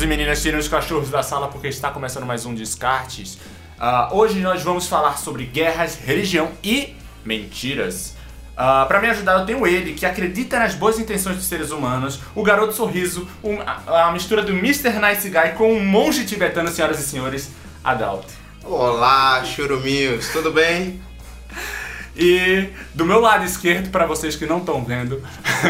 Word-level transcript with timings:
Meninos 0.00 0.02
e 0.02 0.06
meninas, 0.06 0.42
tirem 0.42 0.58
os 0.58 0.68
cachorros 0.68 1.10
da 1.10 1.22
sala 1.22 1.48
porque 1.48 1.68
está 1.68 1.90
começando 1.90 2.24
mais 2.24 2.46
um 2.46 2.54
Descartes. 2.54 3.34
Uh, 3.34 4.16
hoje 4.16 4.38
nós 4.40 4.62
vamos 4.62 4.86
falar 4.86 5.18
sobre 5.18 5.44
guerras, 5.44 5.94
religião 5.94 6.52
e 6.64 6.96
mentiras. 7.22 8.16
Uh, 8.52 8.86
para 8.88 9.00
me 9.00 9.08
ajudar, 9.08 9.40
eu 9.40 9.46
tenho 9.46 9.66
ele, 9.66 9.92
que 9.92 10.06
acredita 10.06 10.58
nas 10.58 10.74
boas 10.74 10.98
intenções 10.98 11.36
dos 11.36 11.44
seres 11.44 11.70
humanos, 11.70 12.20
o 12.34 12.42
garoto 12.42 12.72
sorriso, 12.72 13.28
um, 13.44 13.60
a, 13.60 14.06
a, 14.06 14.12
mistura 14.12 14.42
do 14.42 14.52
Mr. 14.52 14.98
Nice 14.98 15.28
Guy 15.28 15.52
com 15.56 15.70
um 15.70 15.84
monge 15.84 16.24
tibetano, 16.24 16.70
senhoras 16.70 16.98
e 16.98 17.02
senhores, 17.02 17.50
Adalto. 17.84 18.32
Olá, 18.64 19.44
churuminhos, 19.44 20.28
tudo 20.28 20.50
bem? 20.50 21.00
E 22.16 22.68
do 22.94 23.04
meu 23.04 23.20
lado 23.20 23.44
esquerdo, 23.44 23.90
para 23.90 24.06
vocês 24.06 24.34
que 24.34 24.46
não 24.46 24.58
estão 24.58 24.82
vendo, 24.82 25.22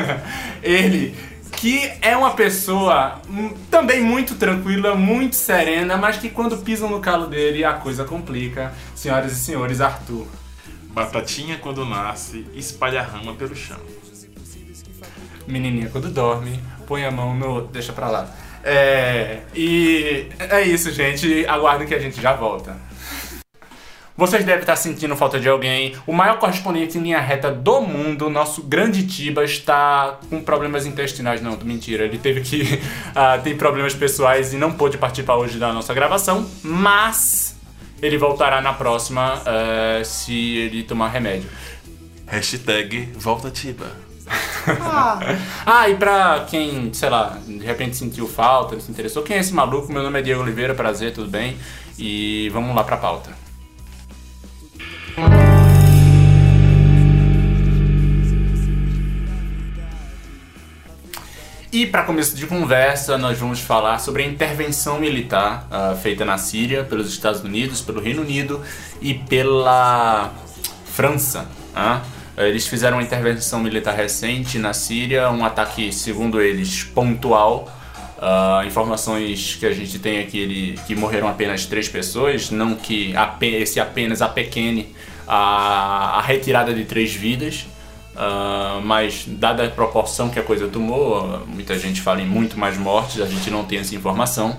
ele 0.62 1.16
que 1.52 1.90
é 2.00 2.16
uma 2.16 2.32
pessoa 2.32 3.20
hum, 3.28 3.52
também 3.70 4.00
muito 4.00 4.34
tranquila, 4.34 4.94
muito 4.94 5.36
serena, 5.36 5.96
mas 5.96 6.16
que 6.16 6.30
quando 6.30 6.56
pisam 6.58 6.88
no 6.88 7.00
calo 7.00 7.26
dele 7.26 7.64
a 7.64 7.74
coisa 7.74 8.04
complica. 8.04 8.72
Senhoras 8.94 9.32
e 9.32 9.36
senhores, 9.36 9.80
Arthur. 9.80 10.26
Batatinha 10.92 11.58
quando 11.58 11.84
nasce, 11.84 12.46
espalha 12.54 13.02
rama 13.02 13.34
pelo 13.34 13.54
chão. 13.54 13.78
Menininha 15.46 15.88
quando 15.88 16.10
dorme, 16.10 16.60
põe 16.86 17.04
a 17.04 17.10
mão 17.10 17.34
no. 17.34 17.62
Deixa 17.62 17.92
pra 17.92 18.08
lá. 18.08 18.28
É. 18.62 19.40
E 19.54 20.26
é 20.38 20.62
isso, 20.62 20.90
gente. 20.92 21.46
Aguardem 21.46 21.86
que 21.86 21.94
a 21.94 21.98
gente 21.98 22.20
já 22.20 22.34
volta. 22.34 22.76
Vocês 24.20 24.44
devem 24.44 24.60
estar 24.60 24.76
sentindo 24.76 25.16
falta 25.16 25.40
de 25.40 25.48
alguém. 25.48 25.96
O 26.06 26.12
maior 26.12 26.38
correspondente 26.38 26.98
em 26.98 27.00
linha 27.00 27.18
reta 27.18 27.50
do 27.50 27.80
mundo, 27.80 28.28
nosso 28.28 28.62
grande 28.62 29.06
Tiba, 29.06 29.42
está 29.42 30.18
com 30.28 30.42
problemas 30.42 30.84
intestinais. 30.84 31.40
Não, 31.40 31.56
mentira. 31.64 32.04
Ele 32.04 32.18
teve 32.18 32.42
que. 32.42 32.60
Uh, 33.10 33.42
tem 33.42 33.56
problemas 33.56 33.92
pessoais 33.92 34.52
e 34.52 34.56
não 34.56 34.72
pôde 34.72 34.96
participar 34.96 35.34
hoje 35.34 35.58
da 35.58 35.72
nossa 35.72 35.92
gravação. 35.92 36.48
Mas 36.62 37.56
ele 38.00 38.16
voltará 38.16 38.60
na 38.60 38.72
próxima 38.72 39.34
uh, 39.40 40.04
se 40.04 40.32
ele 40.32 40.82
tomar 40.84 41.08
remédio. 41.08 41.48
Hashtag 42.26 43.08
volta 43.16 43.50
Tiba. 43.50 43.90
Ah. 44.80 45.18
ah, 45.66 45.88
e 45.88 45.96
pra 45.96 46.46
quem, 46.48 46.92
sei 46.92 47.10
lá, 47.10 47.38
de 47.46 47.64
repente 47.64 47.96
sentiu 47.96 48.28
falta, 48.28 48.78
se 48.78 48.90
interessou, 48.90 49.22
quem 49.22 49.38
é 49.38 49.40
esse 49.40 49.52
maluco? 49.52 49.92
Meu 49.92 50.02
nome 50.02 50.20
é 50.20 50.22
Diego 50.22 50.42
Oliveira, 50.42 50.74
prazer, 50.74 51.12
tudo 51.12 51.28
bem? 51.28 51.56
E 51.98 52.48
vamos 52.52 52.74
lá 52.76 52.84
pra 52.84 52.96
pauta. 52.96 53.39
E 61.72 61.86
para 61.86 62.02
começo 62.02 62.36
de 62.36 62.48
conversa, 62.48 63.16
nós 63.16 63.38
vamos 63.38 63.60
falar 63.60 64.00
sobre 64.00 64.24
a 64.24 64.26
intervenção 64.26 64.98
militar 64.98 65.68
uh, 65.70 65.96
feita 65.96 66.24
na 66.24 66.36
Síria 66.36 66.82
pelos 66.82 67.08
Estados 67.08 67.42
Unidos, 67.42 67.80
pelo 67.80 68.00
Reino 68.00 68.22
Unido 68.22 68.60
e 69.00 69.14
pela 69.14 70.32
França. 70.84 71.48
Uh, 71.72 72.42
eles 72.42 72.66
fizeram 72.66 72.96
uma 72.96 73.02
intervenção 73.04 73.60
militar 73.60 73.94
recente 73.94 74.58
na 74.58 74.72
Síria, 74.72 75.30
um 75.30 75.44
ataque, 75.44 75.92
segundo 75.92 76.40
eles, 76.42 76.82
pontual. 76.82 77.72
Uh, 78.18 78.66
informações 78.66 79.56
que 79.58 79.64
a 79.64 79.72
gente 79.72 79.98
tem 80.00 80.18
aqui 80.18 80.38
ele, 80.38 80.78
que 80.88 80.96
morreram 80.96 81.28
apenas 81.28 81.66
três 81.66 81.88
pessoas, 81.88 82.50
não 82.50 82.74
que 82.74 83.14
esse 83.42 83.78
apenas 83.78 84.20
apequene 84.20 84.92
a, 85.32 86.18
a 86.18 86.20
retirada 86.22 86.74
de 86.74 86.84
três 86.84 87.14
vidas. 87.14 87.66
Uh, 88.10 88.82
mas 88.82 89.24
dada 89.24 89.64
a 89.64 89.70
proporção 89.70 90.28
que 90.28 90.38
a 90.38 90.42
coisa 90.42 90.66
tomou, 90.66 91.46
muita 91.46 91.78
gente 91.78 92.02
fala 92.02 92.20
em 92.20 92.26
muito 92.26 92.58
mais 92.58 92.76
mortes, 92.76 93.20
a 93.20 93.26
gente 93.26 93.48
não 93.48 93.64
tem 93.64 93.78
essa 93.78 93.94
informação. 93.94 94.58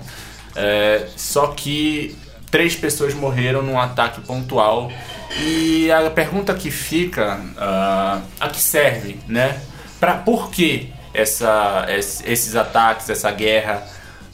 É, 0.56 1.06
só 1.14 1.48
que 1.48 2.16
três 2.50 2.74
pessoas 2.74 3.14
morreram 3.14 3.62
num 3.62 3.78
ataque 3.78 4.22
pontual 4.22 4.90
e 5.38 5.92
a 5.92 6.10
pergunta 6.10 6.54
que 6.54 6.70
fica, 6.70 7.36
uh, 7.36 8.22
a 8.40 8.48
que 8.48 8.60
serve, 8.60 9.18
né? 9.28 9.60
Para 10.00 10.14
por 10.14 10.50
que 10.50 10.90
essa, 11.12 11.86
esses 11.88 12.56
ataques, 12.56 13.08
essa 13.10 13.30
guerra? 13.30 13.86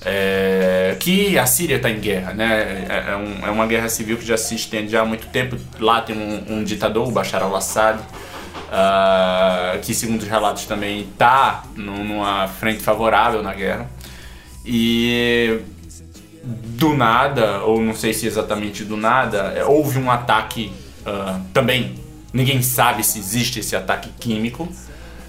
É, 0.04 0.96
que 1.00 1.36
a 1.36 1.44
Síria 1.44 1.76
está 1.76 1.90
em 1.90 1.98
guerra, 1.98 2.32
né? 2.32 2.86
É, 2.88 3.10
é, 3.10 3.16
um, 3.16 3.46
é, 3.46 3.50
uma 3.50 3.66
guerra 3.66 3.88
civil 3.88 4.16
que 4.16 4.24
já 4.24 4.36
se 4.36 4.54
estende 4.54 4.96
há 4.96 5.04
muito 5.04 5.26
tempo. 5.28 5.56
Lá 5.80 6.00
tem 6.00 6.16
um, 6.16 6.58
um 6.58 6.64
ditador, 6.64 7.08
o 7.08 7.10
Bashar 7.10 7.42
al-Assad, 7.42 7.98
uh, 7.98 9.78
que 9.82 9.92
segundo 9.92 10.22
os 10.22 10.28
relatos 10.28 10.66
também 10.66 11.00
está 11.00 11.64
numa 11.74 12.46
frente 12.46 12.82
favorável 12.82 13.42
na 13.42 13.52
guerra. 13.52 13.90
E 14.64 15.60
do 16.44 16.94
nada, 16.94 17.62
ou 17.62 17.80
não 17.80 17.94
sei 17.94 18.14
se 18.14 18.26
exatamente 18.26 18.84
do 18.84 18.96
nada, 18.96 19.52
é, 19.56 19.64
houve 19.64 19.98
um 19.98 20.10
ataque 20.10 20.72
uh, 21.00 21.40
também. 21.52 21.94
Ninguém 22.32 22.62
sabe 22.62 23.02
se 23.02 23.18
existe 23.18 23.58
esse 23.60 23.74
ataque 23.74 24.10
químico, 24.20 24.68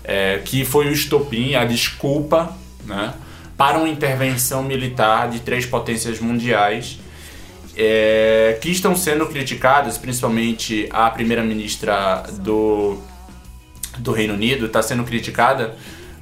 é, 0.04 0.42
que 0.46 0.64
foi 0.64 0.88
o 0.88 0.92
estopim, 0.92 1.56
a 1.56 1.66
desculpa, 1.66 2.56
né? 2.86 3.14
Para 3.60 3.78
uma 3.78 3.90
intervenção 3.90 4.64
militar 4.64 5.30
de 5.30 5.42
três 5.42 5.66
potências 5.66 6.18
mundiais 6.22 6.98
é, 7.76 8.58
que 8.62 8.70
estão 8.70 8.96
sendo 8.96 9.28
criticadas, 9.28 9.98
principalmente 9.98 10.88
a 10.90 11.10
primeira-ministra 11.10 12.24
do, 12.40 12.98
do 13.98 14.14
Reino 14.14 14.34
Unido 14.36 14.68
está 14.68 14.82
sendo 14.82 15.04
criticada 15.04 15.76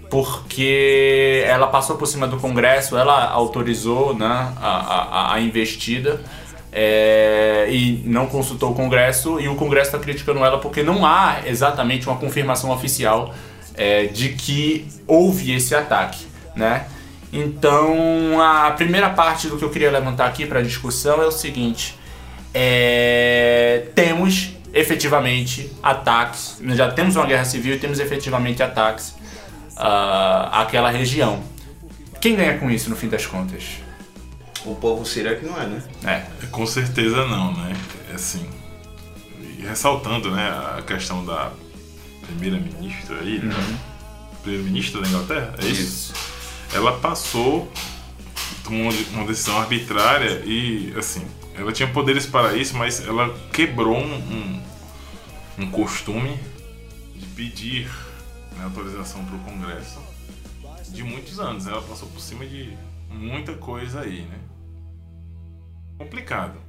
porque 0.10 1.44
ela 1.46 1.68
passou 1.68 1.96
por 1.96 2.08
cima 2.08 2.28
do 2.28 2.38
Congresso, 2.38 2.98
ela 2.98 3.30
autorizou 3.30 4.16
né, 4.16 4.26
a, 4.60 5.30
a, 5.30 5.34
a 5.36 5.40
investida 5.40 6.20
é, 6.72 7.68
e 7.70 8.02
não 8.04 8.26
consultou 8.26 8.72
o 8.72 8.74
Congresso 8.74 9.40
e 9.40 9.48
o 9.48 9.54
Congresso 9.54 9.90
está 9.90 10.00
criticando 10.00 10.44
ela 10.44 10.58
porque 10.58 10.82
não 10.82 11.06
há 11.06 11.42
exatamente 11.46 12.08
uma 12.08 12.18
confirmação 12.18 12.72
oficial 12.72 13.32
é, 13.76 14.06
de 14.06 14.30
que 14.30 14.88
houve 15.06 15.54
esse 15.54 15.76
ataque, 15.76 16.26
né? 16.56 16.88
Então, 17.32 18.42
a 18.42 18.72
primeira 18.72 19.10
parte 19.10 19.48
do 19.48 19.58
que 19.58 19.64
eu 19.64 19.70
queria 19.70 19.92
levantar 19.92 20.28
aqui 20.28 20.46
para 20.46 20.62
discussão 20.62 21.22
é 21.22 21.26
o 21.26 21.32
seguinte: 21.32 21.98
é, 22.54 23.88
temos 23.94 24.52
efetivamente 24.74 25.72
ataques, 25.82 26.62
já 26.76 26.92
temos 26.92 27.16
uma 27.16 27.26
guerra 27.26 27.46
civil 27.46 27.76
e 27.76 27.80
temos 27.80 28.00
efetivamente 28.00 28.64
ataques 28.64 29.10
uh, 29.76 30.50
àquela 30.52 30.90
região. 30.90 31.44
Quem 32.22 32.36
ganha 32.36 32.58
com 32.58 32.70
isso 32.70 32.90
no 32.90 32.96
fim 32.96 33.10
das 33.10 33.26
contas? 33.26 33.64
O 34.66 34.76
povo 34.76 35.06
sírio 35.06 35.32
é 35.32 35.36
que 35.36 35.46
não 35.46 35.60
é, 35.60 35.66
né? 35.66 35.84
É. 36.06 36.46
Com 36.48 36.66
certeza 36.66 37.26
não, 37.26 37.54
né? 37.56 37.74
É 38.12 38.16
assim. 38.16 38.48
E 39.58 39.62
ressaltando, 39.62 40.32
né, 40.32 40.50
a 40.78 40.82
questão 40.82 41.26
da 41.26 41.52
primeira-ministra 42.26 43.20
aí, 43.20 43.40
né? 43.40 43.56
Uhum. 43.56 43.78
Primeiro-ministro 44.42 45.02
da 45.02 45.08
Inglaterra, 45.08 45.54
é 45.60 45.66
isso? 45.66 46.14
isso 46.14 46.37
ela 46.74 47.00
passou 47.00 47.72
uma 48.70 49.26
decisão 49.26 49.58
arbitrária 49.60 50.42
e, 50.46 50.94
assim, 50.98 51.26
ela 51.56 51.72
tinha 51.72 51.92
poderes 51.92 52.26
para 52.26 52.56
isso, 52.56 52.76
mas 52.76 53.06
ela 53.06 53.34
quebrou 53.52 53.98
um, 53.98 54.16
um, 54.16 54.64
um 55.60 55.72
costume 55.72 56.38
de 57.16 57.26
pedir 57.28 57.90
né, 58.56 58.66
autorização 58.66 59.24
para 59.26 59.36
o 59.36 59.40
Congresso 59.40 60.00
de 60.90 61.04
muitos 61.04 61.40
anos. 61.40 61.66
Ela 61.66 61.82
passou 61.82 62.10
por 62.10 62.20
cima 62.20 62.46
de 62.46 62.78
muita 63.10 63.56
coisa 63.56 64.02
aí, 64.02 64.22
né? 64.22 64.40
Complicado. 65.98 66.60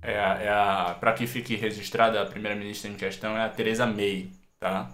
É 0.00 0.18
a, 0.18 0.34
é 0.42 0.48
a 0.48 0.96
para 0.98 1.12
que 1.12 1.26
fique 1.26 1.54
registrada 1.54 2.20
a 2.20 2.26
primeira-ministra 2.26 2.90
em 2.90 2.94
questão 2.94 3.36
é 3.36 3.44
a 3.44 3.48
Theresa 3.48 3.86
May, 3.86 4.30
tá? 4.58 4.90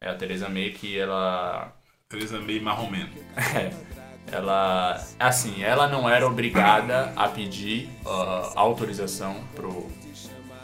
É 0.00 0.08
a 0.08 0.14
Theresa 0.14 0.48
May 0.48 0.70
que 0.70 0.98
ela 0.98 1.77
Theresa 2.10 2.40
May 2.40 2.58
marromeno. 2.58 3.10
É. 3.54 3.70
Ela, 4.32 4.98
assim, 5.18 5.62
ela 5.62 5.86
não 5.88 6.08
era 6.08 6.26
obrigada 6.26 7.12
a 7.14 7.28
pedir 7.28 7.90
uh, 8.02 8.50
autorização 8.54 9.42
pro, 9.54 9.86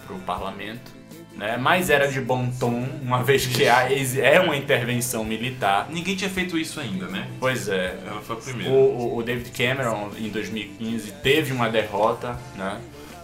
pro 0.07 0.19
parlamento, 0.21 0.91
né? 1.35 1.59
Mas 1.59 1.91
era 1.91 2.09
de 2.09 2.19
bom 2.19 2.51
tom, 2.59 2.89
uma 3.03 3.23
vez 3.23 3.47
que 3.47 3.63
é 3.65 4.41
uma 4.41 4.57
intervenção 4.57 5.23
militar. 5.23 5.87
Ninguém 5.91 6.17
tinha 6.17 6.31
feito 6.31 6.57
isso 6.57 6.81
ainda, 6.81 7.09
né? 7.09 7.29
Pois 7.39 7.69
é. 7.69 7.99
Ela 8.07 8.23
foi 8.23 8.37
a 8.37 8.39
primeira. 8.39 8.73
O, 8.73 9.19
o 9.19 9.23
David 9.23 9.51
Cameron, 9.51 10.13
em 10.17 10.31
2015, 10.31 11.13
teve 11.23 11.53
uma 11.53 11.69
derrota, 11.69 12.39
né? 12.57 12.81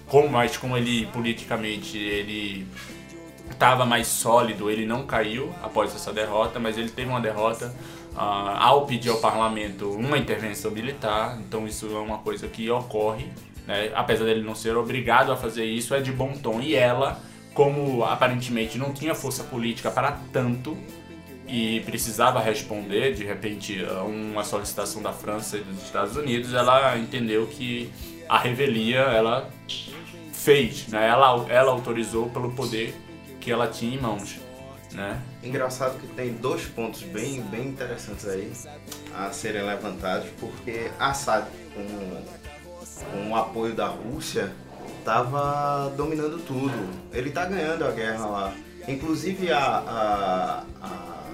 Como, 0.06 0.28
mas 0.28 0.58
como 0.58 0.76
ele, 0.76 1.06
politicamente, 1.06 1.96
ele 1.96 2.66
estava 3.50 3.86
mais 3.86 4.06
sólido, 4.06 4.70
ele 4.70 4.84
não 4.84 5.06
caiu 5.06 5.54
após 5.62 5.94
essa 5.94 6.12
derrota, 6.12 6.58
mas 6.58 6.76
ele 6.76 6.90
teve 6.90 7.08
uma 7.08 7.20
derrota 7.20 7.74
ao 8.14 8.86
pedir 8.86 9.10
ao 9.10 9.18
parlamento 9.18 9.90
uma 9.90 10.18
intervenção 10.18 10.70
militar. 10.70 11.38
Então 11.40 11.66
isso 11.66 11.86
é 11.94 11.98
uma 11.98 12.18
coisa 12.18 12.48
que 12.48 12.70
ocorre, 12.70 13.26
né? 13.66 13.90
apesar 13.94 14.24
dele 14.24 14.42
não 14.42 14.54
ser 14.54 14.76
obrigado 14.76 15.32
a 15.32 15.36
fazer 15.36 15.64
isso, 15.64 15.94
é 15.94 16.00
de 16.00 16.12
bom 16.12 16.32
tom. 16.32 16.60
E 16.60 16.74
ela, 16.74 17.20
como 17.54 18.04
aparentemente 18.04 18.78
não 18.78 18.92
tinha 18.92 19.14
força 19.14 19.44
política 19.44 19.90
para 19.90 20.18
tanto, 20.32 20.76
e 21.52 21.80
precisava 21.80 22.40
responder, 22.40 23.12
de 23.12 23.24
repente, 23.24 23.84
a 23.84 24.04
uma 24.04 24.44
solicitação 24.44 25.02
da 25.02 25.12
França 25.12 25.56
e 25.56 25.60
dos 25.62 25.82
Estados 25.82 26.16
Unidos, 26.16 26.54
ela 26.54 26.96
entendeu 26.96 27.46
que 27.48 27.90
a 28.28 28.38
revelia 28.38 29.00
ela 29.00 29.50
fez, 30.32 30.86
né? 30.86 31.08
ela, 31.08 31.44
ela 31.48 31.72
autorizou 31.72 32.30
pelo 32.30 32.52
poder 32.52 32.94
que 33.40 33.50
ela 33.50 33.66
tinha 33.66 33.96
em 33.96 34.00
mãos. 34.00 34.38
Né? 34.92 35.20
Engraçado 35.42 35.98
que 36.00 36.06
tem 36.08 36.32
dois 36.34 36.64
pontos 36.66 37.02
bem, 37.02 37.40
bem 37.42 37.68
interessantes 37.68 38.26
aí 38.26 38.52
a 39.14 39.30
serem 39.30 39.62
levantados, 39.62 40.28
porque 40.40 40.90
Assad, 40.98 41.46
com, 41.74 42.22
com 43.10 43.30
o 43.30 43.36
apoio 43.36 43.74
da 43.74 43.86
Rússia, 43.86 44.52
estava 44.98 45.90
dominando 45.96 46.44
tudo. 46.44 46.90
Ele 47.12 47.28
está 47.28 47.44
ganhando 47.44 47.84
a 47.84 47.90
guerra 47.92 48.26
lá. 48.26 48.54
Inclusive 48.88 49.52
a, 49.52 49.58
a, 49.58 50.64
a, 50.82 51.24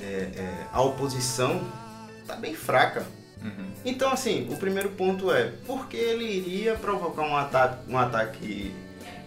é, 0.00 0.04
é, 0.04 0.66
a 0.72 0.82
oposição 0.82 1.62
está 2.20 2.36
bem 2.36 2.54
fraca. 2.54 3.04
Uhum. 3.42 3.72
Então, 3.84 4.12
assim, 4.12 4.48
o 4.52 4.56
primeiro 4.56 4.90
ponto 4.90 5.32
é 5.32 5.52
por 5.66 5.88
que 5.88 5.96
ele 5.96 6.24
iria 6.24 6.74
provocar 6.76 7.22
um 7.22 7.36
ataque, 7.36 7.90
um 7.90 7.98
ataque 7.98 8.74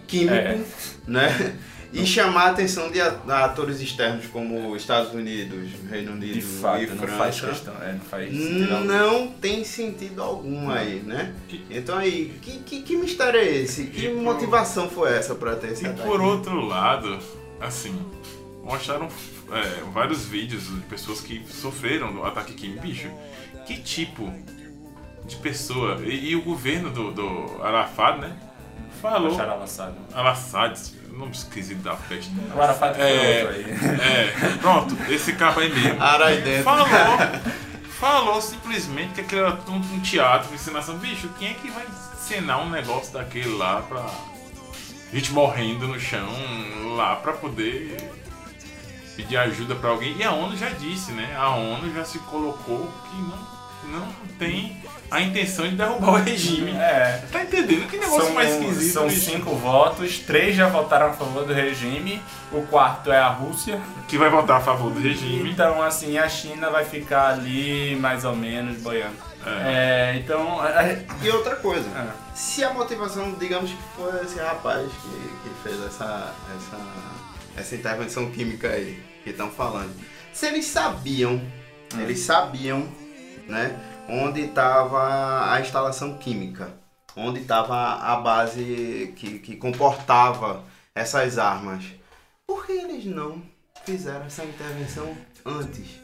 químico, 0.06 0.34
É. 0.34 0.64
né? 1.06 1.58
E 1.92 2.04
chamar 2.04 2.42
a 2.42 2.50
atenção 2.50 2.90
de 2.90 3.00
atores 3.00 3.80
externos 3.80 4.26
como 4.26 4.76
Estados 4.76 5.14
Unidos, 5.14 5.70
Reino 5.88 6.12
Unido 6.12 6.34
De 6.34 6.42
fato, 6.42 6.82
e 6.82 6.86
não 6.86 6.96
França. 6.98 7.16
faz 7.16 7.40
questão, 7.40 7.74
é, 7.82 7.92
não 7.92 8.00
faz 8.00 8.30
sentido 8.30 8.74
algum. 8.74 8.84
Não 8.86 9.28
tem 9.28 9.64
sentido 9.64 10.22
algum 10.22 10.68
aí, 10.70 11.02
né? 11.06 11.32
Então 11.70 11.96
aí, 11.96 12.36
que, 12.42 12.58
que, 12.58 12.82
que 12.82 12.96
mistério 12.96 13.40
é 13.40 13.48
esse? 13.48 13.86
Que 13.86 14.06
E 14.06 14.08
por- 14.10 14.22
motivação 14.22 14.90
foi 14.90 15.12
essa 15.16 15.34
pra 15.34 15.56
ter 15.56 15.72
esse 15.72 15.84
E 15.84 15.86
ataque? 15.86 16.06
por 16.08 16.20
outro 16.20 16.60
lado, 16.66 17.18
assim, 17.60 17.96
mostraram 18.62 19.08
é, 19.52 19.82
vários 19.92 20.26
vídeos 20.26 20.64
de 20.66 20.80
pessoas 20.82 21.20
que 21.20 21.42
sofreram 21.48 22.12
do 22.12 22.22
ataque 22.24 22.52
químico. 22.52 22.82
Bicho, 22.82 23.08
que 23.66 23.78
tipo 23.80 24.30
de 25.24 25.36
pessoa? 25.36 25.98
E, 26.04 26.30
e 26.30 26.36
o 26.36 26.42
governo 26.42 26.90
do, 26.90 27.10
do 27.12 27.62
Arafat, 27.62 28.18
né? 28.20 28.36
Falou. 29.10 29.30
Bashar 29.30 29.48
al-Assad. 29.50 29.92
Al-Assad, 30.14 30.78
nome 31.12 31.32
esquisito 31.32 31.82
da 31.82 31.94
peste. 31.94 32.30
O 32.54 32.60
Arafat 32.60 32.94
foi 32.96 33.04
É, 33.04 33.42
outro 33.44 33.56
aí. 33.56 34.00
é, 34.00 34.56
pronto, 34.60 34.96
esse 35.10 35.32
cabo 35.34 35.60
aí 35.60 35.72
mesmo. 35.72 36.00
Falou, 36.64 36.86
falou 37.98 38.40
simplesmente 38.42 39.14
que 39.14 39.20
aquele 39.22 39.40
era 39.42 39.58
um, 39.68 39.76
um 39.76 40.00
teatro, 40.00 40.48
uma 40.48 40.54
encenação. 40.56 40.96
Bicho, 40.98 41.28
quem 41.38 41.48
é 41.50 41.54
que 41.54 41.70
vai 41.70 41.84
encenar 42.14 42.60
um 42.60 42.68
negócio 42.70 43.12
daquele 43.12 43.56
lá 43.56 43.82
pra. 43.82 44.04
gente 45.12 45.32
morrendo 45.32 45.86
no 45.88 45.98
chão 45.98 46.28
lá 46.96 47.16
pra 47.16 47.32
poder 47.32 47.96
pedir 49.16 49.36
ajuda 49.38 49.74
pra 49.74 49.90
alguém? 49.90 50.16
E 50.16 50.22
a 50.24 50.32
ONU 50.32 50.56
já 50.56 50.68
disse, 50.70 51.12
né? 51.12 51.34
A 51.38 51.50
ONU 51.50 51.92
já 51.94 52.04
se 52.04 52.18
colocou 52.20 52.92
que 53.10 53.16
não, 53.88 54.00
não 54.00 54.06
tem 54.38 54.76
a 55.10 55.20
intenção 55.20 55.68
de 55.68 55.76
derrubar 55.76 56.10
o 56.10 56.16
regime. 56.16 56.72
É. 56.72 57.22
Tá 57.30 57.42
entendendo? 57.42 57.88
Que 57.88 57.96
negócio 57.96 58.26
São, 58.26 58.34
mais 58.34 58.50
esquisito, 58.54 58.92
são 58.92 59.06
bicho. 59.08 59.20
cinco 59.20 59.54
votos, 59.54 60.18
três 60.18 60.54
já 60.56 60.68
votaram 60.68 61.06
a 61.06 61.12
favor 61.12 61.44
do 61.44 61.52
regime, 61.52 62.20
o 62.52 62.62
quarto 62.62 63.10
é 63.12 63.18
a 63.18 63.28
Rússia. 63.28 63.80
Que 64.08 64.18
vai 64.18 64.28
votar 64.30 64.58
a 64.58 64.60
favor 64.60 64.90
do 64.92 65.00
regime. 65.00 65.50
Então, 65.50 65.82
assim, 65.82 66.18
a 66.18 66.28
China 66.28 66.70
vai 66.70 66.84
ficar 66.84 67.28
ali 67.34 67.96
mais 67.96 68.24
ou 68.24 68.34
menos 68.34 68.78
boiando. 68.82 69.16
É. 69.46 70.12
É, 70.14 70.16
então, 70.18 70.58
E 71.22 71.30
outra 71.30 71.54
coisa, 71.56 71.88
É. 71.90 72.08
se 72.34 72.64
a 72.64 72.72
motivação, 72.74 73.32
digamos 73.38 73.70
que 73.70 73.78
foi 73.96 74.20
esse 74.24 74.38
rapaz 74.40 74.82
que, 74.90 75.48
que 75.48 75.54
fez 75.62 75.76
essa, 75.86 76.34
essa, 76.56 76.78
essa 77.56 77.74
intervenção 77.76 78.28
química 78.30 78.68
aí, 78.68 79.00
que 79.22 79.30
estão 79.30 79.48
falando, 79.50 79.92
se 80.32 80.46
eles 80.46 80.64
sabiam, 80.66 81.40
eles 81.96 82.18
sabiam, 82.20 82.88
né, 83.46 83.76
onde 84.08 84.40
estava 84.42 85.52
a 85.52 85.60
instalação 85.60 86.16
química, 86.18 86.68
onde 87.16 87.40
estava 87.40 87.74
a 87.76 88.16
base 88.16 89.12
que, 89.16 89.38
que 89.38 89.56
comportava 89.56 90.62
essas 90.94 91.38
armas, 91.38 91.84
por 92.46 92.64
que 92.66 92.72
eles 92.72 93.04
não 93.06 93.42
fizeram 93.84 94.26
essa 94.26 94.44
intervenção 94.44 95.14
antes? 95.44 96.00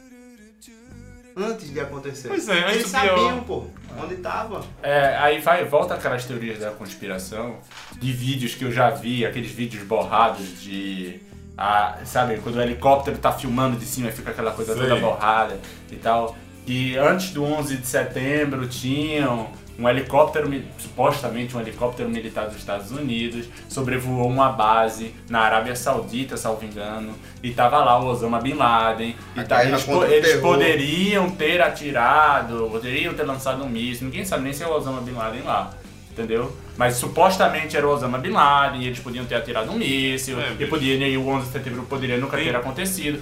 Antes 1.35 1.71
de 1.73 1.81
acontecer. 1.81 2.29
Pois 2.29 2.47
é, 2.47 2.59
antes 2.59 2.75
Eles 2.75 2.93
do 2.93 3.01
pior. 3.01 3.09
sabiam, 3.19 3.45
pô, 3.45 3.65
onde 4.03 4.15
estava. 4.15 4.63
é, 4.83 5.17
aí 5.17 5.41
vai, 5.41 5.65
volta 5.65 5.95
aquelas 5.95 6.27
teorias 6.27 6.59
da 6.59 6.71
conspiração, 6.73 7.57
de 7.97 8.13
vídeos 8.13 8.55
que 8.55 8.65
eu 8.65 8.71
já 8.71 8.91
vi, 8.91 9.25
aqueles 9.25 9.51
vídeos 9.51 9.83
borrados 9.85 10.61
de. 10.61 11.21
ah, 11.57 11.99
sabe, 12.05 12.39
quando 12.43 12.57
o 12.57 12.61
helicóptero 12.61 13.17
tá 13.17 13.33
filmando 13.33 13.79
de 13.79 13.87
cima 13.87 14.11
e 14.11 14.13
fica 14.13 14.31
aquela 14.31 14.53
coisa 14.53 14.75
Sei. 14.75 14.83
toda 14.83 15.01
borrada 15.01 15.59
e 15.91 15.97
tal. 15.97 16.37
E 16.67 16.97
antes 16.97 17.31
do 17.31 17.43
11 17.45 17.77
de 17.79 17.87
setembro 17.87 18.67
tinham 18.69 19.49
um 19.79 19.89
helicóptero, 19.89 20.49
supostamente 20.79 21.57
um 21.57 21.61
helicóptero 21.61 22.09
militar 22.09 22.47
dos 22.47 22.57
Estados 22.57 22.91
Unidos, 22.93 23.47
sobrevoou 23.69 24.29
uma 24.29 24.51
base 24.51 25.15
na 25.29 25.41
Arábia 25.41 25.75
Saudita, 25.75 26.37
salvo 26.37 26.65
engano, 26.65 27.15
e 27.43 27.51
tava 27.53 27.79
lá 27.79 27.99
o 27.99 28.07
Osama 28.07 28.39
Bin 28.39 28.53
Laden. 28.55 29.17
E 29.37 29.43
tá, 29.45 29.65
eles, 29.65 29.83
po- 29.83 30.05
eles 30.05 30.41
poderiam 30.41 31.31
ter 31.31 31.61
atirado, 31.61 32.69
poderiam 32.71 33.15
ter 33.15 33.25
lançado 33.25 33.65
um 33.65 33.69
míssil, 33.69 34.05
ninguém 34.07 34.25
sabe 34.25 34.45
nem 34.45 34.53
se 34.53 34.63
é 34.63 34.67
o 34.69 34.73
Osama 34.73 35.01
Bin 35.01 35.13
Laden 35.13 35.43
lá. 35.43 35.71
Entendeu? 36.11 36.55
Mas 36.77 36.97
supostamente 36.97 37.75
era 37.75 37.87
o 37.89 37.91
Osama 37.91 38.19
Bin 38.19 38.31
Laden, 38.33 38.83
e 38.83 38.87
eles 38.87 38.99
podiam 39.01 39.25
ter 39.25 39.35
atirado 39.37 39.71
um 39.73 39.77
míssil, 39.79 40.39
É, 40.39 40.53
e, 40.61 40.67
podia, 40.67 40.95
e 41.09 41.17
o 41.17 41.27
11 41.27 41.47
de 41.47 41.53
setembro 41.53 41.83
poderia 41.85 42.19
nunca 42.19 42.37
ter 42.37 42.55
acontecido. 42.55 43.21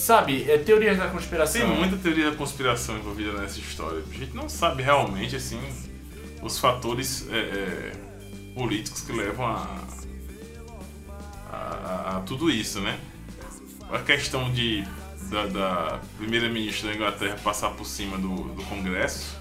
Sabe, 0.00 0.50
é 0.50 0.56
teorias 0.58 0.96
da 0.96 1.08
conspiração. 1.08 1.60
Tem 1.60 1.76
muita 1.78 1.96
teoria 1.98 2.30
da 2.30 2.36
conspiração 2.36 2.96
envolvida 2.96 3.32
nessa 3.32 3.60
história. 3.60 4.02
A 4.10 4.14
gente 4.14 4.34
não 4.34 4.48
sabe 4.48 4.82
realmente, 4.82 5.36
assim, 5.36 5.60
os 6.42 6.58
fatores 6.58 7.26
é, 7.30 7.36
é, 7.38 7.92
políticos 8.54 9.02
que 9.02 9.12
levam 9.12 9.46
a, 9.46 9.68
a, 11.52 12.16
a- 12.16 12.20
tudo 12.26 12.50
isso, 12.50 12.80
né? 12.80 12.98
A 13.92 13.98
questão 13.98 14.50
de 14.50 14.84
da, 15.28 15.46
da 15.46 16.00
primeira-ministra 16.18 16.88
da 16.90 16.94
Inglaterra 16.96 17.36
passar 17.44 17.70
por 17.70 17.84
cima 17.84 18.16
do, 18.18 18.34
do 18.54 18.62
Congresso 18.64 19.36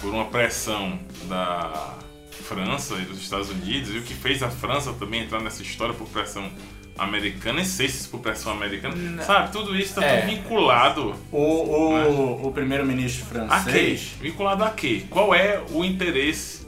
por 0.00 0.12
uma 0.12 0.26
pressão 0.26 0.98
da 1.28 1.94
França 2.42 2.94
e 2.96 3.04
dos 3.04 3.18
Estados 3.20 3.48
Unidos 3.48 3.94
e 3.94 3.98
o 3.98 4.02
que 4.02 4.12
fez 4.14 4.42
a 4.42 4.50
França 4.50 4.92
também 4.92 5.22
entrar 5.22 5.40
nessa 5.40 5.62
história 5.62 5.94
por 5.94 6.06
pressão 6.08 6.50
americana, 6.98 7.64
sei 7.64 7.88
se 7.88 8.08
por 8.08 8.20
pressão 8.20 8.52
americana, 8.52 9.22
sabe? 9.22 9.52
Tudo 9.52 9.74
isso 9.76 9.88
está 9.98 10.04
É. 10.04 10.20
tudo 10.22 10.30
vinculado 10.30 11.14
O, 11.30 11.38
o, 11.38 12.46
o 12.48 12.52
primeiro-ministro 12.52 13.24
a 13.24 13.28
quê? 13.30 13.36
francês. 13.62 14.12
Vinculado 14.20 14.64
a 14.64 14.70
quê? 14.70 15.04
Qual 15.10 15.34
é 15.34 15.62
o 15.70 15.84
interesse 15.84 16.64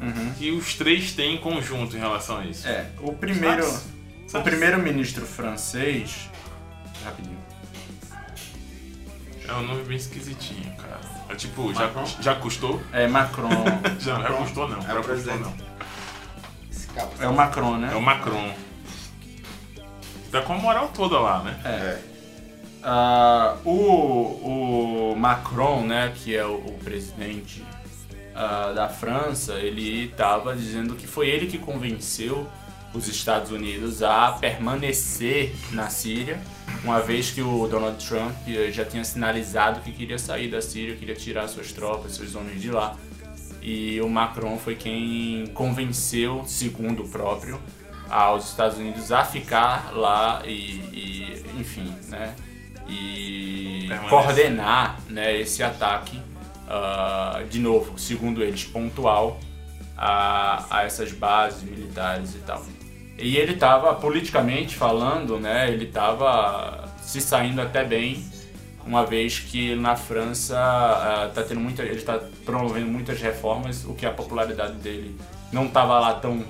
Uhum. 0.00 0.32
que 0.36 0.50
os 0.50 0.74
três 0.74 1.12
têm 1.12 1.34
em 1.36 1.38
conjunto 1.38 1.96
em 1.96 2.00
relação 2.00 2.38
a 2.38 2.44
isso? 2.44 2.66
É, 2.68 2.86
o 3.00 3.12
primeiro. 3.12 3.62
Sabe- 3.64 3.84
O 4.26 4.28
sabe- 4.30 4.44
primeiro-ministro 4.50 5.24
francês. 5.24 6.28
Rapidinho. 7.04 7.38
É 9.46 9.52
um 9.52 9.62
nome 9.62 9.82
bem 9.84 9.96
esquisitinho, 9.96 10.74
cara. 10.76 11.00
É 11.28 11.34
tipo, 11.34 11.72
já, 11.72 11.86
Macron? 11.86 12.06
já 12.20 12.34
custou? 12.34 12.82
É 12.92 13.06
Macron. 13.06 13.48
Já, 14.00 14.20
já 14.20 14.30
custou 14.32 14.68
não. 14.68 14.78
É 14.78 14.82
já 14.82 14.92
o 14.92 14.96
custou 14.96 15.04
presidente. 15.14 15.40
não. 15.40 15.54
Esse 16.70 16.86
cabo. 16.88 17.12
é 17.20 17.28
o 17.28 17.34
Macron, 17.34 17.76
né? 17.78 17.90
É 17.92 17.96
o 17.96 18.02
Macron. 18.02 18.54
Tá 20.34 20.42
com 20.42 20.54
a 20.54 20.58
moral 20.58 20.90
toda 20.92 21.20
lá, 21.20 21.44
né? 21.44 21.60
É. 21.64 21.98
Ah, 22.82 23.56
o, 23.64 25.12
o 25.12 25.16
Macron, 25.16 25.86
né, 25.86 26.12
que 26.12 26.34
é 26.34 26.44
o, 26.44 26.56
o 26.56 26.72
presidente 26.82 27.62
ah, 28.34 28.72
da 28.74 28.88
França, 28.88 29.52
ele 29.60 30.06
estava 30.06 30.56
dizendo 30.56 30.96
que 30.96 31.06
foi 31.06 31.28
ele 31.28 31.46
que 31.46 31.56
convenceu 31.56 32.48
os 32.92 33.06
Estados 33.06 33.52
Unidos 33.52 34.02
a 34.02 34.32
permanecer 34.32 35.54
na 35.70 35.88
Síria, 35.88 36.40
uma 36.82 37.00
vez 37.00 37.30
que 37.30 37.40
o 37.40 37.68
Donald 37.68 38.04
Trump 38.04 38.34
eh, 38.48 38.72
já 38.72 38.84
tinha 38.84 39.04
sinalizado 39.04 39.82
que 39.82 39.92
queria 39.92 40.18
sair 40.18 40.48
da 40.48 40.60
Síria, 40.60 40.96
queria 40.96 41.14
tirar 41.14 41.46
suas 41.46 41.70
tropas, 41.70 42.16
seus 42.16 42.34
homens 42.34 42.60
de 42.60 42.72
lá. 42.72 42.96
E 43.62 44.00
o 44.00 44.08
Macron 44.08 44.58
foi 44.58 44.74
quem 44.74 45.46
convenceu, 45.54 46.42
segundo 46.44 47.04
o 47.04 47.08
próprio, 47.08 47.60
aos 48.10 48.50
Estados 48.50 48.78
Unidos 48.78 49.10
a 49.12 49.24
ficar 49.24 49.92
lá 49.94 50.42
e, 50.44 50.50
e, 50.92 51.44
enfim, 51.58 51.94
né, 52.08 52.34
e 52.88 53.86
Permanecer. 53.88 54.10
coordenar, 54.10 55.00
né, 55.08 55.38
esse 55.38 55.62
ataque, 55.62 56.20
ah, 56.68 57.42
de 57.48 57.58
novo, 57.58 57.98
segundo 57.98 58.42
eles, 58.42 58.64
pontual 58.64 59.38
a, 59.96 60.64
a 60.70 60.84
essas 60.84 61.12
bases 61.12 61.62
militares 61.62 62.34
e 62.34 62.38
tal. 62.38 62.64
E 63.16 63.36
ele 63.36 63.52
estava, 63.52 63.94
politicamente 63.94 64.74
falando, 64.74 65.38
né, 65.38 65.70
ele 65.70 65.84
estava 65.84 66.88
se 67.00 67.20
saindo 67.20 67.60
até 67.60 67.84
bem, 67.84 68.24
uma 68.86 69.06
vez 69.06 69.38
que 69.38 69.74
na 69.76 69.96
França 69.96 70.58
ah, 70.58 71.30
tá 71.34 71.42
tendo 71.42 71.60
muita, 71.60 71.82
ele 71.82 71.96
está 71.96 72.20
promovendo 72.44 72.86
muitas 72.86 73.20
reformas, 73.20 73.84
o 73.84 73.94
que 73.94 74.04
a 74.04 74.10
popularidade 74.10 74.74
dele 74.74 75.18
não 75.52 75.66
estava 75.66 75.98
lá 76.00 76.14
tão, 76.14 76.44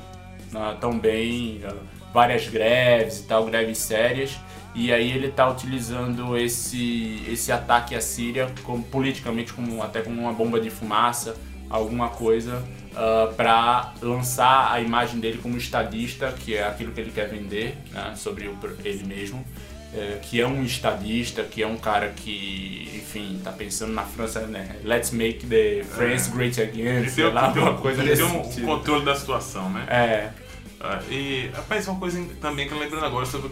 ah, 0.57 0.77
tão 0.81 0.99
bem, 0.99 1.61
ah, 1.65 1.75
várias 2.15 2.49
greves 2.49 3.21
e 3.21 3.23
tal, 3.25 3.45
greves 3.45 3.79
sérias, 3.79 4.39
E 4.75 4.93
aí 4.93 5.11
ele 5.13 5.29
está 5.29 5.49
utilizando 5.49 6.37
esse, 6.37 7.23
esse 7.29 7.53
ataque 7.53 7.95
à 7.95 8.01
Síria 8.01 8.51
como, 8.65 8.83
politicamente 8.83 9.53
como 9.53 9.83
até 9.83 10.01
como 10.01 10.21
uma 10.21 10.33
bomba 10.33 10.61
de 10.61 10.71
fumaça, 10.71 11.37
alguma 11.71 12.09
coisa 12.09 12.57
uh, 12.57 12.97
ah, 12.97 13.33
para 13.37 13.95
lançar 14.01 14.73
a 14.73 14.81
imagem 14.81 15.21
dele 15.21 15.39
como 15.43 15.57
estadista, 15.57 16.33
que 16.33 16.55
é 16.55 16.67
aquilo 16.67 16.93
que 16.93 17.01
ele 17.01 17.11
quer 17.11 17.29
vender 17.29 17.77
né, 17.93 18.15
sobre 18.17 18.49
o, 18.49 18.57
ele 18.85 19.05
mesmo, 19.05 19.39
uh, 19.39 20.21
que 20.23 20.41
é 20.41 20.47
um 20.47 20.63
estadista, 20.65 21.43
que 21.43 21.63
é 21.63 21.67
um 21.67 21.77
cara 21.77 22.09
que, 22.11 22.91
enfim, 22.95 23.37
está 23.39 23.53
pensando 23.53 23.93
na 23.93 24.03
França, 24.03 24.41
né? 24.41 24.77
Let's 24.85 25.11
make 25.11 25.47
the 25.47 25.85
France 25.85 26.31
é. 26.31 26.35
great 26.35 26.61
again, 26.61 27.09
sei 27.09 27.31
lá, 27.31 27.47
alguma 27.47 27.75
coisa 27.75 28.03
ele 28.03 28.17
tem 28.17 28.25
um 28.25 28.45
sentido. 28.45 28.67
controle 28.67 29.05
da 29.05 29.15
situação, 29.15 29.71
né? 29.71 29.87
É. 29.89 30.44
Uh, 30.85 31.11
e, 31.11 31.49
rapaz, 31.49 31.89
uma 31.89 31.99
coisa 31.99 32.23
também 32.43 32.69
que 32.69 32.75
eu 32.75 32.79
lembrando 32.79 33.07
agora 33.07 33.25
sobre 33.25 33.51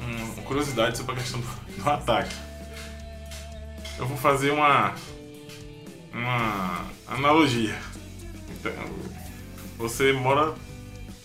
uma 0.00 0.42
curiosidade 0.42 0.96
sobre 0.96 1.12
a 1.14 1.18
questão 1.18 1.40
do, 1.40 1.46
do 1.82 1.88
ataque. 1.88 2.34
Eu 3.96 4.06
vou 4.06 4.16
fazer 4.16 4.50
uma 4.50 4.92
uma 6.12 6.84
analogia. 7.06 7.78
Então, 8.50 8.72
você 9.78 10.12
mora 10.12 10.54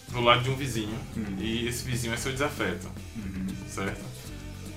do 0.09 0.21
lado 0.21 0.43
de 0.43 0.49
um 0.51 0.55
vizinho 0.55 0.97
uhum. 1.15 1.37
e 1.39 1.67
esse 1.67 1.83
vizinho 1.83 2.13
é 2.13 2.17
seu 2.17 2.31
desafeto, 2.31 2.87
uhum. 3.15 3.47
certo? 3.67 4.03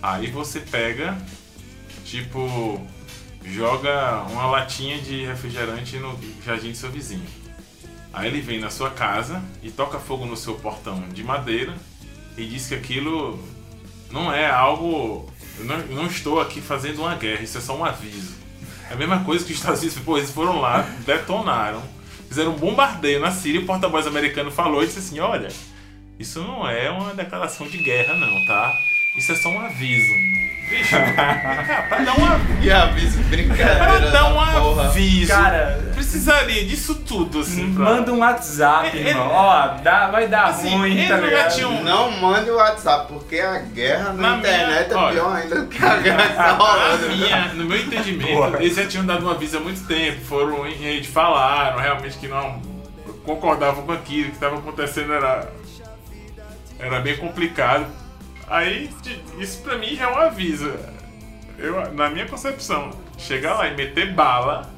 Aí 0.02 0.30
você 0.30 0.60
pega, 0.60 1.18
tipo, 2.04 2.80
joga 3.44 4.22
uma 4.30 4.46
latinha 4.46 4.98
de 4.98 5.26
refrigerante 5.26 5.98
no 5.98 6.18
jardim 6.42 6.70
do 6.70 6.76
seu 6.76 6.90
vizinho. 6.90 7.43
Aí 8.14 8.28
ele 8.28 8.40
vem 8.40 8.60
na 8.60 8.70
sua 8.70 8.90
casa 8.90 9.42
e 9.60 9.70
toca 9.70 9.98
fogo 9.98 10.24
no 10.24 10.36
seu 10.36 10.54
portão 10.54 11.00
de 11.08 11.24
madeira 11.24 11.74
e 12.38 12.44
diz 12.46 12.68
que 12.68 12.74
aquilo 12.74 13.42
não 14.10 14.32
é 14.32 14.48
algo. 14.48 15.28
Eu 15.58 15.64
não, 15.64 15.78
não 15.88 16.06
estou 16.06 16.40
aqui 16.40 16.60
fazendo 16.60 17.00
uma 17.00 17.16
guerra, 17.16 17.42
isso 17.42 17.58
é 17.58 17.60
só 17.60 17.76
um 17.76 17.84
aviso. 17.84 18.34
É 18.88 18.94
a 18.94 18.96
mesma 18.96 19.24
coisa 19.24 19.44
que 19.44 19.52
os 19.52 19.58
Estados 19.58 19.80
Unidos, 19.80 19.98
pô, 19.98 20.16
eles 20.16 20.30
foram 20.30 20.60
lá, 20.60 20.82
detonaram, 21.04 21.82
fizeram 22.28 22.52
um 22.52 22.56
bombardeio 22.56 23.18
na 23.18 23.32
Síria 23.32 23.60
e 23.60 23.64
o 23.64 23.66
porta-voz 23.66 24.06
americano 24.06 24.50
falou 24.50 24.82
e 24.82 24.86
disse 24.86 25.00
assim: 25.00 25.18
olha, 25.18 25.48
isso 26.18 26.40
não 26.40 26.68
é 26.68 26.90
uma 26.90 27.14
declaração 27.14 27.66
de 27.66 27.78
guerra, 27.78 28.14
não, 28.14 28.46
tá? 28.46 28.72
Isso 29.16 29.32
é 29.32 29.34
só 29.34 29.48
um 29.48 29.60
aviso. 29.60 30.12
Bicho, 30.68 30.96
pra 31.88 31.98
dar 31.98 32.18
um 32.18 32.24
aviso. 32.24 32.62
E 32.62 32.70
aviso, 32.70 33.18
brincadeira. 33.24 33.76
Pra 33.76 33.98
dar 33.98 34.34
um 34.34 34.80
aviso. 34.80 35.32
Cara, 35.32 35.78
precisaria 35.94 36.64
disso 36.64 36.94
tudo, 36.94 37.40
assim. 37.40 37.74
Pra... 37.74 37.84
Manda 37.84 38.12
um 38.12 38.20
WhatsApp, 38.20 38.96
é, 38.96 39.08
irmão. 39.08 39.28
Ó, 39.30 39.66
dá, 39.82 40.10
vai 40.10 40.26
dar 40.26 40.46
assim, 40.46 40.70
ruim, 40.76 41.06
tá 41.06 41.16
ligado? 41.18 41.68
Um... 41.68 41.82
Não 41.82 42.10
mande 42.12 42.50
o 42.50 42.56
WhatsApp, 42.56 43.12
porque 43.12 43.38
a 43.38 43.58
guerra 43.58 44.12
na, 44.14 44.30
na 44.30 44.38
internet 44.38 44.88
minha... 44.94 45.06
é 45.06 45.12
pior 45.12 45.26
Olha, 45.26 45.42
ainda 45.42 45.60
do 45.60 45.66
que 45.66 45.84
a 45.84 45.96
guerra 45.96 46.28
que 46.28 46.34
tá 46.34 46.52
rolando. 46.52 47.08
Minha, 47.08 47.52
no 47.54 47.64
meu 47.66 47.80
entendimento, 47.80 48.56
eles 48.56 48.76
já 48.76 48.86
tinham 48.86 49.04
dado 49.04 49.26
um 49.26 49.30
aviso 49.30 49.58
há 49.58 49.60
muito 49.60 49.86
tempo. 49.86 50.24
Foram 50.24 50.66
em 50.66 50.74
rede, 50.74 51.08
falaram 51.08 51.78
realmente 51.78 52.16
que 52.16 52.28
não 52.28 52.62
concordavam 53.24 53.84
com 53.84 53.92
aquilo 53.92 54.30
que 54.30 54.34
estava 54.34 54.56
acontecendo. 54.56 55.12
Era, 55.12 55.48
era 56.78 57.00
bem 57.00 57.16
complicado 57.16 57.86
Aí, 58.48 58.90
isso 59.38 59.62
pra 59.62 59.78
mim 59.78 59.94
já 59.94 60.04
é 60.04 60.12
um 60.12 60.18
aviso. 60.18 60.72
Eu, 61.58 61.92
na 61.94 62.10
minha 62.10 62.26
concepção, 62.26 62.90
chegar 63.16 63.54
lá 63.54 63.68
e 63.68 63.76
meter 63.76 64.12
bala. 64.12 64.70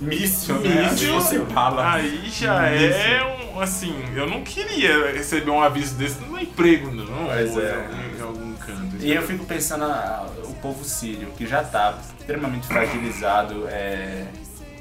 Míssil, 0.00 0.56
né? 0.60 0.90
Míssil, 0.90 1.46
bala. 1.46 1.94
Aí 1.94 2.28
já 2.30 2.70
míssil. 2.70 2.88
é 2.88 3.24
um. 3.24 3.60
Assim, 3.60 3.94
eu 4.16 4.28
não 4.28 4.42
queria 4.42 5.12
receber 5.12 5.50
um 5.50 5.62
aviso 5.62 5.94
desse 5.94 6.20
no 6.22 6.38
emprego, 6.40 6.90
não. 6.90 7.26
Pois 7.26 7.56
é. 7.56 7.88
Em, 8.18 8.20
algum 8.20 8.52
canto. 8.54 8.96
E 8.98 9.12
eu 9.12 9.22
fico 9.22 9.44
pensando 9.44 9.84
a, 9.84 10.28
o 10.44 10.54
povo 10.54 10.84
sírio, 10.84 11.28
que 11.36 11.46
já 11.46 11.62
tá 11.62 11.96
extremamente 12.18 12.66
fragilizado, 12.66 13.68
é, 13.68 14.26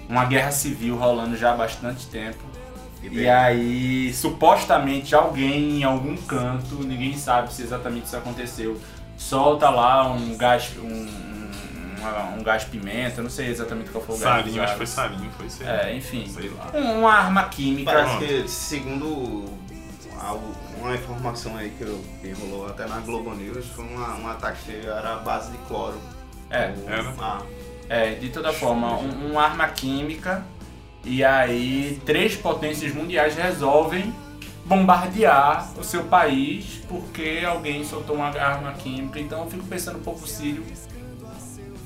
uma 0.09 0.25
guerra 0.25 0.51
civil 0.51 0.95
rolando 0.95 1.37
já 1.37 1.53
há 1.53 1.55
bastante 1.55 2.07
tempo 2.07 2.52
e 3.11 3.27
aí, 3.27 4.13
supostamente, 4.13 5.13
alguém 5.15 5.81
em 5.81 5.83
algum 5.83 6.15
canto, 6.17 6.75
ninguém 6.83 7.17
sabe 7.17 7.53
se 7.53 7.61
exatamente 7.61 8.05
isso 8.05 8.17
aconteceu, 8.17 8.79
solta 9.17 9.69
lá 9.69 10.11
um 10.11 10.37
gás, 10.37 10.71
um, 10.77 10.87
um, 10.87 12.39
um 12.39 12.43
gás 12.43 12.63
pimenta, 12.63 13.21
não 13.21 13.29
sei 13.29 13.49
exatamente 13.49 13.89
qual 13.89 14.03
foi 14.03 14.15
o 14.15 14.19
gás. 14.19 14.43
Sarinho, 14.43 14.63
acho 14.63 14.71
que 14.73 14.77
foi 14.77 14.87
sarinho, 14.87 15.31
foi 15.37 15.45
isso 15.47 15.63
É, 15.63 15.95
enfim. 15.95 16.25
Uma 16.73 17.13
arma 17.13 17.43
química. 17.45 17.91
Parece 17.91 18.17
que, 18.25 18.47
segundo 18.47 19.45
uma 20.79 20.95
informação 20.95 21.57
aí 21.57 21.69
que, 21.71 21.83
eu, 21.83 22.03
que 22.21 22.31
rolou 22.31 22.67
até 22.67 22.85
na 22.85 22.99
Globo 22.99 23.33
News, 23.33 23.65
foi 23.67 23.85
uma, 23.85 24.15
um 24.15 24.27
ataque 24.27 24.63
que 24.65 24.87
era 24.87 25.13
a 25.13 25.17
base 25.17 25.51
de 25.51 25.57
cloro. 25.59 25.97
É, 26.49 26.73
era? 26.87 27.13
Ah. 27.19 27.41
É, 27.89 28.15
de 28.15 28.29
toda 28.29 28.51
forma, 28.53 28.97
um, 28.97 29.31
uma 29.31 29.43
arma 29.43 29.67
química 29.67 30.43
e 31.03 31.23
aí, 31.23 32.01
três 32.05 32.35
potências 32.35 32.93
mundiais 32.93 33.35
resolvem 33.35 34.13
bombardear 34.65 35.69
o 35.77 35.83
seu 35.83 36.05
país 36.05 36.81
porque 36.87 37.43
alguém 37.45 37.83
soltou 37.83 38.15
uma 38.15 38.27
arma 38.27 38.71
química. 38.73 39.19
Então 39.19 39.43
eu 39.43 39.49
fico 39.49 39.65
pensando 39.65 39.97
um 39.97 40.03
pouco 40.03 40.25
Sírio, 40.25 40.63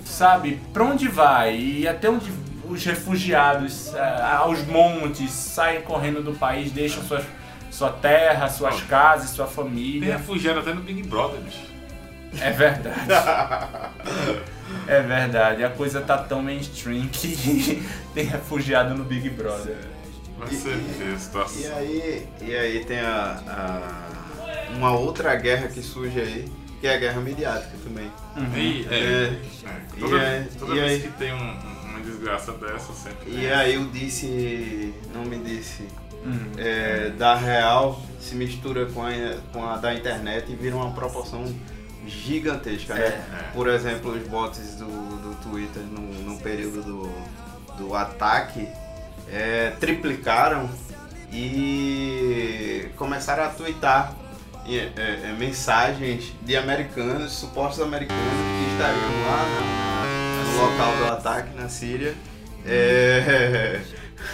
sabe, 0.05 0.59
para 0.71 0.83
onde 0.83 1.07
vai 1.07 1.57
e 1.57 1.87
até 1.87 2.09
onde 2.09 2.31
os 2.69 2.83
refugiados 2.85 3.87
uh, 3.93 4.23
aos 4.39 4.65
montes 4.67 5.31
saem 5.31 5.81
correndo 5.81 6.21
do 6.21 6.33
país, 6.33 6.71
deixam 6.71 7.01
suas, 7.03 7.23
sua 7.71 7.89
terra, 7.89 8.49
suas 8.49 8.81
casas, 8.81 9.31
sua 9.31 9.47
família. 9.47 10.01
Tem 10.01 10.17
refugiado 10.17 10.59
até 10.59 10.73
no 10.73 10.81
Big 10.81 11.01
Brother, 11.03 11.39
bicho. 11.39 11.76
É 12.39 12.51
verdade. 12.51 13.07
É 14.87 15.01
verdade, 15.01 15.63
a 15.63 15.69
coisa 15.69 16.01
tá 16.01 16.17
tão 16.17 16.41
mainstream 16.41 17.07
que 17.07 17.83
tem 18.13 18.25
refugiado 18.25 18.95
no 18.95 19.03
Big 19.03 19.29
Brother. 19.29 19.77
E, 20.49 21.13
a 21.13 21.17
situação. 21.17 21.61
E 21.61 21.67
aí, 21.67 22.27
e 22.41 22.55
aí 22.55 22.85
tem 22.85 22.99
a, 22.99 23.41
a, 23.47 24.75
uma 24.75 24.91
outra 24.91 25.35
guerra 25.35 25.67
que 25.67 25.81
surge 25.81 26.19
aí, 26.19 26.45
que 26.79 26.87
é 26.87 26.95
a 26.95 26.97
guerra 26.97 27.19
mediática 27.19 27.75
também. 27.83 28.11
Uhum. 28.35 28.57
E, 28.57 28.87
é, 28.89 28.95
é, 28.95 29.39
é, 29.65 29.99
toda, 29.99 30.21
é, 30.21 30.47
toda 30.59 30.73
vez 30.73 30.91
aí, 30.91 31.01
que 31.01 31.17
tem 31.17 31.33
um, 31.33 31.59
uma 31.89 31.99
desgraça 32.01 32.51
dessa, 32.53 32.93
sempre. 32.93 33.31
E 33.31 33.51
aí 33.51 33.77
o 33.77 33.85
disse, 33.89 34.93
não 35.13 35.25
me 35.25 35.37
disse, 35.39 35.83
uhum. 36.23 36.51
é, 36.57 37.09
da 37.09 37.35
real 37.35 38.01
se 38.21 38.35
mistura 38.35 38.85
com 38.85 39.01
a, 39.01 39.11
com 39.51 39.65
a 39.65 39.77
da 39.77 39.93
internet 39.93 40.51
e 40.51 40.55
vira 40.55 40.75
uma 40.75 40.91
proporção 40.91 41.43
gigantesca, 42.07 42.93
né? 42.93 43.05
É. 43.05 43.51
Por 43.53 43.67
exemplo, 43.67 44.11
os 44.11 44.27
bots 44.27 44.75
do, 44.75 44.85
do 44.85 45.35
Twitter 45.43 45.83
no, 45.83 46.01
no 46.23 46.39
período 46.39 46.81
do, 46.81 47.77
do 47.77 47.95
ataque 47.95 48.67
é, 49.31 49.71
triplicaram 49.79 50.69
e 51.31 52.89
começaram 52.95 53.43
a 53.43 53.49
twittar 53.49 54.13
é, 54.67 54.91
é, 54.95 55.35
mensagens 55.37 56.33
de 56.41 56.55
americanos, 56.55 57.33
supostos 57.33 57.81
americanos 57.81 58.23
que 58.23 58.71
estariam 58.73 59.11
lá 59.27 59.45
no, 60.05 60.51
no 60.51 60.61
local 60.61 60.97
do 60.97 61.13
ataque 61.13 61.55
na 61.55 61.69
Síria, 61.69 62.15
é, 62.65 63.81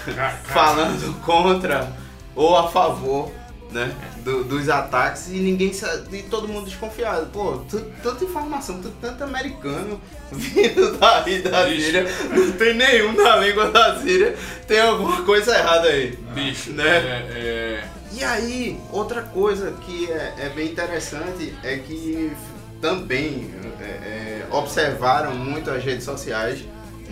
falando 0.46 1.20
contra 1.22 1.92
ou 2.36 2.58
a 2.58 2.68
favor 2.70 3.32
né? 3.74 3.92
Do, 4.24 4.44
dos 4.44 4.70
ataques 4.70 5.28
e 5.28 5.38
ninguém 5.38 5.74
sabe, 5.74 6.20
e 6.20 6.24
todo 6.24 6.48
mundo 6.48 6.66
desconfiado. 6.66 7.28
Pô, 7.28 7.62
tanta 8.02 8.24
informação, 8.24 8.82
tanto 9.02 9.24
americano 9.24 10.00
vindo 10.32 10.98
daí 10.98 11.42
da 11.42 11.68
Síria, 11.68 12.06
não 12.34 12.52
tem 12.54 12.74
nenhum 12.74 13.14
na 13.14 13.36
língua 13.38 13.70
da 13.70 14.00
Síria, 14.00 14.36
tem 14.66 14.80
alguma 14.80 15.24
coisa 15.24 15.58
errada 15.58 15.90
aí. 15.90 16.18
Bicho, 16.34 16.72
né? 16.72 16.98
É, 16.98 17.32
é... 17.36 17.90
E 18.14 18.24
aí, 18.24 18.80
outra 18.92 19.24
coisa 19.24 19.72
que 19.82 20.10
é, 20.12 20.36
é 20.38 20.50
bem 20.50 20.70
interessante 20.70 21.54
é 21.64 21.78
que 21.78 22.32
também 22.80 23.50
é, 23.80 23.86
é, 23.86 24.48
observaram 24.52 25.34
muito 25.34 25.72
as 25.72 25.84
redes 25.84 26.04
sociais 26.04 26.64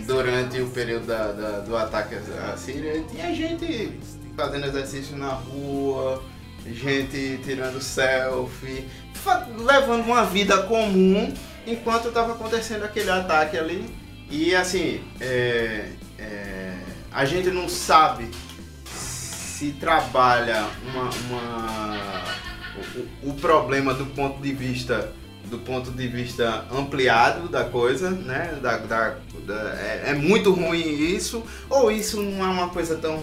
durante 0.06 0.60
o 0.60 0.68
período 0.68 1.06
da, 1.06 1.32
da, 1.32 1.50
do 1.60 1.76
ataque 1.76 2.14
à 2.14 2.56
Síria. 2.56 3.02
Tinha 3.10 3.34
gente 3.34 3.98
fazendo 4.36 4.66
exercício 4.66 5.16
na 5.16 5.30
rua, 5.30 6.22
gente 6.66 7.40
tirando 7.44 7.80
selfie, 7.80 8.86
levando 9.58 10.04
uma 10.04 10.24
vida 10.24 10.62
comum 10.62 11.32
enquanto 11.66 12.08
estava 12.08 12.32
acontecendo 12.32 12.84
aquele 12.84 13.10
ataque 13.10 13.56
ali. 13.56 13.88
E 14.30 14.54
assim, 14.54 15.02
é, 15.20 15.90
é, 16.18 16.74
a 17.10 17.24
gente 17.24 17.50
não 17.50 17.68
sabe 17.68 18.30
se 18.86 19.72
trabalha 19.72 20.66
uma, 20.86 21.10
uma 21.28 22.22
o, 23.22 23.30
o, 23.30 23.34
problema 23.34 23.94
do 23.94 24.06
ponto 24.06 24.40
de 24.42 24.52
vista 24.52 25.12
do 25.44 25.58
ponto 25.58 25.90
de 25.90 26.08
vista 26.08 26.64
ampliado 26.72 27.46
da 27.46 27.64
coisa, 27.64 28.10
né? 28.10 28.58
Da, 28.62 28.78
da, 28.78 29.16
da 29.46 29.78
é, 29.78 30.04
é, 30.06 30.14
muito 30.14 30.50
ruim 30.50 30.80
isso, 30.80 31.44
ou 31.68 31.92
isso 31.92 32.22
não 32.22 32.44
é 32.44 32.48
uma 32.48 32.70
coisa 32.70 32.96
tão 32.96 33.18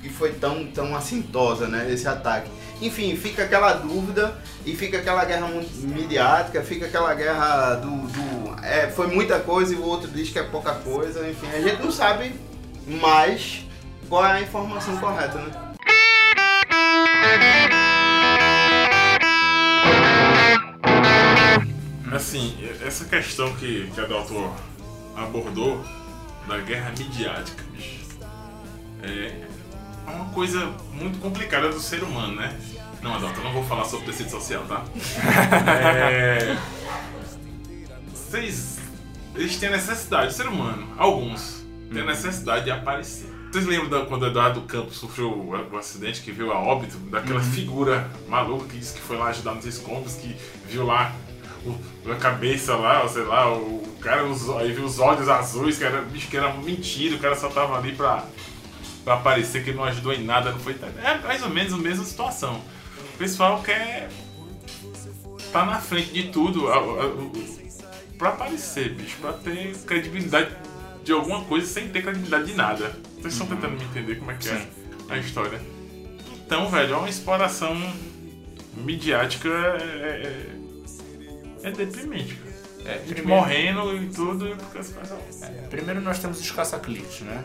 que 0.00 0.08
foi 0.08 0.32
tão 0.34 0.64
tão 0.66 0.94
assintosa, 0.94 1.66
né? 1.66 1.92
Esse 1.92 2.06
ataque 2.06 2.48
enfim, 2.82 3.16
fica 3.16 3.44
aquela 3.44 3.74
dúvida 3.74 4.36
e 4.66 4.74
fica 4.74 4.98
aquela 4.98 5.24
guerra 5.24 5.48
midiática, 5.82 6.62
fica 6.62 6.86
aquela 6.86 7.14
guerra 7.14 7.76
do. 7.76 7.90
do 7.90 8.64
é, 8.64 8.88
foi 8.88 9.06
muita 9.06 9.38
coisa 9.40 9.72
e 9.72 9.76
o 9.76 9.84
outro 9.84 10.10
diz 10.10 10.30
que 10.30 10.38
é 10.38 10.42
pouca 10.42 10.74
coisa, 10.74 11.28
enfim, 11.28 11.46
a 11.52 11.60
gente 11.60 11.82
não 11.82 11.92
sabe 11.92 12.34
mais 12.86 13.64
qual 14.08 14.24
é 14.26 14.32
a 14.32 14.40
informação 14.40 14.96
correta, 14.98 15.38
né? 15.38 15.72
Assim, 22.12 22.56
essa 22.84 23.04
questão 23.06 23.54
que, 23.56 23.90
que 23.94 24.00
a 24.00 24.04
doutor 24.04 24.52
abordou 25.16 25.82
da 26.46 26.58
guerra 26.58 26.90
midiática, 26.90 27.64
bicho, 27.72 28.00
é 29.02 29.46
uma 30.06 30.26
coisa 30.26 30.74
muito 30.92 31.18
complicada 31.18 31.68
do 31.68 31.80
ser 31.80 32.02
humano, 32.02 32.36
né? 32.36 32.56
Não, 33.02 33.14
Adalto, 33.14 33.40
eu 33.40 33.44
não 33.44 33.52
vou 33.52 33.64
falar 33.64 33.84
sobre 33.84 34.06
tecido 34.06 34.30
social, 34.30 34.64
tá? 34.64 34.84
é... 36.08 36.56
Vocês. 38.14 38.78
Eles 39.34 39.56
têm 39.56 39.70
necessidade, 39.70 40.28
o 40.28 40.32
ser 40.32 40.46
humano, 40.46 40.86
alguns, 40.98 41.66
têm 41.92 42.04
necessidade 42.04 42.64
de 42.66 42.70
aparecer. 42.70 43.28
Vocês 43.50 43.66
lembram 43.66 43.88
da, 43.88 44.06
quando 44.06 44.22
o 44.22 44.26
Eduardo 44.26 44.62
Campos 44.62 44.96
sofreu 44.96 45.30
o, 45.30 45.50
o, 45.50 45.76
acidente 45.76 46.22
que 46.22 46.30
viu 46.32 46.52
a 46.52 46.58
óbito, 46.58 46.96
daquela 46.98 47.40
uhum. 47.40 47.50
figura 47.50 48.10
maluca 48.28 48.66
que 48.66 48.78
disse 48.78 48.94
que 48.94 49.00
foi 49.00 49.16
lá 49.16 49.26
ajudar 49.28 49.54
nos 49.54 49.66
escombros, 49.66 50.14
que 50.14 50.36
viu 50.68 50.86
lá 50.86 51.12
o, 51.64 52.10
a 52.10 52.16
cabeça 52.16 52.74
lá, 52.76 53.06
sei 53.08 53.24
lá, 53.24 53.52
o, 53.52 53.82
o 53.82 53.98
cara, 54.00 54.24
os, 54.24 54.48
aí 54.50 54.72
viu 54.72 54.84
os 54.84 54.98
olhos 54.98 55.28
azuis, 55.28 55.76
que 55.76 55.84
era, 55.84 56.00
bicho, 56.02 56.28
que 56.28 56.36
era 56.36 56.52
mentira, 56.54 57.16
o 57.16 57.18
cara 57.18 57.36
só 57.36 57.48
tava 57.48 57.76
ali 57.76 57.92
pra, 57.92 58.24
pra 59.04 59.14
aparecer, 59.14 59.62
que 59.62 59.70
ele 59.70 59.76
não 59.76 59.84
ajudou 59.84 60.12
em 60.12 60.24
nada, 60.24 60.50
não 60.50 60.58
foi. 60.58 60.74
É 61.02 61.18
mais 61.18 61.42
ou 61.42 61.50
menos 61.50 61.72
a 61.74 61.78
mesma 61.78 62.04
situação. 62.04 62.62
O 63.22 63.24
pessoal 63.24 63.62
quer 63.62 64.08
tá 65.52 65.64
na 65.64 65.80
frente 65.80 66.12
de 66.12 66.32
tudo 66.32 66.68
a, 66.68 66.74
a, 66.74 66.78
a, 66.78 68.18
pra 68.18 68.30
aparecer, 68.30 68.94
bicho, 68.94 69.16
pra 69.20 69.32
ter 69.32 69.76
credibilidade 69.86 70.50
de 71.04 71.12
alguma 71.12 71.44
coisa 71.44 71.64
sem 71.64 71.88
ter 71.88 72.02
credibilidade 72.02 72.46
de 72.46 72.54
nada. 72.54 72.96
Vocês 73.20 73.34
estão 73.34 73.46
uhum. 73.46 73.54
tentando 73.54 73.78
me 73.78 73.84
entender 73.84 74.16
como 74.16 74.32
é 74.32 74.34
que 74.34 74.48
é 74.48 74.56
Sim. 74.56 74.66
é 75.08 75.14
a 75.14 75.18
história. 75.18 75.60
Então, 76.44 76.68
velho, 76.68 76.94
é 76.94 76.96
uma 76.96 77.08
exploração 77.08 77.80
midiática 78.74 79.48
é, 79.48 80.50
é, 81.62 81.68
é 81.68 81.70
deprimente, 81.70 82.34
cara. 82.34 82.56
É, 82.86 82.98
primeiro... 82.98 83.28
morrendo 83.28 84.02
e 84.02 84.08
tudo 84.08 84.56
porque 84.56 84.78
as 84.78 84.92
É, 85.42 85.68
primeiro 85.70 86.00
nós 86.00 86.18
temos 86.18 86.40
os 86.40 86.50
caça-cliques, 86.50 87.20
né? 87.20 87.40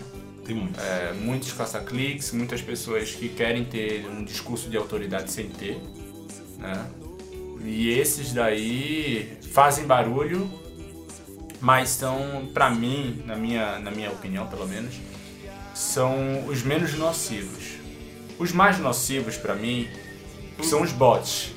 Tem 0.47 0.55
muitos. 0.55 0.81
É, 0.81 1.13
muitos 1.13 1.51
caça-cliques, 1.51 2.31
muitas 2.31 2.61
pessoas 2.61 3.11
que 3.11 3.27
querem 3.27 3.65
ter 3.65 4.07
um 4.07 4.23
discurso 4.23 4.69
de 4.69 4.77
autoridade 4.77 5.29
sem 5.29 5.49
ter, 5.49 5.77
né? 6.57 6.89
E 7.63 7.89
esses 7.89 8.31
daí 8.31 9.37
fazem 9.51 9.85
barulho, 9.85 10.49
mas 11.59 11.89
são, 11.89 12.49
para 12.53 12.69
mim, 12.69 13.21
na 13.25 13.35
minha, 13.35 13.77
na 13.79 13.91
minha 13.91 14.09
opinião 14.09 14.47
pelo 14.47 14.65
menos, 14.65 14.95
são 15.75 16.47
os 16.47 16.63
menos 16.63 16.93
nocivos. 16.93 17.73
Os 18.39 18.53
mais 18.53 18.79
nocivos 18.79 19.35
para 19.35 19.53
mim 19.53 19.89
são 20.63 20.81
os 20.81 20.93
bots. 20.93 21.51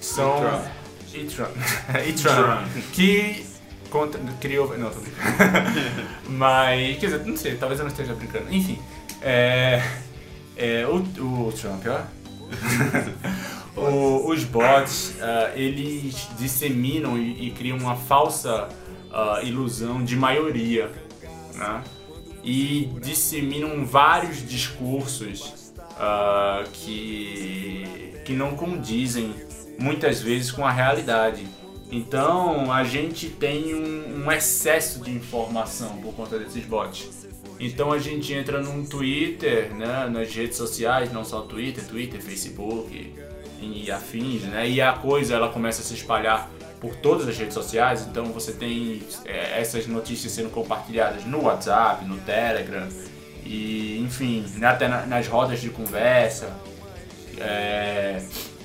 São. 0.00 0.38
E 1.12 1.24
Trump. 1.24 1.56
e 2.06 2.12
Trump. 2.12 2.68
que 2.92 3.47
contra, 3.90 4.20
criou. 4.40 4.76
Não, 4.76 4.90
tô 4.90 5.00
brincando. 5.00 5.28
Mas, 6.28 6.98
quer 6.98 7.06
dizer, 7.06 7.26
não 7.26 7.36
sei, 7.36 7.56
talvez 7.56 7.80
eu 7.80 7.84
não 7.84 7.92
esteja 7.92 8.14
brincando. 8.14 8.52
Enfim, 8.52 8.78
é, 9.20 9.82
é, 10.56 10.86
o, 10.86 10.96
o 10.96 11.52
Trump, 11.52 11.84
ó. 13.76 13.80
o, 13.80 14.30
os 14.30 14.44
bots, 14.44 15.14
uh, 15.16 15.56
eles 15.56 16.28
disseminam 16.38 17.16
e, 17.18 17.48
e, 17.48 17.50
criam 17.50 17.78
uma 17.78 17.96
falsa 17.96 18.68
uh, 19.10 19.44
ilusão 19.44 20.04
de 20.04 20.16
maioria, 20.16 20.90
né? 21.54 21.82
E 22.42 22.88
disseminam 23.02 23.84
vários 23.84 24.48
discursos 24.48 25.72
uh, 25.98 26.68
que, 26.72 28.14
que 28.24 28.32
não 28.32 28.54
condizem 28.56 29.34
muitas 29.78 30.20
vezes 30.20 30.50
com 30.50 30.64
a 30.66 30.70
realidade. 30.70 31.46
Então 31.90 32.70
a 32.70 32.84
gente 32.84 33.28
tem 33.28 33.74
um, 33.74 34.24
um, 34.24 34.32
excesso 34.32 35.00
de 35.00 35.10
informação 35.10 35.96
por 35.98 36.14
conta 36.14 36.38
desses 36.38 36.64
bots. 36.64 37.26
Então 37.58 37.90
a 37.92 37.98
gente 37.98 38.32
entra 38.32 38.60
no 38.62 38.86
Twitter, 38.86 39.74
né, 39.74 40.08
nas 40.08 40.32
redes 40.32 40.56
sociais, 40.56 41.12
não 41.12 41.24
só 41.24 41.40
Twitter, 41.40 41.84
Twitter, 41.84 42.20
Facebook 42.20 43.14
e 43.60 43.90
afins, 43.90 44.42
né, 44.42 44.68
e 44.68 44.80
a 44.80 44.92
coisa 44.92 45.34
ela 45.34 45.48
começa 45.48 45.80
a 45.82 45.84
se 45.84 45.94
espalhar 45.94 46.48
por 46.80 46.94
todas 46.96 47.26
as 47.26 47.36
redes 47.36 47.54
sociais. 47.54 48.06
Então 48.08 48.26
você 48.26 48.52
tem 48.52 49.02
é, 49.24 49.60
essas 49.60 49.86
notícias 49.86 50.32
sendo 50.32 50.50
compartilhadas 50.50 51.24
no 51.24 51.42
WhatsApp, 51.44 52.04
no 52.04 52.18
Telegram 52.18 52.86
e 53.44 53.98
enfim, 53.98 54.44
até 54.62 54.88
nas 54.88 55.26
rodas 55.26 55.60
de 55.60 55.70
conversa. 55.70 56.54
É, 57.40 58.20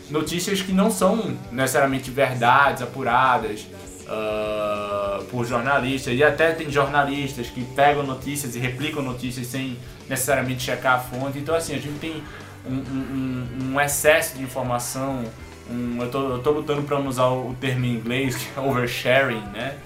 notícias 0.10 0.62
que 0.62 0.72
não 0.72 0.92
são 0.92 1.36
necessariamente 1.52 2.12
verdades 2.12 2.82
apuradas 2.82 3.68
uh, 4.04 5.24
por 5.26 5.46
jornalistas, 5.46 6.14
e 6.14 6.24
até 6.24 6.52
tem 6.52 6.70
jornalistas 6.70 7.48
que 7.48 7.64
pegam 7.64 8.04
notícias 8.04 8.56
e 8.56 8.60
replicam 8.60 9.02
notícias 9.02 9.48
sem 9.48 9.78
necessariamente 10.10 10.64
checar 10.64 10.96
a 10.96 11.00
fonte. 11.00 11.40
Então, 11.40 11.56
assim, 11.56 11.74
a 11.74 11.80
gente 11.80 12.00
tem 12.00 12.24
um, 12.66 12.76
um, 12.76 13.74
um 13.74 13.82
excesso 13.82 14.38
de 14.38 14.44
informação. 14.44 15.24
Um, 15.70 16.02
eu, 16.02 16.10
tô, 16.10 16.30
eu 16.32 16.40
tô 16.40 16.52
lutando 16.52 16.84
para 16.84 17.00
não 17.00 17.08
usar 17.08 17.28
o 17.28 17.56
termo 17.60 17.86
em 17.86 17.94
inglês, 17.94 18.36
que 18.36 18.60
é 18.60 18.62
oversharing, 18.62 19.44
né? 19.54 19.78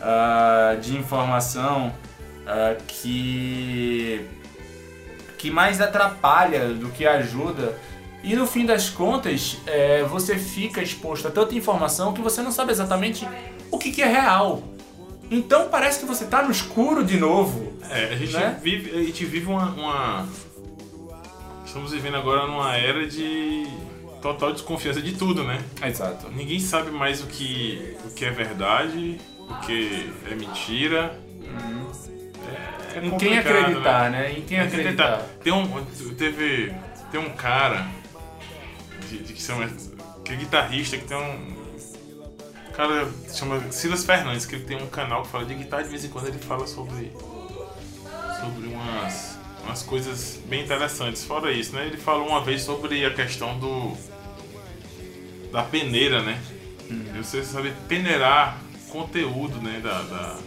Uh, 0.00 0.80
de 0.80 0.96
informação 0.96 1.94
uh, 2.42 2.82
que, 2.88 4.26
que 5.38 5.48
mais 5.48 5.80
atrapalha 5.80 6.70
do 6.70 6.88
que 6.88 7.06
ajuda 7.06 7.78
e 8.22 8.36
no 8.36 8.46
fim 8.46 8.64
das 8.64 8.88
contas, 8.88 9.58
é, 9.66 10.04
você 10.04 10.36
fica 10.36 10.80
exposto 10.80 11.26
a 11.26 11.30
tanta 11.30 11.54
informação 11.54 12.12
que 12.12 12.20
você 12.20 12.40
não 12.40 12.52
sabe 12.52 12.70
exatamente 12.70 13.26
o 13.70 13.78
que, 13.78 13.90
que 13.90 14.00
é 14.00 14.06
real. 14.06 14.62
Então 15.30 15.68
parece 15.68 16.00
que 16.00 16.06
você 16.06 16.24
está 16.24 16.42
no 16.42 16.50
escuro 16.50 17.04
de 17.04 17.18
novo. 17.18 17.72
É, 17.90 18.12
a 18.12 18.16
gente 18.16 18.34
né? 18.34 18.58
vive, 18.62 18.90
a 18.90 19.02
gente 19.02 19.24
vive 19.24 19.46
uma, 19.46 19.70
uma, 19.70 20.28
Estamos 21.64 21.90
vivendo 21.90 22.18
agora 22.18 22.46
numa 22.46 22.76
era 22.76 23.06
de 23.06 23.66
total 24.20 24.52
desconfiança 24.52 25.00
de 25.00 25.14
tudo, 25.14 25.42
né? 25.42 25.58
Exato. 25.82 26.28
Ninguém 26.28 26.60
sabe 26.60 26.90
mais 26.90 27.22
o 27.22 27.26
que, 27.26 27.96
o 28.04 28.10
que 28.10 28.26
é 28.26 28.30
verdade, 28.30 29.18
o 29.38 29.54
que 29.66 30.12
é 30.30 30.34
mentira. 30.34 31.18
Hum. 31.40 31.90
É, 32.94 32.98
é 32.98 33.06
em 33.06 33.16
quem 33.16 33.38
acreditar, 33.38 34.10
né? 34.10 34.18
né? 34.18 34.38
Em 34.38 34.42
quem 34.42 34.60
acreditar. 34.60 35.22
Tem 35.42 35.52
um, 35.52 35.66
teve, 36.16 36.74
tem 37.10 37.18
um 37.18 37.30
cara 37.30 37.86
de, 39.12 39.22
de 39.22 39.32
que, 39.34 39.42
são, 39.42 39.58
que 40.24 40.32
é 40.32 40.36
guitarrista, 40.36 40.96
que 40.96 41.04
tem 41.04 41.16
um. 41.16 41.56
cara 42.72 43.08
chama 43.32 43.70
Silas 43.70 44.04
Fernandes, 44.04 44.46
que 44.46 44.54
ele 44.54 44.64
tem 44.64 44.76
um 44.82 44.86
canal 44.86 45.22
que 45.22 45.28
fala 45.28 45.44
de 45.44 45.54
guitarra, 45.54 45.82
de 45.82 45.90
vez 45.90 46.04
em 46.04 46.08
quando 46.08 46.28
ele 46.28 46.38
fala 46.38 46.66
sobre. 46.66 47.12
sobre 48.40 48.68
umas. 48.68 49.38
umas 49.64 49.82
coisas 49.82 50.40
bem 50.46 50.62
interessantes. 50.62 51.24
Fora 51.24 51.52
isso, 51.52 51.74
né? 51.74 51.86
Ele 51.86 51.98
falou 51.98 52.28
uma 52.28 52.42
vez 52.42 52.62
sobre 52.62 53.04
a 53.04 53.12
questão 53.12 53.58
do. 53.58 53.96
da 55.52 55.62
peneira, 55.62 56.22
né? 56.22 56.40
Hum. 56.90 57.04
Você 57.22 57.44
sabe 57.44 57.72
peneirar 57.86 58.58
conteúdo, 58.88 59.60
né? 59.60 59.80
Da, 59.82 60.02
da, 60.02 60.38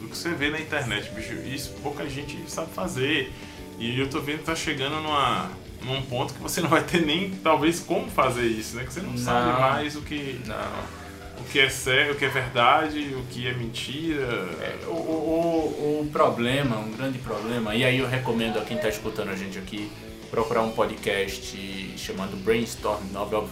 do 0.00 0.08
que 0.08 0.16
você 0.16 0.30
vê 0.30 0.50
na 0.50 0.60
internet, 0.60 1.10
bicho. 1.10 1.34
Isso 1.34 1.74
pouca 1.82 2.08
gente 2.08 2.50
sabe 2.50 2.72
fazer. 2.72 3.32
E 3.78 3.98
eu 3.98 4.10
tô 4.10 4.20
vendo 4.20 4.40
que 4.40 4.44
tá 4.44 4.54
chegando 4.54 5.00
numa 5.00 5.50
num 5.82 6.02
ponto 6.02 6.34
que 6.34 6.40
você 6.40 6.60
não 6.60 6.68
vai 6.68 6.82
ter 6.82 7.04
nem 7.04 7.30
talvez 7.30 7.80
como 7.80 8.10
fazer 8.10 8.46
isso, 8.46 8.76
né? 8.76 8.84
Que 8.84 8.92
você 8.92 9.00
não, 9.00 9.10
não 9.10 9.18
sabe 9.18 9.60
mais 9.60 9.96
o 9.96 10.02
que 10.02 10.40
não. 10.46 11.40
o 11.42 11.44
que 11.50 11.58
é 11.58 11.68
sério, 11.68 12.12
o 12.12 12.16
que 12.16 12.24
é 12.24 12.28
verdade, 12.28 13.14
o 13.14 13.24
que 13.30 13.46
é 13.46 13.54
mentira. 13.54 14.26
É, 14.60 14.78
o, 14.86 14.90
o, 14.90 16.00
o, 16.02 16.10
problema, 16.12 16.76
um 16.76 16.92
grande 16.92 17.18
problema, 17.18 17.74
e 17.74 17.84
aí 17.84 17.98
eu 17.98 18.08
recomendo 18.08 18.58
a 18.58 18.62
quem 18.62 18.76
está 18.76 18.88
escutando 18.88 19.30
a 19.30 19.36
gente 19.36 19.58
aqui 19.58 19.90
procurar 20.30 20.62
um 20.62 20.70
podcast 20.70 21.94
chamado 21.96 22.36
Brainstorm 22.36 23.02
Novel, 23.12 23.48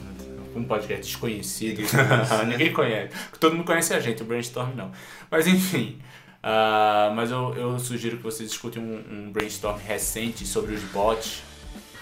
um 0.54 0.64
podcast 0.64 1.04
desconhecido, 1.06 1.82
ninguém 2.46 2.72
conhece, 2.72 3.12
todo 3.40 3.54
mundo 3.54 3.66
conhece 3.66 3.94
a 3.94 4.00
gente, 4.00 4.22
o 4.22 4.24
Brainstorm 4.24 4.74
não. 4.74 4.92
Mas 5.30 5.46
enfim, 5.46 5.98
uh, 6.42 7.14
mas 7.14 7.30
eu, 7.30 7.54
eu 7.56 7.78
sugiro 7.78 8.16
que 8.16 8.22
vocês 8.22 8.50
escutem 8.50 8.82
um, 8.82 9.04
um 9.10 9.32
brainstorm 9.32 9.78
recente 9.78 10.46
sobre 10.46 10.74
os 10.74 10.82
bots 10.84 11.47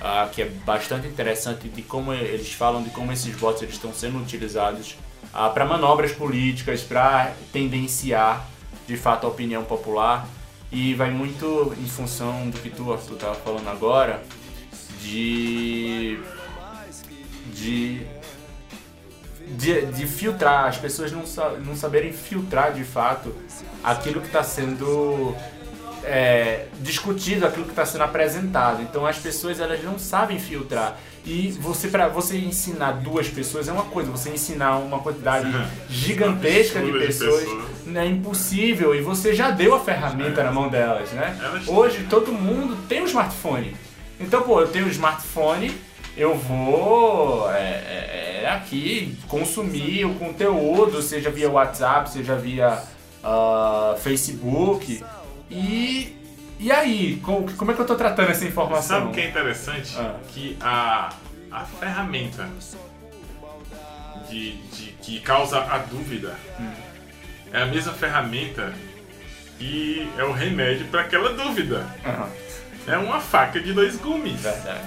uh, 0.01 0.29
que 0.31 0.43
é 0.43 0.47
bastante 0.65 1.07
interessante 1.07 1.69
de 1.69 1.83
como 1.83 2.13
eles 2.13 2.53
falam 2.53 2.83
de 2.83 2.91
como 2.91 3.13
esses 3.13 3.35
bots 3.37 3.63
eles 3.63 3.75
estão 3.75 3.93
sendo 3.93 4.19
utilizados 4.19 4.97
uh, 5.33 5.53
para 5.53 5.65
manobras 5.65 6.13
políticas, 6.13 6.83
para 6.83 7.33
tendenciar 7.53 8.49
de 8.87 8.97
fato 8.97 9.27
a 9.27 9.31
opinião 9.31 9.65
popular. 9.65 10.27
E 10.71 10.95
vai 10.95 11.11
muito 11.11 11.75
em 11.81 11.87
função 11.87 12.51
do 12.51 12.59
que 12.59 12.71
tu 12.71 12.93
estava 12.95 13.35
falando 13.37 13.69
agora 13.69 14.23
de 15.01 16.19
de, 17.55 18.07
de, 19.57 19.87
de 19.87 20.07
filtrar, 20.07 20.67
as 20.67 20.77
pessoas 20.77 21.11
não, 21.13 21.23
não 21.65 21.75
saberem 21.75 22.13
filtrar 22.13 22.73
de 22.73 22.85
fato 22.85 23.35
aquilo 23.83 24.21
que 24.21 24.27
está 24.27 24.43
sendo 24.43 25.35
é, 26.07 26.67
discutido, 26.81 27.45
aquilo 27.45 27.65
que 27.65 27.73
está 27.73 27.85
sendo 27.85 28.05
apresentado. 28.05 28.83
Então 28.83 29.05
as 29.05 29.19
pessoas 29.19 29.61
elas 29.61 29.83
não 29.83 29.99
sabem 29.99 30.39
filtrar. 30.39 30.97
E 31.25 31.51
você 31.61 31.89
para 31.89 32.07
você 32.07 32.39
ensinar 32.39 32.93
duas 32.93 33.29
pessoas 33.29 33.67
é 33.67 33.73
uma 33.73 33.85
coisa, 33.85 34.11
você 34.11 34.31
ensinar 34.31 34.77
uma 34.79 35.01
quantidade 35.01 35.53
gigantesca 35.91 36.81
de 36.81 36.93
pessoas, 36.93 37.41
de 37.41 37.47
pessoas. 37.47 37.97
é 37.97 38.07
impossível 38.07 38.95
e 38.95 39.01
você 39.01 39.35
já 39.35 39.51
deu 39.51 39.75
a 39.75 39.81
ferramenta 39.81 40.41
é. 40.41 40.45
na 40.45 40.53
mão 40.53 40.69
delas, 40.69 41.11
né? 41.11 41.37
Hoje 41.67 42.07
todo 42.09 42.33
mundo 42.33 42.77
tem 42.89 43.03
um 43.03 43.07
smartphone. 43.07 43.77
Então, 44.21 44.43
pô, 44.43 44.61
eu 44.61 44.69
tenho 44.69 44.87
um 44.87 44.91
smartphone, 44.91 45.77
eu 46.17 46.37
vou 46.37 47.51
é, 47.51 47.59
é, 47.59 48.41
é 48.45 48.51
aqui 48.51 49.19
consumir 49.27 50.05
o 50.05 50.15
conteúdo, 50.15 51.03
seja 51.03 51.29
via 51.29 51.51
WhatsApp, 51.51 52.09
seja 52.09 52.37
via 52.37 52.83
uh, 53.25 53.99
Facebook. 53.99 55.03
E 55.51 56.17
e 56.59 56.73
aí, 56.73 57.21
como, 57.23 57.51
como 57.53 57.71
é 57.71 57.75
que 57.75 57.81
eu 57.81 57.85
estou 57.85 57.97
tratando 57.97 58.31
essa 58.31 58.47
informação? 58.47 59.01
Sabe 59.01 59.11
o 59.11 59.13
que 59.13 59.21
é 59.21 59.29
interessante? 59.29 59.95
Ah. 59.99 60.17
Que 60.29 60.57
a, 60.61 61.13
a 61.51 61.65
ferramenta 61.65 62.49
de, 64.29 64.53
de, 64.53 64.93
que 65.03 65.21
causa 65.21 65.59
a 65.59 65.79
dúvida 65.79 66.35
hum. 66.59 66.73
é 67.53 67.63
a 67.63 67.67
mesma 67.67 67.93
ferramenta 67.93 68.73
que 69.59 70.11
é 70.17 70.25
o 70.25 70.33
remédio 70.33 70.87
para 70.87 71.03
aquela 71.03 71.33
dúvida. 71.33 71.87
Uhum. 72.05 72.47
É 72.93 72.97
uma 72.99 73.21
faca 73.21 73.61
de 73.61 73.73
dois 73.73 73.97
gumes. 73.97 74.41
Verdade. 74.41 74.81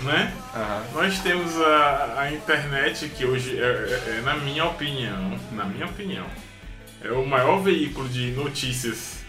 Né? 0.00 0.32
Uhum. 0.54 1.02
Nós 1.02 1.18
temos 1.20 1.60
a, 1.60 2.20
a 2.20 2.32
internet 2.32 3.08
que 3.08 3.24
hoje, 3.24 3.58
é, 3.58 3.62
é, 3.62 4.18
é, 4.18 4.20
na 4.22 4.36
minha 4.36 4.64
opinião, 4.66 5.38
na 5.52 5.64
minha 5.64 5.86
opinião, 5.86 6.26
é 7.02 7.10
o 7.12 7.26
maior 7.26 7.62
veículo 7.62 8.08
de 8.08 8.30
notícias 8.32 9.19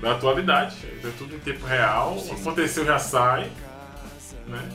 da 0.00 0.12
atualidade. 0.12 0.76
É 1.04 1.10
tudo 1.16 1.34
em 1.34 1.38
tempo 1.38 1.66
real. 1.66 2.16
Aconteceu, 2.30 2.84
já 2.84 2.98
sai. 2.98 3.50
Né? 4.46 4.68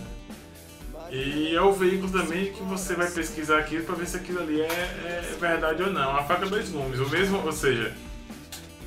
E 1.12 1.56
é 1.56 1.62
o 1.62 1.72
veículo 1.72 2.12
também 2.12 2.52
que 2.52 2.64
você 2.64 2.96
vai 2.96 3.10
pesquisar 3.10 3.60
aquilo 3.60 3.84
para 3.84 3.96
ver 3.96 4.08
se 4.08 4.18
aquilo 4.18 4.42
ali 4.42 4.62
é, 4.62 4.66
é, 4.66 5.36
verdade 5.40 5.84
ou 5.84 5.92
não. 5.92 6.16
A 6.16 6.24
faca 6.24 6.46
dois 6.46 6.70
gumes. 6.70 7.00
O 7.00 7.08
mesmo, 7.10 7.46
ou 7.46 7.52
seja, 7.52 7.94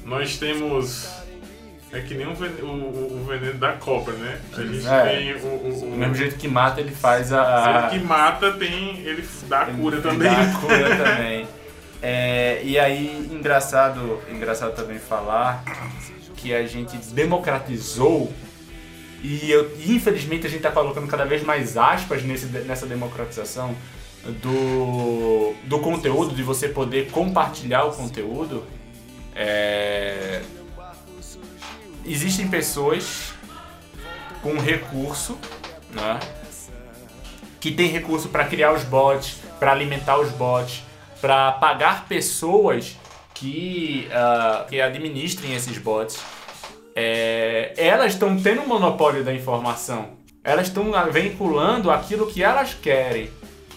nós 0.04 0.36
temos. 0.36 1.08
É 1.92 2.00
que 2.00 2.14
nem 2.14 2.26
o, 2.26 2.34
veneno, 2.34 2.66
o, 2.66 3.22
o 3.22 3.24
veneno 3.24 3.58
da 3.58 3.74
cobra, 3.74 4.12
né? 4.14 4.40
A 4.52 4.60
gente 4.60 4.86
é. 4.86 5.02
tem 5.04 5.34
o, 5.34 5.68
o, 5.68 5.90
Do 5.90 5.96
mesmo 5.96 6.14
jeito 6.16 6.36
que 6.36 6.48
mata, 6.48 6.80
ele 6.80 6.90
faz 6.90 7.32
a. 7.32 7.86
O 7.86 7.90
que 7.90 8.00
mata 8.00 8.52
tem. 8.54 8.98
ele 8.98 9.26
dá 9.46 9.62
a 9.62 9.66
cura 9.66 9.96
ele 9.96 10.02
também. 10.02 10.28
Dá 10.28 10.42
a 10.42 10.60
cura 10.60 10.96
também. 10.96 11.48
É, 12.02 12.60
e 12.64 12.76
aí, 12.76 13.30
engraçado, 13.32 14.20
engraçado 14.28 14.74
também 14.74 14.98
falar 14.98 15.62
que 16.46 16.54
a 16.54 16.64
gente 16.64 16.96
democratizou 17.12 18.32
e 19.20 19.50
eu, 19.50 19.72
infelizmente 19.84 20.46
a 20.46 20.48
gente 20.48 20.58
está 20.58 20.70
colocando 20.70 21.08
cada 21.08 21.24
vez 21.24 21.42
mais 21.42 21.76
aspas 21.76 22.22
nesse, 22.22 22.46
nessa 22.46 22.86
democratização 22.86 23.74
do, 24.40 25.54
do 25.64 25.80
conteúdo, 25.80 26.34
de 26.34 26.44
você 26.44 26.68
poder 26.68 27.10
compartilhar 27.10 27.84
o 27.84 27.92
conteúdo. 27.92 28.62
É... 29.34 30.42
Existem 32.04 32.46
pessoas 32.46 33.34
com 34.40 34.56
recurso, 34.58 35.36
né? 35.92 36.20
que 37.58 37.72
tem 37.72 37.88
recurso 37.88 38.28
para 38.28 38.44
criar 38.44 38.72
os 38.72 38.84
bots, 38.84 39.38
para 39.58 39.72
alimentar 39.72 40.20
os 40.20 40.30
bots, 40.30 40.84
para 41.20 41.50
pagar 41.52 42.06
pessoas 42.06 42.96
que, 43.34 44.08
uh, 44.10 44.66
que 44.68 44.80
administrem 44.80 45.54
esses 45.54 45.76
bots, 45.76 46.18
é, 46.96 47.74
elas 47.76 48.14
estão 48.14 48.40
tendo 48.40 48.62
um 48.62 48.66
monopólio 48.66 49.22
da 49.22 49.34
informação. 49.34 50.16
Elas 50.42 50.68
estão 50.68 50.90
vinculando 51.12 51.90
aquilo 51.90 52.26
que 52.26 52.42
elas 52.42 52.72
querem. 52.72 53.28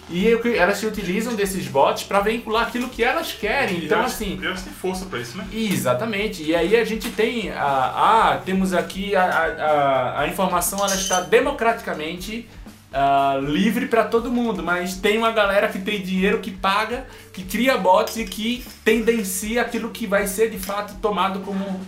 E 0.08 0.26
elas 0.56 0.78
se 0.78 0.86
utilizam 0.86 1.34
desses 1.34 1.68
bots 1.68 2.02
para 2.02 2.20
vincular 2.20 2.66
aquilo 2.66 2.88
que 2.88 3.04
elas 3.04 3.32
querem. 3.32 3.80
E 3.80 3.84
então, 3.84 3.98
elas, 3.98 4.14
assim. 4.14 4.40
Elas 4.42 4.62
têm 4.62 4.72
força 4.72 5.04
para 5.04 5.20
isso, 5.20 5.36
né? 5.36 5.46
Exatamente. 5.52 6.42
E 6.42 6.56
aí 6.56 6.76
a 6.76 6.84
gente 6.84 7.10
tem. 7.10 7.50
A, 7.50 8.32
a 8.32 8.36
temos 8.38 8.72
aqui 8.72 9.14
a, 9.14 9.22
a, 9.22 10.20
a 10.22 10.26
informação, 10.26 10.78
ela 10.78 10.94
está 10.94 11.20
democraticamente 11.20 12.48
uh, 12.90 13.40
livre 13.44 13.86
para 13.86 14.04
todo 14.04 14.32
mundo, 14.32 14.62
mas 14.62 14.96
tem 14.96 15.18
uma 15.18 15.30
galera 15.30 15.68
que 15.68 15.78
tem 15.78 16.00
dinheiro 16.00 16.40
que 16.40 16.50
paga, 16.50 17.06
que 17.32 17.44
cria 17.44 17.76
bots 17.76 18.16
e 18.16 18.24
que 18.24 18.64
tendencia 18.84 19.60
aquilo 19.60 19.90
que 19.90 20.06
vai 20.06 20.26
ser 20.26 20.50
de 20.50 20.58
fato 20.58 20.94
tomado 21.00 21.40
como 21.40 21.80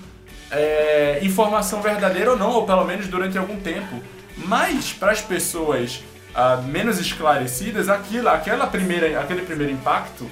é, 0.52 1.18
informação 1.22 1.80
verdadeira 1.80 2.30
ou 2.30 2.36
não, 2.36 2.50
ou 2.50 2.66
pelo 2.66 2.84
menos 2.84 3.08
durante 3.08 3.36
algum 3.36 3.58
tempo. 3.58 4.00
Mas 4.36 4.92
para 4.92 5.12
as 5.12 5.20
pessoas 5.20 6.02
uh, 6.34 6.62
menos 6.62 6.98
esclarecidas, 6.98 7.88
aquilo, 7.88 8.28
aquela 8.28 8.66
primeira, 8.66 9.18
aquele 9.18 9.42
primeiro 9.42 9.72
impacto 9.72 10.30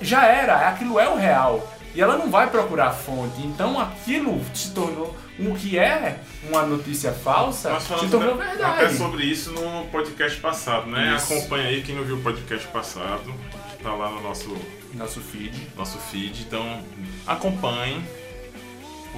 já 0.00 0.26
era, 0.26 0.68
aquilo 0.68 0.98
é 0.98 1.08
o 1.08 1.16
real. 1.16 1.74
E 1.94 2.00
ela 2.00 2.16
não 2.16 2.30
vai 2.30 2.48
procurar 2.48 2.92
fonte. 2.92 3.40
Então 3.40 3.78
aquilo 3.80 4.40
se 4.54 4.70
tornou 4.70 5.16
o 5.38 5.54
que 5.54 5.78
é 5.78 6.20
uma 6.48 6.62
notícia 6.62 7.12
falsa 7.12 7.70
Nós 7.70 7.82
se 7.82 8.08
tornou 8.08 8.36
verdade. 8.36 8.84
Até 8.84 8.90
sobre 8.90 9.24
isso 9.24 9.52
no 9.52 9.86
podcast 9.86 10.38
passado, 10.38 10.86
né? 10.86 11.14
Isso. 11.16 11.32
Acompanha 11.32 11.68
aí 11.68 11.82
quem 11.82 11.94
não 11.94 12.04
viu 12.04 12.16
o 12.16 12.22
podcast 12.22 12.66
passado. 12.68 13.34
Tá 13.82 13.94
lá 13.94 14.10
no 14.10 14.20
nosso 14.20 14.56
nosso 14.94 15.20
feed. 15.20 15.68
Nosso 15.76 15.98
feed. 15.98 16.42
Então 16.42 16.82
acompanhem 17.26 18.04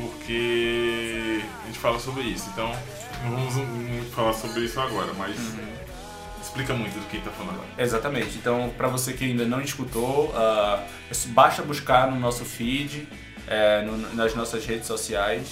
porque 0.00 1.42
a 1.62 1.66
gente 1.66 1.78
fala 1.78 1.98
sobre 1.98 2.22
isso. 2.22 2.48
Então 2.52 2.70
não 3.24 3.30
vamos 3.30 3.54
muito 3.54 4.10
falar 4.12 4.32
sobre 4.32 4.64
isso 4.64 4.80
agora, 4.80 5.12
mas 5.14 5.36
uhum. 5.36 5.68
explica 6.40 6.74
muito 6.74 6.98
do 6.98 7.06
que 7.08 7.18
está 7.18 7.30
falando 7.30 7.54
agora. 7.54 7.70
Exatamente. 7.78 8.38
Então 8.38 8.72
para 8.76 8.88
você 8.88 9.12
que 9.12 9.24
ainda 9.24 9.44
não 9.44 9.60
escutou, 9.60 10.30
uh, 10.30 10.84
basta 11.28 11.62
buscar 11.62 12.10
no 12.10 12.18
nosso 12.18 12.44
feed, 12.44 13.08
é, 13.46 13.82
no, 13.82 14.14
nas 14.14 14.34
nossas 14.34 14.64
redes 14.64 14.86
sociais 14.86 15.48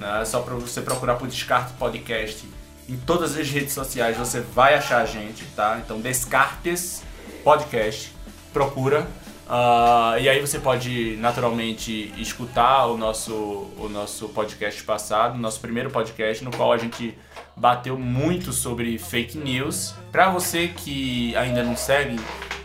né? 0.00 0.24
Só 0.24 0.40
para 0.40 0.54
você 0.54 0.80
procurar 0.80 1.16
por 1.16 1.28
Descarte 1.28 1.74
Podcast 1.74 2.48
em 2.88 2.96
todas 2.96 3.36
as 3.36 3.48
redes 3.48 3.72
sociais 3.72 4.16
você 4.16 4.40
vai 4.40 4.74
achar 4.74 5.02
a 5.02 5.06
gente, 5.06 5.44
tá? 5.54 5.80
Então 5.84 6.00
Descartes 6.00 7.02
Podcast, 7.44 8.12
procura. 8.52 9.06
Uh, 9.50 10.16
e 10.20 10.28
aí 10.28 10.40
você 10.40 10.60
pode 10.60 11.16
naturalmente 11.16 12.14
escutar 12.16 12.86
o 12.86 12.96
nosso, 12.96 13.34
o 13.34 13.88
nosso 13.90 14.28
podcast 14.28 14.80
passado, 14.84 15.36
nosso 15.36 15.58
primeiro 15.58 15.90
podcast, 15.90 16.44
no 16.44 16.52
qual 16.52 16.72
a 16.72 16.78
gente 16.78 17.18
bateu 17.56 17.98
muito 17.98 18.52
sobre 18.52 18.96
fake 18.96 19.36
news. 19.36 19.92
Para 20.12 20.30
você 20.30 20.68
que 20.68 21.34
ainda 21.34 21.64
não 21.64 21.74
segue, 21.74 22.16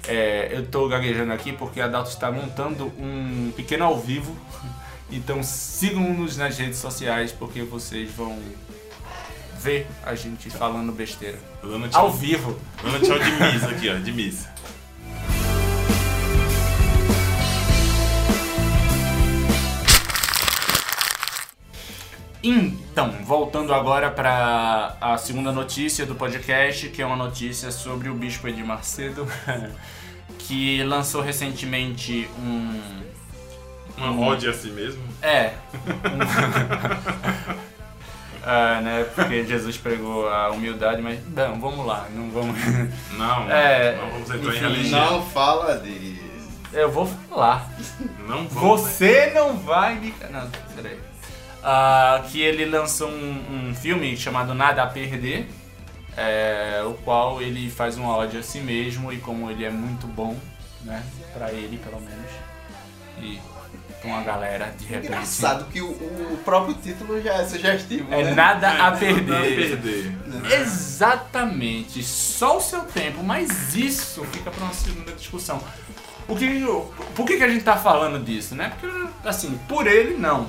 é, 0.08 0.50
eu 0.52 0.62
estou 0.62 0.88
gaguejando 0.88 1.34
aqui 1.34 1.52
porque 1.52 1.82
a 1.82 1.88
Dalton 1.88 2.12
está 2.12 2.32
montando 2.32 2.94
um 3.00 3.52
pequeno 3.56 3.86
ao 3.86 4.00
vivo 4.00 4.38
então 5.12 5.42
sigam-nos 5.42 6.38
nas 6.38 6.56
redes 6.56 6.78
sociais 6.78 7.32
porque 7.32 7.64
vocês 7.64 8.12
vão 8.12 8.38
ver 9.58 9.88
a 10.04 10.14
gente 10.14 10.52
falando 10.52 10.92
besteira. 10.92 11.40
Ao 11.98 12.12
vivo. 12.12 12.56
Dando 12.84 13.00
tchau 13.00 13.18
de 13.18 13.32
missa 13.32 13.70
aqui, 13.70 13.90
ó, 13.90 13.96
de 13.96 14.12
missa. 14.12 14.55
Então, 22.48 23.10
voltando 23.24 23.74
agora 23.74 24.12
para 24.12 24.96
a 25.02 25.18
segunda 25.18 25.52
notícia 25.52 26.06
do 26.06 26.14
podcast, 26.14 26.90
que 26.90 27.02
é 27.02 27.06
uma 27.06 27.16
notícia 27.16 27.72
sobre 27.72 28.08
o 28.08 28.14
Bispo 28.14 28.48
Edir 28.48 28.64
Macedo, 28.64 29.28
que 30.38 30.84
lançou 30.84 31.22
recentemente 31.22 32.30
um 32.38 32.80
uma 33.98 34.12
um... 34.12 34.28
ode 34.28 34.48
a 34.48 34.54
si 34.54 34.70
mesmo? 34.70 35.02
É. 35.24 35.54
ah, 38.46 38.80
né? 38.80 39.08
Porque 39.16 39.44
Jesus 39.44 39.76
pregou 39.78 40.30
a 40.30 40.52
humildade, 40.52 41.02
mas 41.02 41.20
não, 41.30 41.60
vamos 41.60 41.84
lá, 41.84 42.08
não 42.14 42.30
vamos. 42.30 42.60
Não, 43.18 43.50
é, 43.50 43.96
não 43.96 44.12
vamos 44.12 44.30
entrar 44.30 44.54
enfim, 44.54 44.58
em 44.58 44.70
religião. 44.70 45.12
Não 45.14 45.26
fala 45.26 45.80
disso. 45.80 46.22
Eu 46.72 46.92
vou 46.92 47.08
falar. 47.08 47.72
Não 48.28 48.48
vamos, 48.48 48.82
Você 48.82 49.28
né? 49.28 49.34
não 49.34 49.58
vai 49.58 49.96
me. 49.96 50.14
Não, 50.30 50.48
peraí. 50.76 51.15
Ah, 51.68 52.24
que 52.30 52.40
ele 52.40 52.64
lançou 52.64 53.10
um, 53.10 53.70
um, 53.70 53.74
filme 53.74 54.16
chamado 54.16 54.54
Nada 54.54 54.84
a 54.84 54.86
Perder, 54.86 55.48
é, 56.16 56.84
o 56.86 56.94
qual 56.94 57.42
ele 57.42 57.72
faz 57.72 57.98
uma 57.98 58.16
ode 58.16 58.38
a 58.38 58.44
si 58.44 58.60
mesmo 58.60 59.12
e 59.12 59.18
como 59.18 59.50
ele 59.50 59.66
é 59.66 59.72
muito 59.72 60.06
bom, 60.06 60.38
né? 60.84 61.04
Pra 61.34 61.52
ele, 61.52 61.80
pelo 61.80 62.00
menos. 62.00 62.32
E 63.20 63.42
pra 64.00 64.08
uma 64.08 64.22
galera 64.22 64.76
de 64.78 64.86
repente. 64.86 65.08
Engraçado 65.08 65.66
que 65.72 65.82
o, 65.82 65.90
o 65.90 66.40
próprio 66.46 66.76
título 66.76 67.20
já 67.20 67.34
é 67.34 67.46
sugestivo. 67.48 68.14
É 68.14 68.26
né? 68.26 68.36
nada 68.36 68.70
a 68.70 68.74
Nada 68.78 68.98
a 68.98 69.00
perder. 69.00 69.82
perder. 69.82 70.16
Exatamente, 70.62 72.04
só 72.04 72.58
o 72.58 72.62
seu 72.62 72.82
tempo, 72.82 73.24
mas 73.24 73.74
isso 73.74 74.24
fica 74.26 74.52
para 74.52 74.64
uma 74.64 74.74
segunda 74.76 75.12
discussão. 75.14 75.60
O 76.28 76.36
que, 76.36 76.64
por 77.16 77.26
que, 77.26 77.38
que 77.38 77.44
a 77.44 77.50
gente 77.50 77.64
tá 77.64 77.76
falando 77.76 78.24
disso, 78.24 78.54
né? 78.54 78.72
Porque, 78.80 79.08
assim, 79.28 79.60
por 79.68 79.88
ele 79.88 80.16
não, 80.16 80.48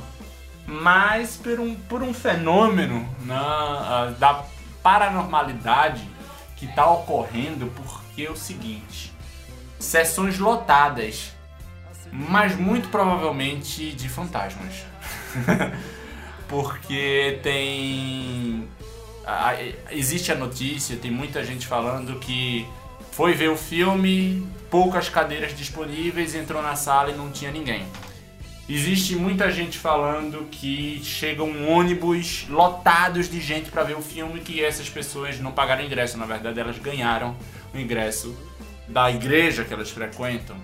mas 0.66 1.36
por 1.36 1.60
um, 1.60 1.74
por 1.74 2.02
um 2.02 2.12
fenômeno 2.12 3.08
na, 3.24 4.14
da 4.18 4.44
paranormalidade 4.82 6.08
que 6.56 6.66
tá 6.66 6.88
ocorrendo, 6.90 7.72
porque 7.76 8.24
é 8.24 8.30
o 8.30 8.36
seguinte: 8.36 9.12
sessões 9.78 10.38
lotadas, 10.38 11.32
mas 12.10 12.56
muito 12.56 12.88
provavelmente 12.88 13.92
de 13.92 14.08
fantasmas. 14.08 14.84
porque 16.48 17.40
tem 17.42 18.68
existe 19.90 20.30
a 20.30 20.34
notícia, 20.34 20.96
tem 20.96 21.10
muita 21.10 21.44
gente 21.44 21.66
falando 21.66 22.18
que 22.20 22.66
foi 23.10 23.34
ver 23.34 23.50
o 23.50 23.56
filme, 23.56 24.46
poucas 24.70 25.08
cadeiras 25.08 25.56
disponíveis, 25.56 26.34
entrou 26.34 26.62
na 26.62 26.76
sala 26.76 27.10
e 27.10 27.16
não 27.16 27.30
tinha 27.30 27.50
ninguém. 27.50 27.86
Existe 28.68 29.14
muita 29.14 29.50
gente 29.50 29.78
falando 29.78 30.48
que 30.50 31.00
chegam 31.04 31.68
ônibus 31.68 32.46
lotados 32.48 33.28
de 33.28 33.40
gente 33.40 33.70
para 33.70 33.84
ver 33.84 33.96
o 33.96 34.02
filme 34.02 34.40
que 34.40 34.64
essas 34.64 34.88
pessoas 34.88 35.38
não 35.38 35.52
pagaram 35.52 35.84
ingresso, 35.84 36.18
na 36.18 36.26
verdade 36.26 36.58
elas 36.58 36.78
ganharam 36.78 37.36
o 37.72 37.78
ingresso 37.78 38.36
da 38.88 39.10
igreja 39.10 39.64
que 39.64 39.72
elas 39.72 39.90
frequentam, 39.90 40.56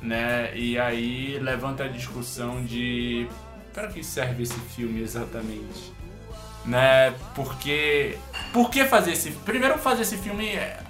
né? 0.00 0.50
E 0.56 0.78
aí 0.78 1.38
levanta 1.38 1.84
a 1.84 1.88
discussão 1.88 2.64
de 2.64 3.28
para 3.74 3.88
que 3.88 4.02
serve 4.02 4.44
esse 4.44 4.58
filme 4.74 5.02
exatamente? 5.02 5.96
né? 6.66 7.14
Porque 7.34 8.18
por 8.52 8.70
que 8.70 8.84
fazer 8.84 9.12
esse 9.12 9.30
primeiro 9.30 9.78
fazer 9.78 10.02
esse 10.02 10.16
filme 10.16 10.48
é, 10.48 10.80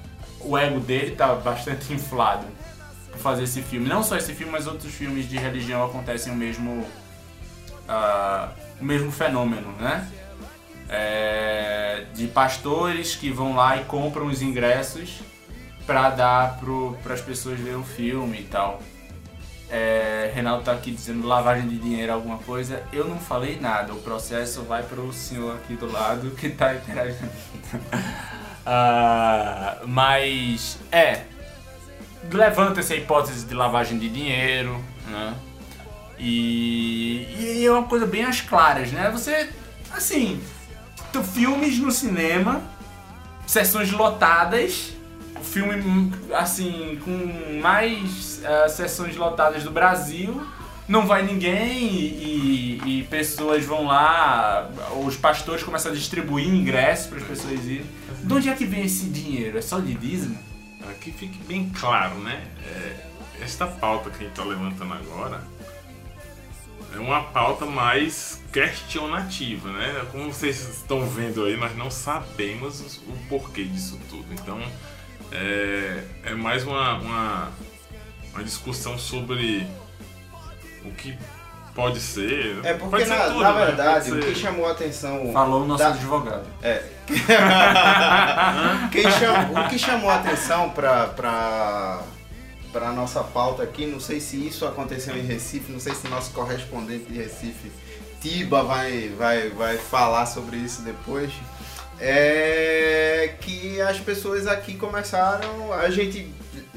o 0.40 0.56
ego 0.56 0.80
dele 0.80 1.14
tá 1.14 1.35
bastante 1.35 1.92
inflado 1.92 2.46
fazer 3.26 3.42
esse 3.42 3.60
filme. 3.60 3.88
Não 3.88 4.04
só 4.04 4.16
esse 4.16 4.32
filme, 4.34 4.52
mas 4.52 4.68
outros 4.68 4.94
filmes 4.94 5.28
de 5.28 5.36
religião 5.36 5.84
acontecem 5.84 6.32
o 6.32 6.36
mesmo 6.36 6.86
ah, 7.88 8.50
o 8.80 8.84
mesmo 8.84 9.10
fenômeno, 9.10 9.72
né? 9.80 10.08
É, 10.88 12.04
de 12.14 12.28
pastores 12.28 13.16
que 13.16 13.28
vão 13.30 13.56
lá 13.56 13.76
e 13.76 13.84
compram 13.84 14.26
os 14.26 14.42
ingressos 14.42 15.20
para 15.84 16.10
dar 16.10 16.60
para 17.02 17.14
as 17.14 17.20
pessoas 17.20 17.58
ver 17.58 17.76
o 17.76 17.82
filme 17.82 18.38
e 18.40 18.44
tal. 18.44 18.80
É, 19.68 20.30
Reinaldo 20.32 20.62
tá 20.62 20.72
aqui 20.72 20.92
dizendo 20.92 21.26
lavagem 21.26 21.66
de 21.66 21.78
dinheiro, 21.78 22.12
alguma 22.12 22.38
coisa. 22.38 22.84
Eu 22.92 23.08
não 23.08 23.18
falei 23.18 23.58
nada. 23.60 23.92
O 23.92 24.00
processo 24.00 24.62
vai 24.62 24.84
pro 24.84 25.12
senhor 25.12 25.56
aqui 25.56 25.74
do 25.74 25.90
lado 25.90 26.30
que 26.30 26.50
tá 26.50 26.74
interagindo. 26.74 27.32
Ah, 28.68 29.78
mas 29.86 30.76
é. 30.90 31.22
Levanta-se 32.30 32.92
a 32.92 32.96
hipótese 32.96 33.44
de 33.46 33.54
lavagem 33.54 33.98
de 33.98 34.08
dinheiro, 34.08 34.82
né? 35.08 35.34
E, 36.18 37.26
e 37.60 37.64
é 37.66 37.70
uma 37.70 37.84
coisa 37.84 38.06
bem 38.06 38.24
às 38.24 38.40
claras, 38.40 38.90
né? 38.90 39.10
Você, 39.10 39.50
assim, 39.92 40.40
filmes 41.32 41.78
no 41.78 41.90
cinema, 41.90 42.62
sessões 43.46 43.90
lotadas, 43.92 44.92
filme 45.42 46.12
assim 46.34 46.98
com 47.04 47.60
mais 47.60 48.42
ah, 48.44 48.68
sessões 48.68 49.16
lotadas 49.16 49.62
do 49.62 49.70
Brasil 49.70 50.46
não 50.88 51.06
vai 51.06 51.24
ninguém 51.24 51.88
e, 51.88 52.80
e- 52.84 53.00
e 53.00 53.02
pessoas 53.04 53.64
vão 53.64 53.86
lá 53.86 54.68
os 55.04 55.16
pastores 55.16 55.62
começam 55.62 55.90
a 55.92 55.94
distribuir 55.94 56.46
ingressos 56.48 57.06
para 57.06 57.18
as 57.18 57.24
pessoas 57.24 57.64
irem 57.64 57.84
de 58.22 58.34
onde 58.34 58.48
é 58.48 58.54
que 58.54 58.64
vem 58.64 58.84
esse 58.84 59.06
dinheiro 59.06 59.56
é 59.58 59.62
só 59.62 59.78
de 59.80 59.94
dízimo 59.94 60.38
Que 60.94 61.12
fique 61.12 61.38
bem 61.44 61.70
claro, 61.70 62.16
né? 62.18 62.46
É, 62.66 63.07
esta 63.42 63.66
pauta 63.66 64.11
que 64.11 64.16
a 64.16 64.20
gente 64.20 64.31
está 64.31 64.42
levantando 64.44 64.92
agora 64.94 65.40
é 66.94 66.99
uma 66.99 67.22
pauta 67.25 67.66
mais 67.66 68.42
questionativa, 68.53 69.70
né? 69.72 70.07
Como 70.11 70.33
vocês 70.33 70.61
estão 70.68 71.07
vendo 71.09 71.44
aí, 71.44 71.57
nós 71.57 71.77
não 71.77 71.90
sabemos 71.90 72.81
os- 72.81 72.96
o 72.99 73.12
porquê 73.29 73.64
disso 73.64 74.01
tudo. 74.09 74.27
Então, 74.33 74.61
é, 75.31 76.05
é 76.25 76.35
mais 76.35 76.64
uma, 76.64 76.94
uma, 76.99 77.53
uma 78.33 78.42
discussão 78.44 78.99
sobre 78.99 79.66
o 80.85 80.90
que 80.92 81.16
pode 81.76 82.00
ser. 82.00 82.58
É 82.64 82.74
porque, 82.74 83.04
ser 83.04 83.14
na, 83.16 83.24
tudo, 83.26 83.40
na 83.42 83.52
né? 83.52 83.66
verdade, 83.66 84.10
o 84.10 84.18
que 84.18 84.34
chamou 84.34 84.66
a 84.66 84.72
atenção. 84.72 85.30
falou 85.32 85.62
o 85.62 85.66
nosso 85.66 85.84
da- 85.84 85.90
advogado 85.90 86.46
É. 86.62 86.82
Cham- 89.18 89.64
o 89.64 89.68
que 89.68 89.78
chamou 89.78 90.10
a 90.10 90.16
atenção 90.16 90.70
pra, 90.70 91.06
pra, 91.08 92.00
pra 92.72 92.90
nossa 92.92 93.22
pauta 93.22 93.62
aqui, 93.62 93.86
não 93.86 94.00
sei 94.00 94.18
se 94.20 94.44
isso 94.44 94.66
aconteceu 94.66 95.16
em 95.16 95.20
Recife, 95.22 95.70
não 95.70 95.78
sei 95.80 95.94
se 95.94 96.08
nosso 96.08 96.32
correspondente 96.32 97.04
de 97.12 97.18
Recife, 97.18 97.70
Tiba, 98.20 98.62
vai, 98.64 99.10
vai, 99.16 99.50
vai 99.50 99.76
falar 99.76 100.26
sobre 100.26 100.56
isso 100.56 100.82
depois. 100.82 101.30
É 102.00 103.34
que 103.40 103.80
as 103.80 103.98
pessoas 104.00 104.46
aqui 104.46 104.74
começaram, 104.74 105.72
a 105.72 105.88
gente, 105.90 106.32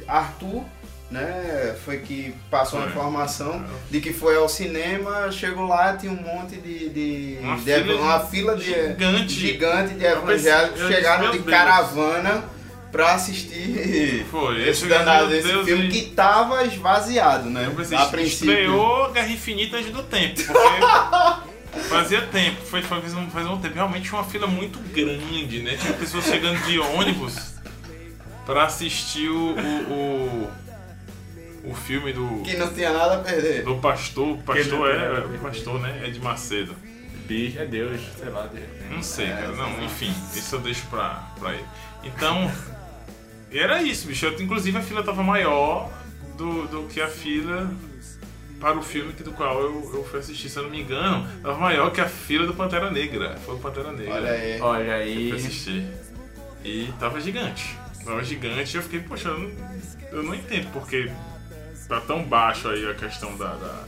Arthur, 0.07 0.63
né, 1.12 1.76
foi 1.84 1.98
que 1.98 2.34
passou 2.52 2.80
a 2.80 2.84
Foi. 2.84 2.91
informação 2.91 3.65
de 3.89 4.00
que 4.00 4.13
foi 4.13 4.36
ao 4.36 4.48
cinema, 4.48 5.32
chegou 5.32 5.65
lá, 5.67 5.98
tinha 5.98 6.12
um 6.12 6.15
monte 6.22 6.56
de, 6.58 6.89
de, 6.89 7.38
Uma 7.41 7.56
de- 7.58 7.63
fila 7.74 8.02
uma 8.02 8.19
fila 8.19 8.56
de 8.56 8.63
gigante. 8.65 9.30
gigante 9.34 9.93
de 9.95 10.06
evangélicos 10.06 10.88
chegaram 10.88 11.32
de 11.32 11.39
Deus. 11.39 11.50
caravana 11.50 12.43
pra 12.91 13.13
assistir 13.13 14.26
Foi, 14.32 14.60
esse 14.62 14.69
esse 14.69 14.86
danado 14.88 15.28
Deus, 15.30 15.65
filme 15.65 15.89
que 15.89 16.02
tava 16.12 16.63
esvaziado, 16.65 17.50
né? 17.50 17.65
Eu 17.65 17.72
pensei, 17.72 17.98
a 17.98 18.06
princípio. 18.06 18.52
estreou 18.52 19.12
Guerra 19.12 19.30
Infinita 19.30 19.78
antes 19.78 19.91
do 19.91 20.04
tempo, 20.04 20.36
porque 20.43 21.80
fazia 21.89 22.22
tempo, 22.24 22.62
foi, 22.65 22.82
faz, 22.82 23.13
um, 23.13 23.30
faz 23.30 23.48
um 23.48 23.58
tempo. 23.60 23.76
Realmente 23.76 24.12
uma 24.12 24.24
fila 24.24 24.48
muito 24.48 24.80
grande, 24.93 25.60
né? 25.62 25.76
Tinha 25.80 25.93
pessoas 25.93 26.26
chegando 26.26 26.60
de 26.65 26.80
ônibus 26.80 27.54
pra 28.45 28.63
assistir 28.65 29.30
o, 29.30 29.52
o, 29.56 29.91
o, 29.93 30.52
o 31.63 31.74
filme 31.74 32.13
do, 32.13 32.41
Que 32.43 32.58
não 32.58 32.72
tinha 32.74 32.91
nada 32.91 33.15
a 33.15 33.19
perder. 33.19 33.63
do 33.63 33.76
pastor. 33.78 34.38
Pastor 34.39 34.89
é, 34.89 35.36
é 35.36 35.38
pastor, 35.38 35.80
né? 35.80 36.02
É 36.06 36.10
de 36.10 36.19
Macedo. 36.19 36.76
bicho 37.28 37.60
é 37.60 37.65
Deus 37.65 38.00
sei 38.17 38.30
lá 38.30 38.48
de 38.48 38.60
repente. 38.60 38.93
Não 38.93 39.04
sei, 39.04 39.26
É, 39.28 39.34
cara. 39.34 39.52
Não, 39.54 39.84
enfim, 39.84 40.13
isso 40.34 40.56
eu 40.56 40.60
deixo 40.62 40.86
pra, 40.88 41.30
pra 41.39 41.54
ele. 41.54 41.65
Então, 42.04 42.52
era 43.52 43.82
isso, 43.82 44.08
bicho. 44.08 44.26
Eu, 44.26 44.39
inclusive 44.41 44.78
a 44.78 44.82
fila 44.82 45.04
tava 45.04 45.22
maior 45.24 45.91
do, 46.38 46.67
do 46.67 46.88
que 46.88 47.02
a 47.02 47.08
fila 47.08 47.69
para 48.60 48.78
o 48.78 48.82
filme 48.82 49.13
que, 49.13 49.24
do 49.24 49.32
qual 49.32 49.62
eu, 49.62 49.91
eu 49.93 50.04
fui 50.04 50.19
assistir, 50.19 50.50
se 50.50 50.58
eu 50.58 50.63
não 50.63 50.69
me 50.69 50.82
engano. 50.82 51.28
Tava 51.41 51.58
maior 51.58 51.91
que 51.91 52.02
a 52.02 52.08
fila 52.10 52.45
do 52.45 52.54
Pantera 52.54 52.91
Negra. 52.91 53.38
Foi 53.45 53.56
o 53.56 53.60
Pantera 53.60 53.91
Negra. 53.91 54.13
Olha 54.15 54.32
aí. 54.32 54.62
olha 54.62 54.84
Eu 54.86 54.93
aí 54.93 55.30
fui 55.30 55.38
assistir. 55.38 55.88
E 56.63 56.91
tava 57.00 57.22
gigante. 57.22 57.78
Tava 58.04 58.24
gigante 58.24 58.76
e 58.76 58.78
eu 58.78 58.84
fiquei, 58.84 59.00
poxa, 59.00 59.30
eu 59.30 59.39
não, 59.39 59.52
eu 60.12 60.24
não 60.24 60.36
entendo 60.36 60.67
porque 60.74 61.10
tá 61.89 61.99
tão 61.99 62.23
baixo 62.23 62.69
aí 62.69 62.89
a 62.89 62.93
questão 62.93 63.36
da, 63.38 63.56
da- 63.56 63.84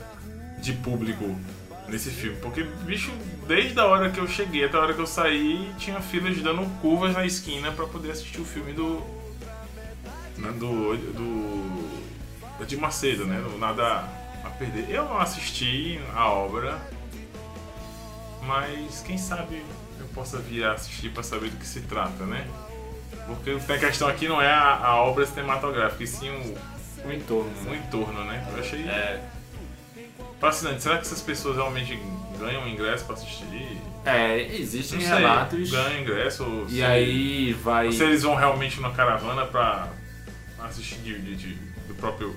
de 0.60 0.74
público 0.74 1.40
nesse 1.88 2.10
filme. 2.10 2.38
Porque, 2.42 2.64
bicho, 2.64 3.12
desde 3.48 3.80
a 3.80 3.86
hora 3.86 4.10
que 4.10 4.20
eu 4.20 4.28
cheguei 4.28 4.66
até 4.66 4.76
a 4.78 4.82
hora 4.82 4.94
que 4.94 5.00
eu 5.02 5.08
saí, 5.08 5.72
tinha 5.78 6.02
filas 6.02 6.38
dando 6.42 6.66
curvas 6.82 7.14
na 7.14 7.26
esquina 7.26 7.72
pra 7.72 7.86
poder 7.88 8.12
assistir 8.12 8.42
o 8.42 8.46
filme 8.46 8.74
do. 8.74 9.02
né, 10.38 10.52
do. 10.52 10.98
do. 10.98 12.66
de 12.66 12.76
Macedo, 12.78 13.26
né? 13.26 13.40
Do 13.42 13.58
Nada 13.58 14.04
a 14.44 14.50
Perder. 14.58 14.90
Eu 14.90 15.06
não 15.06 15.20
assisti 15.20 16.00
a 16.16 16.28
obra, 16.30 16.80
mas 18.44 19.02
quem 19.06 19.18
sabe 19.18 19.64
eu 20.00 20.06
possa 20.08 20.38
vir 20.40 20.64
assistir 20.66 21.10
pra 21.12 21.24
saber 21.24 21.50
do 21.50 21.58
que 21.58 21.66
se 21.68 21.82
trata, 21.82 22.26
né? 22.26 22.48
Porque 23.28 23.52
a 23.72 23.78
questão 23.78 24.08
aqui 24.08 24.28
não 24.28 24.42
é 24.42 24.52
a, 24.52 24.78
a 24.84 24.96
obra 25.04 25.26
cinematográfica, 25.26 26.04
e 26.04 26.08
sim 26.08 26.30
o, 26.30 26.58
o 27.06 27.12
entorno 27.12 27.52
o 27.62 27.70
né? 27.72 27.84
entorno, 27.88 28.24
né? 28.26 28.48
Eu 28.54 28.60
achei 28.60 28.82
é, 28.88 29.22
fascinante. 30.40 30.82
Será 30.84 30.96
que 30.98 31.02
essas 31.02 31.22
pessoas 31.22 31.56
realmente 31.56 31.98
ganham 32.40 32.68
ingresso 32.68 33.06
pra 33.06 33.16
assistir? 33.16 33.78
é 34.06 34.56
existem 34.56 34.98
Não 35.00 35.06
sei, 35.08 35.16
relatos 35.18 35.70
ganham 35.72 36.02
ingresso 36.02 36.44
ou 36.44 36.66
e 36.68 36.72
se- 36.72 36.84
aí 36.84 37.54
vai 37.54 37.86
ou 37.86 37.92
se 37.92 38.04
eles 38.04 38.24
vão 38.24 38.34
realmente 38.36 38.78
numa 38.78 38.92
caravana 38.94 39.46
pra 39.46 39.90
assistir 40.64 40.98
de, 41.02 41.20
de- 41.22 41.36
de- 41.36 41.54
do 41.88 41.94
próprio 41.96 42.36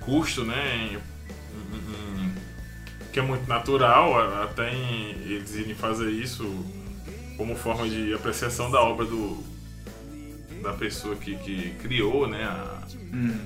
custo, 0.00 0.44
né? 0.44 0.90
em- 0.92 0.94
em- 0.94 2.24
em- 2.24 2.34
que 3.12 3.18
é 3.18 3.22
muito 3.22 3.46
natural, 3.48 4.42
até 4.42 4.72
em 4.74 5.10
eles 5.26 5.54
irem 5.54 5.74
fazer 5.74 6.10
isso 6.10 6.44
como 7.36 7.54
forma 7.56 7.86
de 7.88 8.14
apreciação 8.14 8.70
da 8.70 8.80
obra 8.80 9.04
do 9.06 9.44
da 10.62 10.72
pessoa 10.72 11.14
que, 11.16 11.36
que 11.36 11.70
criou, 11.82 12.26
né? 12.26 12.42
A, 12.44 12.82
Hum. 13.12 13.38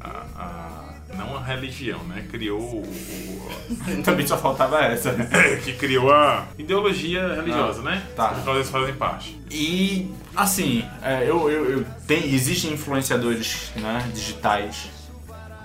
A, 0.00 0.08
a- 0.36 0.88
não 1.16 1.36
a 1.36 1.42
religião, 1.42 1.98
né? 2.04 2.26
Criou 2.30 2.60
o, 2.60 2.82
o- 2.82 4.02
Também 4.04 4.26
só 4.26 4.36
faltava 4.38 4.80
essa, 4.84 5.12
né? 5.12 5.26
que 5.64 5.72
criou 5.74 6.12
a 6.12 6.46
ideologia 6.58 7.34
religiosa, 7.34 7.82
né? 7.82 8.06
tá. 8.14 8.40
Qual 8.44 8.56
eles 8.56 8.70
fazem 8.70 8.94
parte. 8.94 9.40
E, 9.50 10.10
assim, 10.36 10.84
é, 11.02 11.22
eu, 11.28 11.50
eu, 11.50 11.70
eu 11.70 11.86
tem, 12.06 12.32
existem 12.34 12.72
influenciadores 12.72 13.72
né, 13.76 14.08
digitais 14.14 14.88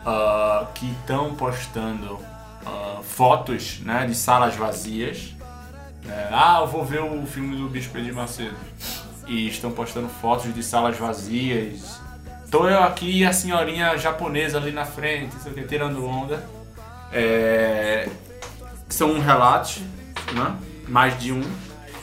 ah, 0.06 0.68
que 0.74 0.90
estão 0.92 1.36
postando 1.36 2.20
ah, 2.66 3.00
fotos 3.04 3.80
né, 3.82 4.06
de 4.08 4.16
salas 4.16 4.56
vazias. 4.56 5.34
É, 6.08 6.30
ah, 6.32 6.60
eu 6.62 6.68
vou 6.68 6.84
ver 6.84 7.02
o 7.02 7.26
filme 7.26 7.56
do 7.56 7.70
Bispo 7.70 7.98
Edir 7.98 8.14
Macedo. 8.14 8.56
E 9.28 9.48
estão 9.48 9.72
postando 9.72 10.10
fotos 10.10 10.54
de 10.54 10.62
salas 10.64 10.98
vazias. 10.98 12.02
Tô 12.54 12.70
eu 12.70 12.84
aqui 12.84 13.22
e 13.22 13.26
a 13.26 13.34
senhorinha 13.34 13.98
japonesa 13.98 14.60
ali 14.60 14.72
na 14.72 14.86
frente, 14.86 15.34
sei 15.42 15.52
o 15.52 15.56
que, 15.56 15.64
tirando 15.64 16.06
onda. 16.06 16.48
É, 17.12 18.08
são 18.88 19.20
relatos, 19.20 19.80
né? 20.34 20.56
mais 20.88 21.20
de 21.20 21.32
um. 21.32 21.42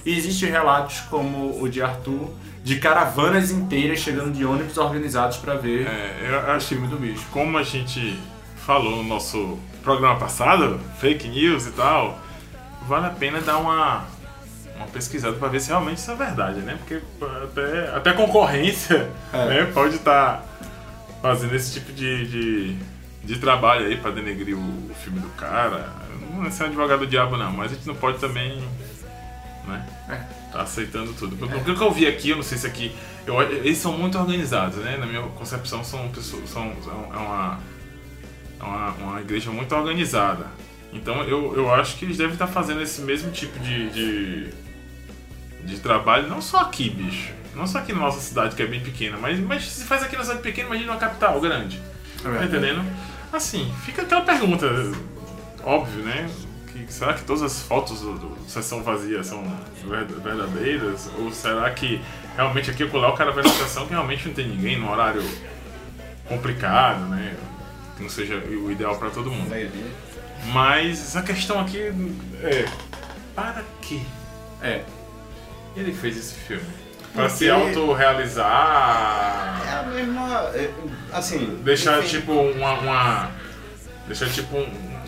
E 0.05 0.13
existem 0.13 0.51
relatos 0.51 1.03
como 1.03 1.63
o 1.63 1.69
de 1.69 1.81
Arthur, 1.81 2.35
de 2.65 2.81
caravanas 2.81 3.53
inteiras 3.53 4.01
chegando 4.01 4.33
de 4.33 4.45
ônibus 4.45 4.77
organizados 4.77 5.37
para 5.37 5.55
ver 5.55 5.87
É, 5.87 6.29
eu 6.29 6.41
o 6.41 6.51
acho 6.51 6.67
filme 6.67 6.89
do 6.89 6.97
bicho. 6.97 7.25
como 7.31 7.57
a 7.57 7.63
gente 7.63 8.19
falou 8.67 8.97
no 8.97 9.05
nosso 9.05 9.57
programa 9.85 10.19
passado, 10.19 10.81
fake 10.99 11.29
news 11.29 11.69
e 11.69 11.71
tal, 11.71 12.19
vale 12.89 13.07
a 13.07 13.11
pena 13.11 13.41
dar 13.41 13.59
uma, 13.59 14.05
uma 14.81 14.89
pesquisada 14.89 15.37
para 15.37 15.49
ver 15.49 15.61
se 15.61 15.69
realmente 15.69 15.99
isso 15.99 16.11
é 16.11 16.15
verdade, 16.15 16.61
né? 16.61 16.77
Porque 16.79 17.01
até, 17.45 17.97
até 17.97 18.13
concorrência 18.15 19.11
É. 19.33 19.47
né, 19.47 19.65
pode 19.73 19.97
estar 19.97 20.45
fazendo 21.21 21.55
esse 21.55 21.73
tipo 21.75 21.93
de, 21.93 22.27
de, 22.27 22.77
de 23.23 23.39
trabalho 23.39 23.87
aí 23.87 23.97
para 23.97 24.11
denegrir 24.11 24.57
o, 24.57 24.91
filme 25.05 25.21
do 25.21 25.29
cara. 25.31 25.93
Não 26.35 26.47
é 26.47 26.51
ser 26.51 26.65
um 26.65 26.67
advogado 26.67 27.01
do 27.01 27.07
diabo, 27.07 27.37
não, 27.37 27.53
mas 27.53 27.73
a 27.73 27.75
gente 27.75 27.87
não 27.87 27.95
pode 27.95 28.19
também. 28.19 28.63
Né? 29.67 29.87
Tá 30.51 30.63
aceitando 30.63 31.13
tudo. 31.13 31.37
O 31.45 31.63
que 31.65 31.71
eu 31.71 31.93
vi 31.93 32.07
aqui, 32.07 32.31
eu 32.31 32.37
não 32.37 32.43
sei 32.43 32.57
se 32.59 32.67
aqui. 32.67 32.93
eu- 33.27 33.41
eles 33.43 33.79
são 33.79 33.93
muito 33.93 34.19
organizados, 34.19 34.79
né? 34.79 34.97
Na 34.97 35.07
minha 35.07 35.23
concepção, 35.23 35.85
são 35.85 36.09
pessoas. 36.09 36.49
São, 36.49 36.73
são- 36.83 37.11
é 37.13 37.17
uma, 37.19 37.61
é 38.59 38.65
uma, 38.65 38.89
uma 38.93 39.21
igreja 39.21 39.51
muito 39.51 39.75
organizada. 39.75 40.47
Então 40.93 41.23
eu, 41.23 41.55
eu 41.55 41.73
acho 41.73 41.97
que 41.99 42.05
eles 42.05 42.17
devem 42.17 42.33
estar 42.33 42.49
fazendo 42.49 42.83
esse 42.83 43.01
mesmo 43.03 43.31
tipo 43.31 43.59
de, 43.61 43.91
de, 43.91 44.51
de 45.65 45.79
trabalho, 45.79 46.29
não 46.29 46.41
só 46.41 46.61
aqui, 46.61 46.89
bicho. 46.91 47.33
Não 47.55 47.67
só 47.67 47.79
aqui 47.79 47.93
na 47.93 47.99
nossa 48.01 48.21
cidade, 48.21 48.55
que 48.55 48.63
é 48.63 48.67
bem 48.67 48.81
pequena, 48.81 49.19
mas, 49.21 49.39
mas 49.41 49.65
se 49.65 49.85
faz 49.85 50.03
aqui 50.03 50.17
na 50.17 50.23
cidade 50.23 50.41
pequena, 50.43 50.69
imagina 50.69 50.93
uma 50.93 50.99
capital 51.01 51.41
grande. 51.41 51.81
Tá 52.23 52.45
entendendo? 52.45 52.83
Assim, 53.33 53.73
fica 53.85 54.03
aquela 54.03 54.23
pergunta, 54.23 54.67
óbvio, 55.65 56.03
né? 56.05 56.29
Que, 56.73 56.93
será 56.93 57.15
que 57.15 57.23
todas 57.25 57.43
as 57.43 57.61
fotos 57.63 58.01
do, 58.01 58.15
do 58.19 58.37
Sessão 58.49 58.83
Vazia 58.83 59.23
são 59.25 59.43
ver- 59.85 60.05
verdadeiras? 60.07 61.11
Ou 61.19 61.31
será 61.33 61.69
que 61.71 62.01
realmente 62.37 62.71
aqui 62.71 62.85
lá 62.85 63.11
o 63.11 63.17
cara 63.17 63.33
vai 63.33 63.43
na 63.43 63.51
sessão 63.51 63.85
que 63.87 63.93
realmente 63.93 64.27
não 64.29 64.35
tem 64.35 64.47
ninguém 64.49 64.79
no 64.79 64.91
horário 64.91 65.23
complicado, 66.29 67.01
né? 67.07 67.35
Que 67.97 68.03
não 68.03 68.11
seja 68.11 68.37
o 68.37 68.71
ideal 68.71 68.97
pra 68.97 69.11
todo 69.11 69.31
mundo. 69.31 69.51
Mas 70.53 71.01
essa 71.01 71.23
questão 71.23 71.61
aqui 71.61 71.79
é. 72.43 72.65
Para 73.35 73.63
quê 73.83 74.01
É. 74.63 74.83
ele 75.77 75.93
fez 75.93 76.17
esse 76.17 76.35
filme? 76.35 76.63
Pra 77.15 77.25
Porque- 77.25 77.39
se 77.39 77.51
autorrealizar? 78.51 79.63
É 79.67 79.73
a 79.79 79.83
mesma. 79.83 80.51
é, 80.55 80.71
Assim. 81.13 81.59
Deixar 81.65 81.99
enfim, 81.99 82.09
tipo 82.21 82.33
uma. 82.33 82.73
uma- 82.75 83.31
deixar 84.07 84.29
tipo 84.29 84.57
um, 84.57 84.61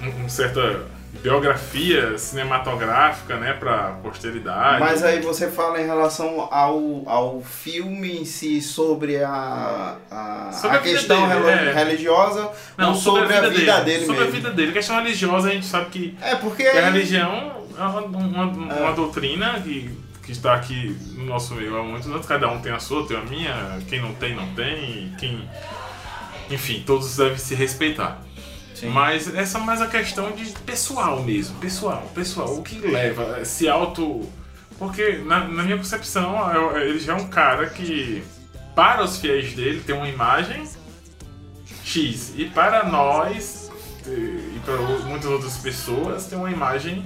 um- 0.02 0.24
um 0.24 0.28
certa 0.28 0.80
biografia 1.22 2.16
cinematográfica, 2.18 3.36
né, 3.36 3.52
pra 3.52 3.92
posteridade. 4.02 4.80
Mas 4.80 5.04
aí 5.04 5.20
você 5.20 5.48
fala 5.50 5.80
em 5.80 5.84
relação 5.86 6.48
ao, 6.50 7.02
ao 7.06 7.42
filme 7.42 8.18
em 8.20 8.24
si 8.24 8.60
sobre 8.60 9.22
a, 9.22 9.96
a, 10.10 10.50
Sobre 10.52 10.76
a 10.76 10.80
a 10.80 10.82
vida 10.82 10.98
questão 10.98 11.28
dele, 11.28 11.48
é. 11.68 11.72
religiosa 11.72 12.50
não, 12.76 12.88
ou 12.90 12.94
sobre, 12.96 13.32
a 13.36 13.48
vida 13.48 13.80
dele, 13.82 14.06
Sobre 14.06 14.22
a 14.22 14.24
mesmo. 14.24 14.32
vida 14.40 14.50
dele. 14.50 14.70
A 14.70 14.74
questão 14.74 14.96
religiosa 14.96 15.48
a 15.48 15.52
gente 15.52 15.66
sabe 15.66 15.86
que, 15.90 16.16
É 16.20 16.34
porque. 16.34 16.64
que 16.68 16.78
a 16.78 16.90
religião 16.90 17.52
é 17.78 17.82
uma, 17.82 18.00
uma, 18.00 18.44
uma 18.46 18.88
É. 18.90 18.92
doutrina 18.94 19.60
que, 19.60 19.90
que 20.22 20.32
está 20.32 20.54
aqui 20.54 20.96
no 21.16 21.24
nosso 21.24 21.54
meio 21.54 21.76
há 21.76 21.82
muitos 21.82 22.08
anos. 22.08 22.26
Cada 22.26 22.48
um 22.50 22.60
tem 22.60 22.72
a 22.72 22.78
sua, 22.78 23.06
tem 23.06 23.16
a 23.16 23.22
minha. 23.22 23.78
Quem 23.88 24.00
não 24.00 24.14
tem, 24.14 24.34
não 24.34 24.54
tem. 24.54 25.12
Quem... 25.18 25.48
Enfim, 26.50 26.82
todos 26.86 27.16
devem 27.16 27.38
se 27.38 27.54
respeitar. 27.54 28.22
Sim. 28.74 28.88
Mas 28.88 29.32
essa 29.34 29.58
é 29.58 29.60
mais 29.60 29.80
a 29.80 29.86
questão 29.86 30.32
de 30.32 30.44
pessoal 30.60 31.22
mesmo, 31.22 31.56
pessoal, 31.58 32.10
pessoal, 32.14 32.54
o 32.56 32.62
que 32.62 32.78
leva 32.78 33.36
a 33.38 33.44
se 33.44 33.68
auto. 33.68 34.28
Porque 34.78 35.18
na, 35.18 35.46
na 35.46 35.62
minha 35.62 35.76
concepção, 35.76 36.52
eu- 36.52 36.76
ele 36.78 36.98
já 36.98 37.12
é 37.12 37.16
um 37.16 37.28
cara 37.28 37.68
que, 37.70 38.22
para 38.74 39.04
os 39.04 39.18
fiéis 39.18 39.52
dele, 39.54 39.80
tem 39.86 39.94
uma 39.94 40.08
imagem 40.08 40.64
X. 41.84 42.32
E 42.36 42.46
para 42.46 42.84
nós, 42.84 43.70
e 44.06 44.60
para 44.64 44.76
muitas 45.06 45.30
outras 45.30 45.56
pessoas, 45.58 46.26
tem 46.26 46.36
uma 46.36 46.50
imagem 46.50 47.04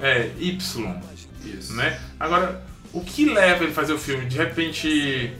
é, 0.00 0.30
Y. 0.38 1.00
Isso. 1.46 1.74
Né? 1.74 2.00
Agora, 2.18 2.62
o 2.92 3.00
que 3.00 3.26
leva 3.26 3.62
ele 3.62 3.72
a 3.72 3.74
fazer 3.74 3.92
o 3.92 3.98
filme? 3.98 4.26
De 4.26 4.36
repente, 4.36 5.32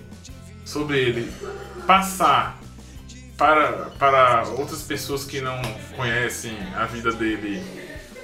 sobre 0.64 0.98
ele 0.98 1.32
passar 1.86 2.58
para, 3.36 3.90
para 3.98 4.48
outras 4.50 4.82
pessoas 4.82 5.24
que 5.24 5.40
não 5.40 5.60
conhecem 5.96 6.56
a 6.74 6.86
vida 6.86 7.12
dele 7.12 7.62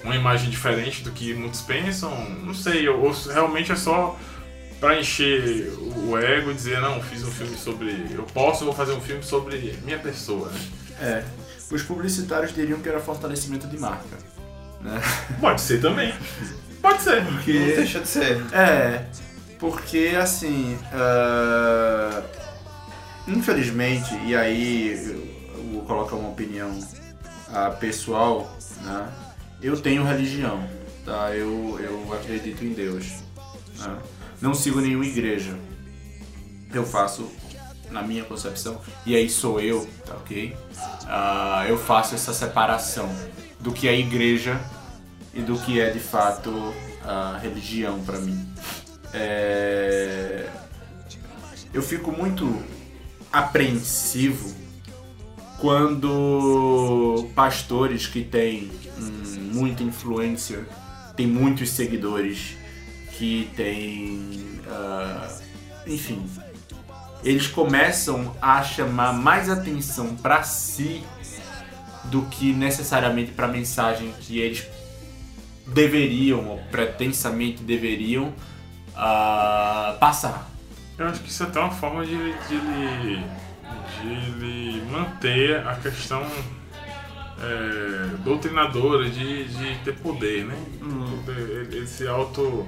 uma 0.02 0.16
imagem 0.16 0.50
diferente 0.50 1.02
do 1.02 1.12
que 1.12 1.32
muitos 1.32 1.60
pensam, 1.60 2.12
não 2.40 2.54
sei, 2.54 2.88
ou, 2.88 3.04
ou 3.04 3.12
realmente 3.12 3.70
é 3.70 3.76
só 3.76 4.18
para 4.80 4.98
encher 4.98 5.72
o 5.78 6.18
ego 6.18 6.50
e 6.50 6.54
dizer, 6.54 6.80
não, 6.80 7.00
fiz 7.00 7.22
um 7.22 7.30
filme 7.30 7.56
sobre. 7.56 8.08
Eu 8.10 8.24
posso, 8.24 8.64
vou 8.64 8.74
fazer 8.74 8.92
um 8.92 9.00
filme 9.00 9.22
sobre 9.22 9.78
minha 9.84 9.98
pessoa, 9.98 10.50
né? 10.50 10.60
É. 11.00 11.24
Os 11.70 11.82
publicitários 11.82 12.52
diriam 12.52 12.80
que 12.80 12.88
era 12.88 12.98
fortalecimento 12.98 13.68
de 13.68 13.78
marca. 13.78 14.18
Né? 14.80 15.00
Pode 15.40 15.60
ser 15.60 15.80
também. 15.80 16.12
Pode 16.82 17.02
ser. 17.02 17.24
Não 17.24 17.32
Porque. 17.34 17.52
deixa 17.52 18.00
de 18.00 18.08
ser. 18.08 18.42
É. 18.52 19.06
Porque 19.58 20.14
assim. 20.20 20.76
ah, 20.92 22.22
infelizmente, 23.28 24.12
e 24.26 24.34
aí 24.34 24.92
eu 25.54 25.62
vou 25.72 25.82
colocar 25.82 26.16
uma 26.16 26.30
opinião 26.30 26.76
ah, 27.52 27.70
pessoal, 27.70 28.54
né? 28.82 29.08
Eu 29.62 29.80
tenho 29.80 30.02
religião, 30.02 30.68
tá? 31.04 31.30
Eu, 31.30 31.78
eu 31.80 32.12
acredito 32.12 32.64
em 32.64 32.72
Deus. 32.72 33.06
né? 33.78 33.96
Não 34.40 34.52
sigo 34.52 34.80
nenhuma 34.80 35.06
igreja. 35.06 35.56
Eu 36.74 36.84
faço, 36.84 37.30
na 37.90 38.02
minha 38.02 38.24
concepção, 38.24 38.80
e 39.06 39.14
aí 39.14 39.30
sou 39.30 39.60
eu, 39.60 39.86
tá 40.04 40.14
ok? 40.14 40.56
Ah, 41.06 41.64
eu 41.68 41.78
faço 41.78 42.16
essa 42.16 42.34
separação 42.34 43.08
do 43.60 43.70
que 43.70 43.86
é 43.86 43.96
igreja 43.96 44.58
e 45.34 45.40
do 45.40 45.58
que 45.58 45.80
é 45.80 45.90
de 45.90 46.00
fato 46.00 46.74
a 47.04 47.38
religião 47.38 48.02
para 48.04 48.18
mim. 48.18 48.46
É, 49.12 50.48
Eu 51.72 51.82
fico 51.82 52.12
muito 52.12 52.62
apreensivo 53.32 54.54
quando 55.58 57.28
pastores 57.34 58.06
que 58.06 58.22
têm 58.22 58.70
hum, 58.98 59.50
muita 59.54 59.82
influência, 59.82 60.66
têm 61.16 61.26
muitos 61.26 61.70
seguidores, 61.70 62.56
que 63.12 63.48
têm. 63.56 64.60
ah, 64.68 65.28
enfim. 65.86 66.26
Eles 67.22 67.46
começam 67.46 68.36
a 68.42 68.64
chamar 68.64 69.12
mais 69.12 69.48
atenção 69.48 70.16
para 70.16 70.42
si 70.42 71.04
do 72.04 72.22
que 72.22 72.52
necessariamente 72.52 73.30
para 73.30 73.46
a 73.46 73.48
mensagem 73.48 74.12
que 74.20 74.40
eles 74.40 74.66
deveriam, 75.66 76.48
ou 76.48 76.58
pretensamente 76.70 77.62
deveriam, 77.62 78.32
ah, 78.96 79.96
passar. 80.00 80.50
Eu 80.98 81.06
acho 81.08 81.20
que 81.20 81.28
isso 81.30 81.42
é 81.42 81.46
até 81.46 81.58
uma 81.60 81.70
forma 81.70 82.04
de, 82.04 82.12
ele- 82.14 82.34
de, 82.48 82.54
ele, 82.54 83.24
de 84.00 84.08
ele 84.08 84.82
manter 84.90 85.66
a 85.66 85.74
questão 85.76 86.22
é, 87.40 88.16
doutrinadora, 88.22 89.08
de, 89.08 89.44
de 89.44 89.74
ter 89.84 89.94
poder, 89.96 90.44
né? 90.44 90.54
Poder- 91.24 91.40
Ele, 91.66 91.76
ele 91.78 91.86
se 91.86 92.06
auto. 92.06 92.66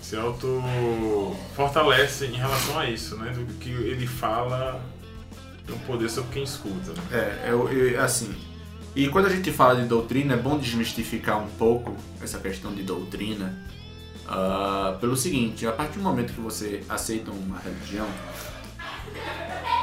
se 0.00 0.16
auto 0.16 0.62
fortalece 1.54 2.26
em 2.26 2.36
relação 2.36 2.78
a 2.78 2.88
isso, 2.88 3.16
né? 3.16 3.32
Do 3.32 3.44
que 3.54 3.68
ele 3.70 4.06
fala 4.06 4.80
tem 5.66 5.74
um 5.74 5.78
poder 5.80 6.08
sobre 6.08 6.32
quem 6.32 6.44
escuta. 6.44 6.92
Né? 6.92 7.02
É, 7.44 7.50
eu, 7.50 7.68
eu- 7.70 8.02
assim. 8.02 8.32
E 8.96 9.08
quando 9.08 9.26
a 9.26 9.28
gente 9.28 9.52
fala 9.52 9.76
de 9.76 9.86
doutrina, 9.86 10.32
é 10.32 10.36
bom 10.38 10.56
desmistificar 10.56 11.38
um 11.38 11.46
pouco 11.58 11.94
essa 12.22 12.38
questão 12.38 12.74
de 12.74 12.82
doutrina. 12.82 13.54
ah, 14.26 14.96
pelo 14.98 15.14
seguinte, 15.14 15.66
a 15.66 15.72
partir 15.72 15.98
do 15.98 16.02
momento 16.02 16.32
que 16.32 16.40
você 16.40 16.82
aceita 16.88 17.30
uma 17.30 17.60
religião, 17.60 18.06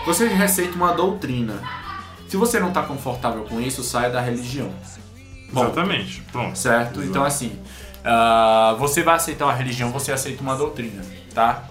você 0.03 0.26
aceita 0.26 0.76
uma 0.76 0.93
doutrina. 0.93 1.61
Se 2.28 2.36
você 2.36 2.59
não 2.59 2.72
tá 2.72 2.82
confortável 2.82 3.43
com 3.43 3.61
isso, 3.61 3.84
saia 3.84 4.09
da 4.09 4.20
religião. 4.20 4.74
Bom, 5.51 5.66
Exatamente. 5.66 6.22
Pronto. 6.32 6.57
Certo? 6.57 6.99
Exato. 6.99 7.07
Então, 7.07 7.24
assim, 7.24 7.57
ah, 8.03 8.76
você 8.80 9.03
vai 9.03 9.16
aceitar 9.16 9.45
uma 9.45 9.53
religião, 9.53 9.91
você 9.91 10.11
aceita 10.11 10.41
uma 10.41 10.55
doutrina, 10.55 11.03
tá? 11.36 11.70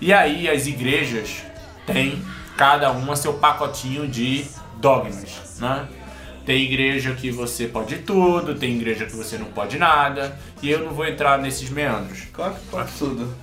E 0.00 0.10
aí, 0.10 0.48
as 0.48 0.66
igrejas 0.66 1.42
têm 1.86 2.24
cada 2.56 2.90
uma 2.90 3.14
seu 3.14 3.34
pacotinho 3.34 4.08
de 4.08 4.46
dogmas, 4.80 5.58
né? 5.60 5.86
Tem 6.48 6.62
igreja 6.62 7.12
que 7.12 7.30
você 7.30 7.66
pode 7.66 7.96
tudo, 7.98 8.54
tem 8.54 8.74
igreja 8.74 9.04
que 9.04 9.14
você 9.14 9.36
não 9.36 9.44
pode 9.48 9.76
nada, 9.78 10.34
e 10.62 10.70
eu 10.70 10.78
não 10.78 10.92
vou 10.94 11.06
entrar 11.06 11.36
nesses 11.36 11.68
meandros. 11.68 12.20
Claro 12.32 12.54
que 12.54 12.60
pode 12.70 12.90
tudo. 12.98 13.34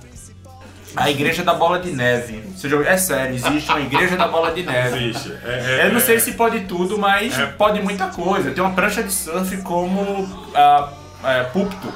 A 0.96 1.08
igreja 1.08 1.44
da 1.44 1.54
bola 1.54 1.78
de 1.78 1.92
neve. 1.92 2.42
Você 2.56 2.68
já... 2.68 2.82
É 2.84 2.96
sério, 2.96 3.36
existe 3.36 3.70
uma 3.70 3.78
igreja 3.80 4.16
da 4.16 4.26
bola 4.26 4.50
de 4.50 4.64
neve. 4.64 5.10
Existe. 5.10 5.32
É, 5.44 5.82
é, 5.82 5.86
Eu 5.86 5.90
não 5.90 5.98
é- 5.98 6.00
sei 6.00 6.18
se 6.18 6.32
pode 6.32 6.58
tudo, 6.62 6.98
mas 6.98 7.38
É. 7.38 7.46
pode 7.46 7.80
muita 7.80 8.08
coisa. 8.08 8.50
Tem 8.50 8.64
uma 8.64 8.72
prancha 8.74 9.04
de 9.04 9.12
surf 9.12 9.56
como 9.58 10.28
ah, 10.52 10.92
é, 11.22 11.44
púlpito. 11.44 11.86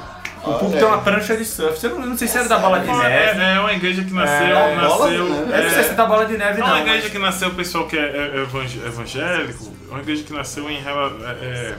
O 0.45 0.49
Olha 0.49 0.59
púlpito 0.59 0.81
é 0.81 0.87
aí. 0.87 0.93
uma 0.93 1.01
prancha 1.01 1.35
de 1.35 1.43
surf. 1.43 1.77
Você 1.77 1.89
não, 1.89 1.99
eu 2.03 2.07
não 2.07 2.17
sei 2.17 2.29
se 2.29 2.37
era 2.37 2.47
da 2.47 2.57
bola 2.57 2.79
de 2.79 2.87
neve. 2.87 3.41
É, 3.41 3.53
é 3.55 3.59
uma 3.59 3.73
igreja 3.73 4.01
que 4.01 4.13
nasceu. 4.13 4.47
É, 4.57 4.75
bola 4.75 5.09
nasceu 5.09 5.25
neve. 5.29 5.51
Eu 5.57 5.63
não 5.63 5.69
sei 5.71 5.83
se 5.83 5.89
é 5.89 5.93
da 5.93 6.05
bola 6.05 6.25
de 6.25 6.37
neve, 6.37 6.57
É 6.61 6.63
não. 6.63 6.67
uma 6.69 6.79
igreja 6.79 7.01
mas- 7.03 7.11
que 7.11 7.19
nasceu 7.19 7.49
o 7.49 7.53
pessoal 7.55 7.85
que 7.87 7.97
é, 7.97 8.01
é 8.01 8.41
evang- 8.43 8.85
evangélico, 8.85 9.65
é 9.65 9.80
uma 9.91 9.99
igreja 9.99 10.23
que 10.23 10.33
nasceu 10.33 10.69
em 10.69 10.77
é, 10.77 10.79
é, 11.41 11.75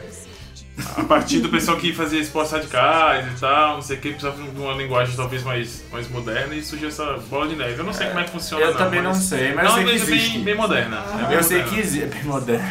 a 0.97 1.03
partir 1.05 1.41
do 1.41 1.49
pessoal 1.49 1.77
que 1.77 1.93
fazia 1.93 2.19
esportes 2.21 2.53
radicais 2.53 3.27
e 3.27 3.41
tal, 3.41 3.75
não 3.75 3.83
sei 3.83 3.97
o 3.97 4.01
que, 4.01 4.09
precisava 4.11 4.43
de 4.43 4.59
uma 4.59 4.73
linguagem 4.75 5.15
talvez 5.17 5.43
mais, 5.43 5.83
mais 5.93 6.09
moderna 6.09 6.55
e 6.55 6.63
surgiu 6.63 6.89
essa 6.89 7.05
bola 7.29 7.47
de 7.49 7.57
neve. 7.57 7.79
Eu 7.79 7.85
não 7.85 7.93
sei 7.93 8.07
como 8.09 8.21
é 8.21 8.25
que 8.25 8.31
funciona. 8.31 8.65
Eu 8.65 8.71
não, 8.73 8.79
também 8.79 9.03
não 9.03 9.15
sei, 9.15 9.53
mas 9.55 9.65
é 9.65 9.69
uma 9.69 9.75
sei 9.77 9.83
igreja 9.85 10.05
existe. 10.05 10.31
bem, 10.35 10.45
bem 10.45 10.55
moderna. 10.55 10.97
é 11.23 11.27
bem 11.27 11.37
Eu 11.37 11.43
sei 11.43 11.59
moderna. 11.59 11.65
que 11.77 11.81
existe. 11.87 12.05
É 12.05 12.07
bem 12.07 12.25
moderno. 12.25 12.65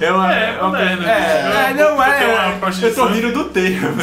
É, 0.00 0.12
uma, 0.12 0.32
É, 0.34 0.52
uma- 0.58 0.68
moderno, 0.68 1.06
É, 1.06 1.10
é, 1.10 1.70
é, 1.70 1.74
não 1.74 2.02
é. 2.02 2.58
Eu 2.82 2.94
tô 2.94 3.06
rindo 3.06 3.32
do 3.32 3.44
termo. 3.50 3.96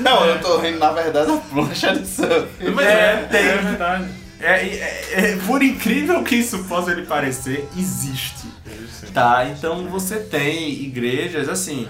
Não, 0.00 0.26
eu 0.26 0.38
tô 0.40 0.58
rindo, 0.58 0.78
na 0.78 0.90
verdade, 0.92 1.28
da 1.28 1.36
plancha 1.38 1.94
de 1.96 2.06
surf. 2.06 2.46
Mas 2.74 2.86
É, 2.86 2.90
é, 2.90 3.28
tem. 3.30 3.46
é 3.46 3.56
verdade. 3.56 4.08
É, 4.40 4.52
é, 4.52 5.08
é, 5.12 5.36
por 5.46 5.62
incrível 5.62 6.22
que 6.22 6.34
isso 6.36 6.64
possa 6.64 6.92
lhe 6.92 7.02
parecer, 7.06 7.66
existe. 7.78 8.44
Existe. 9.04 9.12
Tá, 9.12 9.46
então 9.48 9.88
você 9.88 10.20
tem 10.20 10.82
igrejas 10.82 11.48
assim. 11.48 11.88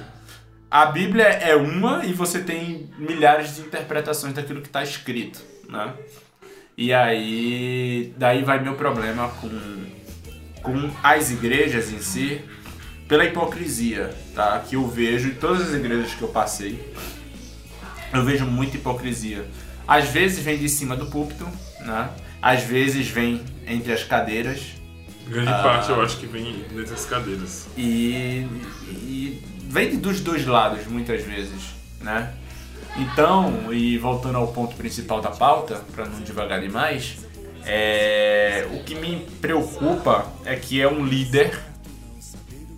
A 0.71 0.87
Bíblia 0.87 1.25
é 1.25 1.55
uma 1.55 2.05
e 2.05 2.13
você 2.13 2.41
tem 2.41 2.91
milhares 2.99 3.57
de 3.57 3.63
interpretações 3.63 4.35
daquilo 4.35 4.61
que 4.61 4.67
está 4.67 4.83
escrito, 4.83 5.41
né? 5.69 5.95
E 6.77 6.93
aí, 6.93 8.13
daí 8.17 8.43
vai 8.43 8.61
meu 8.61 8.75
problema 8.75 9.29
com, 9.41 9.49
com 10.63 10.91
as 11.01 11.31
igrejas 11.31 11.93
em 11.93 12.01
si, 12.01 12.41
pela 13.07 13.25
hipocrisia, 13.25 14.11
tá? 14.35 14.59
Que 14.69 14.75
eu 14.75 14.89
vejo 14.89 15.29
em 15.29 15.35
todas 15.35 15.69
as 15.69 15.75
igrejas 15.75 16.13
que 16.15 16.23
eu 16.23 16.29
passei, 16.29 16.93
eu 18.13 18.25
vejo 18.25 18.45
muita 18.45 18.77
hipocrisia. 18.77 19.45
Às 19.87 20.09
vezes 20.09 20.43
vem 20.43 20.59
de 20.59 20.69
cima 20.69 20.97
do 20.97 21.07
púlpito, 21.07 21.47
né? 21.81 22.11
Às 22.43 22.65
vezes 22.65 23.07
vem 23.07 23.41
entre 23.67 23.93
as 23.93 24.03
cadeiras, 24.03 24.75
Grande 25.27 25.49
Ah. 25.51 25.63
parte 25.63 25.91
eu 25.91 26.01
acho 26.03 26.19
que 26.19 26.27
vem 26.27 26.65
dessas 26.75 27.05
cadeiras. 27.07 27.67
e, 27.77 28.47
e 28.87 29.43
vem 29.69 29.97
dos 29.99 30.21
dois 30.21 30.45
lados 30.47 30.87
muitas 30.87 31.23
vezes, 31.25 31.63
né? 32.01 32.33
Então, 32.97 33.73
e 33.73 33.99
voltando 33.99 34.37
ao 34.39 34.49
ponto 34.49 34.77
principal 34.77 35.21
da 35.21 35.31
pauta, 35.31 35.83
para 35.95 36.07
não 36.07 36.21
devagar 36.21 36.61
demais, 36.61 37.17
é, 37.67 38.69
o 38.73 38.85
que 38.85 38.95
me 38.95 39.27
preocupa 39.41 40.27
é 40.45 40.55
que 40.55 40.81
é 40.81 40.87
um 40.89 41.05
líder 41.05 41.59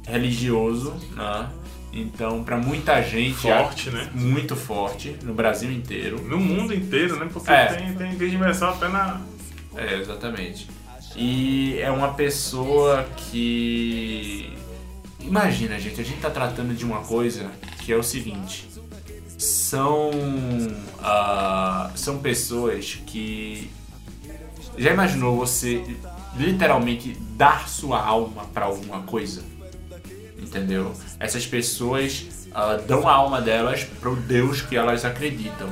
religioso, 0.07 0.95
né? 1.15 1.49
Então, 1.93 2.45
para 2.45 2.57
muita 2.59 3.01
gente, 3.03 3.37
Forte, 3.41 3.91
né? 3.91 4.11
muito 4.15 4.55
forte 4.55 5.17
no 5.23 5.33
Brasil 5.33 5.71
inteiro. 5.73 6.21
No 6.23 6.39
mundo 6.39 6.75
inteiro, 6.75 7.17
né? 7.19 7.29
Porque 7.33 7.51
É. 7.51 7.67
tem, 7.67 7.95
tem 7.95 8.13
igreja 8.13 8.35
universal 8.37 8.75
até 8.75 8.89
na. 8.89 9.21
É, 9.75 9.95
exatamente. 9.99 10.69
E 11.17 11.79
é 11.81 11.91
uma 11.91 12.13
pessoa 12.13 13.05
que. 13.17 14.53
Imagina, 15.19 15.79
gente, 15.81 16.01
a 16.01 16.05
gente 16.05 16.21
tá 16.21 16.31
tratando 16.31 16.75
de 16.75 16.85
uma 16.85 17.01
coisa 17.01 17.51
que 17.81 17.93
é 17.93 17.97
o 17.97 18.03
seguinte: 18.03 18.69
são. 19.39 20.11
ah, 21.01 21.91
são 21.95 22.19
pessoas 22.19 23.01
que. 23.07 23.71
Já 24.77 24.93
imaginou 24.93 25.37
você 25.37 25.83
literalmente 26.37 27.17
dar 27.31 27.67
sua 27.67 27.99
alma 27.99 28.45
pra 28.53 28.67
alguma 28.67 29.01
coisa? 29.03 29.43
Entendeu? 30.39 30.93
Essas 31.19 31.47
pessoas 31.47 32.49
ah, 32.53 32.79
dão 32.87 33.09
a 33.09 33.13
alma 33.13 33.41
delas 33.41 33.85
pro 33.85 34.15
Deus 34.15 34.61
que 34.61 34.77
elas 34.77 35.03
acreditam 35.05 35.71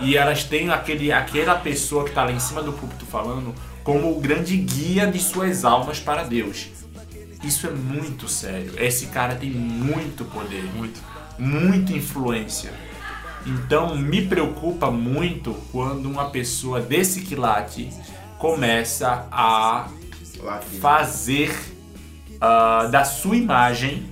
e 0.00 0.16
elas 0.16 0.44
têm 0.44 0.70
aquele, 0.70 1.10
aquela 1.10 1.56
pessoa 1.56 2.04
que 2.04 2.10
está 2.10 2.24
lá 2.24 2.30
em 2.30 2.38
cima 2.38 2.62
do 2.62 2.72
púlpito 2.72 3.04
falando 3.06 3.54
como 3.88 4.10
o 4.10 4.20
grande 4.20 4.54
guia 4.54 5.06
de 5.06 5.18
suas 5.18 5.64
almas 5.64 5.98
para 5.98 6.22
Deus. 6.22 6.66
Isso 7.42 7.66
é 7.66 7.70
muito 7.70 8.28
sério. 8.28 8.74
Esse 8.76 9.06
cara 9.06 9.34
tem 9.34 9.48
muito 9.48 10.26
poder, 10.26 10.62
Muito. 10.74 11.00
muita 11.38 11.94
influência. 11.94 12.70
Então 13.46 13.96
me 13.96 14.26
preocupa 14.26 14.90
muito 14.90 15.54
quando 15.72 16.04
uma 16.04 16.28
pessoa 16.28 16.82
desse 16.82 17.22
quilate 17.22 17.88
começa 18.36 19.26
a 19.32 19.88
fazer 20.82 21.58
ah, 22.38 22.88
da 22.92 23.06
sua 23.06 23.38
imagem 23.38 24.04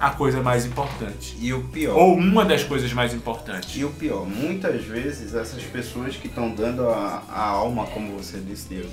a 0.00 0.10
coisa 0.10 0.42
mais 0.42 0.64
importante. 0.64 1.36
E 1.38 1.52
o 1.52 1.62
pior. 1.64 1.94
Ou 1.94 2.14
uma 2.14 2.44
das 2.44 2.64
coisas 2.64 2.90
mais 2.92 3.12
importantes. 3.12 3.76
E 3.76 3.84
o 3.84 3.90
pior, 3.90 4.26
muitas 4.26 4.82
vezes 4.84 5.34
essas 5.34 5.62
pessoas 5.64 6.16
que 6.16 6.26
estão 6.26 6.50
dando 6.50 6.88
a, 6.88 7.22
a 7.28 7.42
alma, 7.48 7.86
como 7.88 8.16
você 8.16 8.38
disse, 8.38 8.68
Diego, 8.68 8.88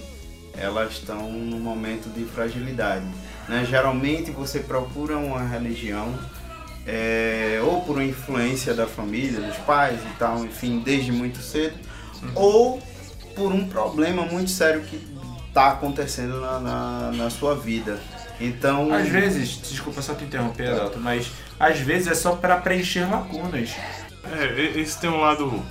elas 0.54 0.94
estão 0.94 1.32
num 1.32 1.60
momento 1.60 2.10
de 2.14 2.26
fragilidade. 2.26 3.06
Né? 3.48 3.66
Geralmente 3.70 4.32
você 4.32 4.60
procura 4.60 5.18
uma 5.18 5.42
religião 5.42 6.14
é, 6.86 7.62
ou 7.64 7.82
por 7.84 7.96
uma 7.96 8.04
influência 8.04 8.74
da 8.74 8.86
família, 8.86 9.40
dos 9.40 9.58
pais 9.58 10.00
e 10.00 10.18
tal, 10.18 10.44
enfim, 10.44 10.82
desde 10.84 11.12
muito 11.12 11.40
cedo, 11.40 11.76
ou 12.36 12.82
por 13.36 13.54
um 13.54 13.68
problema 13.68 14.24
muito 14.26 14.50
sério 14.50 14.82
que 14.82 15.00
está 15.48 15.70
acontecendo 15.70 16.42
na, 16.42 16.60
na, 16.60 17.12
na 17.12 17.30
sua 17.30 17.56
vida. 17.56 18.00
Então, 18.40 18.94
Às 18.94 19.08
vezes, 19.08 19.60
desculpa 19.62 20.02
só 20.02 20.14
te 20.14 20.24
interromper, 20.24 20.68
Adalto, 20.70 21.00
mas 21.00 21.32
às 21.60 21.80
vezes 21.80 22.08
é 22.08 22.14
só 22.16 22.36
para 22.36 22.58
preencher 22.58 23.10
lacunas. 23.10 23.72
É, 24.32 24.80
esse 24.80 25.00
tem 25.00 25.10
um 25.10 25.20
lado 25.22 25.64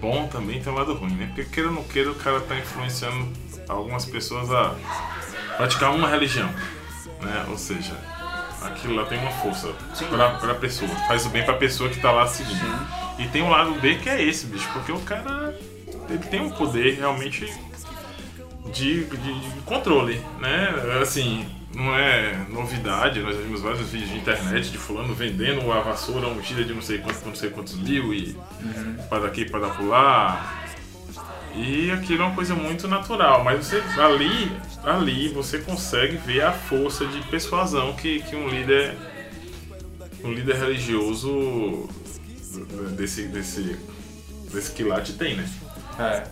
bom 0.00 0.28
também, 0.28 0.60
tem 0.62 0.72
um 0.72 0.76
lado 0.76 0.94
ruim, 0.94 1.14
né? 1.14 1.26
Porque 1.26 1.44
queira 1.44 1.68
ou 1.70 1.74
não 1.74 1.82
queira, 1.84 2.10
o 2.10 2.14
cara 2.14 2.40
tá 2.40 2.54
influenciando 2.56 3.32
algumas 3.68 4.04
pessoas 4.04 4.50
a 4.52 4.74
praticar 5.56 5.90
uma 5.92 6.08
religião, 6.08 6.48
né? 7.22 7.46
Ou 7.48 7.58
seja, 7.58 7.96
aquilo 8.62 8.94
lá 8.94 9.06
tem 9.06 9.18
uma 9.18 9.30
força 9.30 9.68
pra, 10.08 10.30
pra 10.32 10.54
pessoa, 10.54 10.90
faz 11.08 11.26
o 11.26 11.30
bem 11.30 11.44
pra 11.44 11.54
pessoa 11.54 11.88
que 11.90 12.00
tá 12.00 12.12
lá 12.12 12.26
seguindo. 12.26 12.86
E 13.18 13.26
tem 13.28 13.42
um 13.42 13.50
lado 13.50 13.72
B 13.80 13.96
que 13.96 14.08
é 14.08 14.22
esse, 14.22 14.46
bicho, 14.46 14.68
porque 14.72 14.92
o 14.92 15.00
cara 15.00 15.56
ele 16.08 16.18
tem 16.18 16.40
um 16.40 16.50
poder 16.50 16.94
realmente 16.98 17.46
de, 18.72 19.04
de- 19.04 19.40
de 19.40 19.60
controle, 19.64 20.20
né? 20.38 20.68
Assim, 21.00 21.46
não 21.74 21.94
é 21.94 22.46
novidade, 22.48 23.20
nós 23.20 23.36
vimos 23.36 23.60
vários 23.60 23.90
vídeos 23.90 24.10
de 24.10 24.18
internet 24.18 24.70
de 24.70 24.78
fulano 24.78 25.12
vendendo 25.12 25.70
a 25.72 25.80
vassoura 25.80 26.28
ungida 26.28 26.64
de 26.64 26.72
não 26.72 26.82
sei 26.82 26.98
quantos, 26.98 27.22
não 27.24 27.34
sei 27.34 27.50
quantos 27.50 27.74
mil 27.74 28.14
e 28.14 28.36
para 29.08 29.24
daqui, 29.24 29.44
para 29.44 29.66
lá. 29.82 30.64
E 31.56 31.90
aquilo 31.90 32.22
é 32.22 32.26
uma 32.26 32.34
coisa 32.34 32.54
muito 32.54 32.88
natural, 32.88 33.44
mas 33.44 33.66
você 33.66 33.82
ali, 34.00 34.50
ali 34.82 35.28
você 35.28 35.58
consegue 35.58 36.16
ver 36.16 36.42
a 36.42 36.52
força 36.52 37.06
de 37.06 37.20
persuasão 37.28 37.94
que, 37.94 38.20
que 38.22 38.34
um 38.34 38.48
líder 38.48 38.94
um 40.24 40.32
líder 40.32 40.56
religioso 40.56 41.88
desse 42.96 43.26
desse 43.28 43.78
desse 44.52 44.72
quilate 44.72 45.12
tem, 45.14 45.36
né? 45.36 45.48
É. 45.98 46.24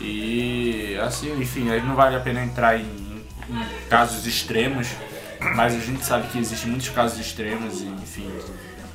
E 0.00 0.96
assim, 1.02 1.38
enfim, 1.40 1.70
aí 1.70 1.82
não 1.82 1.94
vale 1.94 2.16
a 2.16 2.20
pena 2.20 2.42
entrar 2.42 2.78
em 2.78 3.01
casos 3.88 4.26
extremos, 4.26 4.88
mas 5.54 5.74
a 5.74 5.78
gente 5.78 6.04
sabe 6.04 6.28
que 6.28 6.38
existem 6.38 6.70
muitos 6.70 6.88
casos 6.90 7.18
extremos, 7.18 7.80
e, 7.80 7.86
enfim. 7.86 8.30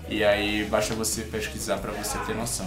E 0.09 0.23
aí 0.23 0.65
basta 0.65 0.93
você 0.95 1.23
pesquisar 1.23 1.77
para 1.77 1.91
você 1.91 2.17
ter 2.19 2.35
noção. 2.35 2.65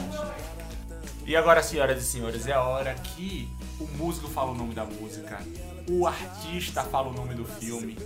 E 1.26 1.36
agora, 1.36 1.62
senhoras 1.62 2.02
e 2.02 2.06
senhores, 2.06 2.46
é 2.46 2.52
a 2.52 2.62
hora 2.62 2.94
que 2.94 3.48
o 3.78 3.86
músico 3.96 4.28
fala 4.28 4.50
o 4.50 4.54
nome 4.54 4.74
da 4.74 4.84
música, 4.84 5.40
o 5.88 6.06
artista 6.06 6.82
fala 6.82 7.08
o 7.08 7.12
nome 7.12 7.34
do 7.34 7.44
filme. 7.44 7.96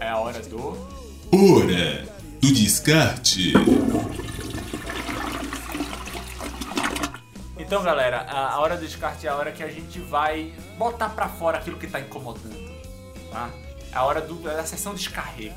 É 0.00 0.08
a 0.08 0.18
hora 0.18 0.40
do. 0.40 0.58
Hora 1.32 2.06
do 2.40 2.52
descarte. 2.52 3.52
Então, 7.58 7.82
galera, 7.82 8.18
a 8.20 8.54
a 8.54 8.60
hora 8.60 8.76
do 8.76 8.86
descarte 8.86 9.26
é 9.26 9.30
a 9.30 9.34
hora 9.34 9.52
que 9.52 9.62
a 9.62 9.68
gente 9.68 9.98
vai 9.98 10.54
botar 10.78 11.10
pra 11.10 11.28
fora 11.28 11.58
aquilo 11.58 11.76
que 11.76 11.86
tá 11.86 12.00
incomodando, 12.00 12.56
tá? 13.30 13.50
É 13.92 13.96
a 13.96 14.04
hora 14.04 14.20
do, 14.20 14.34
da 14.42 14.64
sessão 14.64 14.94
de 14.94 15.00
descarrego. 15.00 15.54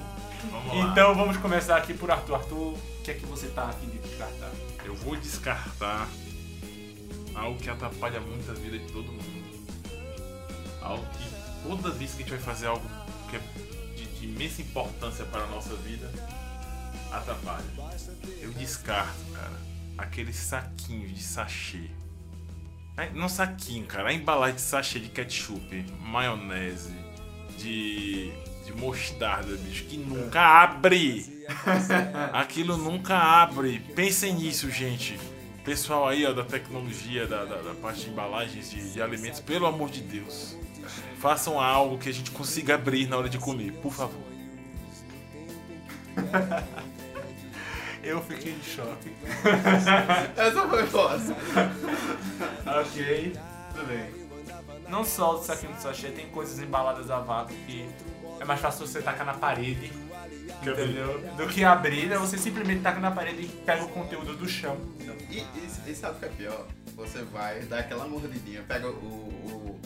Vamos. 0.50 0.92
Então 0.92 1.14
vamos 1.14 1.38
começar 1.38 1.78
aqui 1.78 1.94
por 1.94 2.10
Arthur. 2.10 2.36
Arthur, 2.36 2.74
o 2.74 2.80
que 3.04 3.12
é 3.12 3.14
que 3.14 3.26
você 3.26 3.48
tá 3.48 3.66
afim 3.66 3.88
de 3.88 4.00
descartar? 4.00 4.52
Eu 4.84 4.96
vou 4.96 5.16
descartar 5.16 6.08
algo 7.36 7.60
que 7.60 7.70
atrapalha 7.70 8.20
muito 8.20 8.50
a 8.50 8.54
vida 8.54 8.78
de 8.80 8.92
todo 8.92 9.12
mundo. 9.12 9.68
Algo 10.82 11.06
que 11.18 11.68
toda 11.68 11.92
vez 11.92 12.12
que 12.12 12.24
a 12.24 12.26
gente 12.26 12.30
vai 12.32 12.40
fazer 12.40 12.68
algo 12.68 12.86
que 13.30 13.36
é 13.36 13.40
de, 13.96 14.06
de 14.06 14.26
imensa 14.26 14.62
importância 14.62 15.26
para 15.26 15.44
a 15.44 15.48
nossa 15.48 15.76
vida, 15.76 16.12
atrapalha. 17.12 17.64
Eu 18.40 18.52
descarto, 18.52 19.20
cara, 19.34 19.60
aqueles 19.98 20.36
saquinhos 20.36 21.14
de 21.14 21.22
sachê. 21.22 21.90
É, 22.98 23.10
Não 23.12 23.30
saquinho, 23.30 23.86
cara, 23.86 24.10
a 24.10 24.14
embalagem 24.14 24.56
de 24.56 24.62
sachê 24.62 25.00
de 25.00 25.10
ketchup, 25.10 25.86
maionese, 26.02 26.94
de, 27.62 28.32
de 28.66 28.74
mostarda, 28.74 29.56
bicho, 29.58 29.86
que 29.86 29.98
nunca 29.98 30.42
abre. 30.42 31.46
Aquilo 32.34 32.78
nunca 32.78 33.16
abre. 33.16 33.80
Pensem 33.96 34.34
nisso, 34.34 34.70
gente. 34.70 35.20
Pessoal 35.64 36.08
aí 36.08 36.26
ó, 36.26 36.34
da 36.34 36.44
tecnologia, 36.44 37.28
da, 37.28 37.46
da, 37.46 37.62
da 37.62 37.74
parte 37.76 38.06
de 38.06 38.10
embalagens 38.10 38.72
de, 38.72 38.94
de 38.94 39.02
alimentos, 39.02 39.40
pelo 39.40 39.68
amor 39.68 39.90
de 39.90 40.02
Deus. 40.02 40.58
Façam 41.20 41.60
algo 41.60 42.00
que 42.00 42.10
a 42.10 42.14
gente 42.14 42.32
consiga 42.32 42.76
abrir 42.76 43.08
na 43.08 43.18
hora 43.18 43.30
de 43.30 43.38
comer, 43.38 43.72
por 43.74 43.94
favor. 43.94 44.24
Eu 48.04 48.20
fiquei 48.24 48.54
em 48.54 48.64
choque. 48.64 49.12
Essa 50.36 50.68
foi 50.68 50.88
fácil. 50.88 51.36
ok, 52.66 53.34
tudo 53.76 53.86
bem. 53.86 54.21
Não 54.92 55.06
só 55.06 55.36
o 55.36 55.42
saquinho 55.42 55.74
de 55.74 55.82
sachê, 55.82 56.10
tem 56.10 56.28
coisas 56.28 56.60
embaladas 56.60 57.10
a 57.10 57.20
vácuo 57.20 57.56
que 57.66 57.90
é 58.42 58.44
mais 58.44 58.60
fácil 58.60 58.86
você 58.86 59.02
tacar 59.02 59.26
na 59.26 59.34
parede, 59.34 59.90
entendeu? 60.62 61.22
Do 61.38 61.48
que 61.48 61.64
abrir, 61.64 62.08
né? 62.08 62.18
Você 62.18 62.38
simplesmente 62.38 62.82
taca 62.82 63.00
na 63.00 63.10
parede 63.10 63.44
e 63.44 63.48
pega 63.48 63.86
o 63.86 63.88
conteúdo 63.88 64.36
do 64.36 64.50
chão. 64.50 64.78
E, 65.30 65.38
e, 65.38 65.92
e 65.92 65.96
sabe 65.96 66.18
o 66.18 66.20
que 66.20 66.26
é 66.26 66.28
pior? 66.28 66.68
Você 66.98 67.24
vai 67.24 67.62
dar 67.62 67.80
aquela 67.80 68.06
mordidinha, 68.06 68.64
pega 68.68 68.90
o, 68.90 68.92
o, 68.92 69.80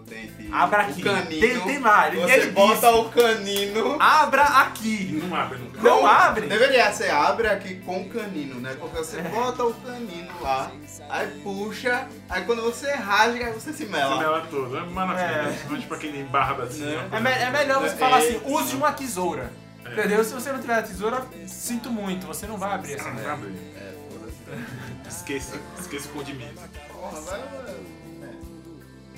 o 0.00 0.02
dente, 0.02 0.48
Abra 0.52 0.78
o 0.78 0.90
aqui. 0.90 1.02
canino, 1.02 1.40
Tem- 1.40 1.60
tem 1.60 1.78
mais, 1.78 2.14
você 2.14 2.32
ele 2.32 2.50
bota 2.52 2.74
disse. 2.74 2.86
o 2.86 3.04
canino... 3.10 3.96
Abra 4.00 4.42
aqui! 4.42 5.20
Não 5.22 5.36
abre 5.36 5.58
nunca. 5.58 5.80
Não 5.82 6.06
abre! 6.06 6.46
Deveria 6.46 6.92
ser 6.92 7.10
abre 7.10 7.48
aqui 7.48 7.76
com 7.80 8.00
o 8.02 8.08
canino, 8.08 8.60
né? 8.60 8.76
Porque 8.78 8.96
você 8.98 9.20
bota 9.22 9.64
o 9.64 9.74
canino 9.74 10.32
lá, 10.40 10.70
aí 11.08 11.28
puxa, 11.42 12.08
aí 12.28 12.44
quando 12.44 12.62
você 12.62 12.92
rasga, 12.92 13.46
aí 13.46 13.52
você 13.52 13.72
se 13.72 13.86
mela. 13.86 14.22
Ela 14.22 14.40
toda, 14.50 14.78
é 14.78 14.82
maravilha. 14.86 15.56
É. 15.82 15.86
Pra 15.86 15.98
quem 15.98 16.24
barba 16.26 16.64
assim. 16.64 16.80
Né? 16.84 17.08
É, 17.12 17.20
me- 17.20 17.30
é 17.30 17.50
melhor 17.50 17.80
você 17.80 17.94
É, 17.94 17.98
falar 17.98 18.18
assim, 18.18 18.36
é. 18.44 18.48
use 18.48 18.74
uma 18.76 18.92
tesoura. 18.92 19.52
Entendeu? 19.80 20.22
Se 20.22 20.32
você 20.32 20.52
não 20.52 20.60
tiver 20.60 20.74
a 20.74 20.82
tesoura, 20.82 21.26
sinto 21.46 21.90
muito, 21.90 22.26
você 22.26 22.46
não 22.46 22.56
vai 22.56 22.72
abrir 22.74 22.94
essa 22.94 23.08
Não 23.08 23.14
merda. 23.14 23.32
abre. 23.32 23.48
É, 23.76 23.92
foda-se. 24.10 25.08
Esqueça, 25.08 25.56
esqueça 25.80 26.08
o 26.08 26.12
condimento. 26.12 26.60
Porra, 26.92 27.20
vai, 27.22 27.40
vai. 27.40 27.74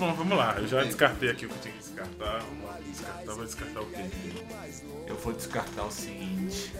Bom, 0.02 0.12
vamos 0.14 0.36
lá. 0.36 0.56
Eu 0.58 0.66
já 0.66 0.82
descartei 0.82 1.30
aqui 1.30 1.46
o 1.46 1.48
que 1.48 1.54
eu 1.54 1.60
tinha 1.60 1.74
que 1.74 1.78
descartar. 1.78 2.40
Vou 2.40 2.82
descartar, 2.82 3.34
vou 3.34 3.44
descartar 3.44 3.80
o 3.82 3.86
quê? 3.86 4.10
Eu 5.06 5.16
vou 5.16 5.32
descartar 5.32 5.84
o 5.84 5.92
seguinte. 5.92 6.72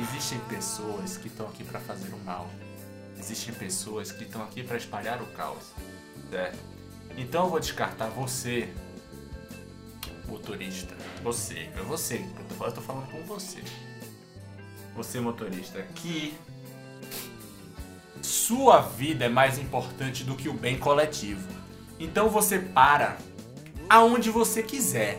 Existem 0.00 0.40
pessoas 0.48 1.16
que 1.16 1.28
estão 1.28 1.46
aqui 1.46 1.62
pra 1.62 1.78
fazer 1.78 2.12
o 2.12 2.18
mal. 2.24 2.50
Existem 3.16 3.54
pessoas 3.54 4.10
que 4.10 4.24
estão 4.24 4.42
aqui 4.42 4.64
pra 4.64 4.76
espalhar 4.76 5.22
o 5.22 5.26
caos. 5.26 5.62
Certo? 6.28 6.58
Então 7.16 7.44
eu 7.44 7.50
vou 7.50 7.60
descartar 7.60 8.08
você, 8.08 8.68
motorista. 10.26 10.92
Você, 11.22 11.70
é 11.76 11.82
você. 11.84 12.16
Eu 12.16 12.56
tô, 12.58 12.64
eu 12.64 12.72
tô 12.72 12.80
falando 12.80 13.08
com 13.12 13.22
você. 13.26 13.62
Você, 14.96 15.20
motorista, 15.20 15.80
que 15.94 16.36
sua 18.46 18.80
vida 18.80 19.24
é 19.24 19.28
mais 19.28 19.58
importante 19.58 20.22
do 20.22 20.34
que 20.34 20.50
o 20.50 20.52
bem 20.52 20.76
coletivo. 20.78 21.48
Então 21.98 22.28
você 22.28 22.58
para 22.58 23.16
aonde 23.88 24.30
você 24.30 24.62
quiser. 24.62 25.18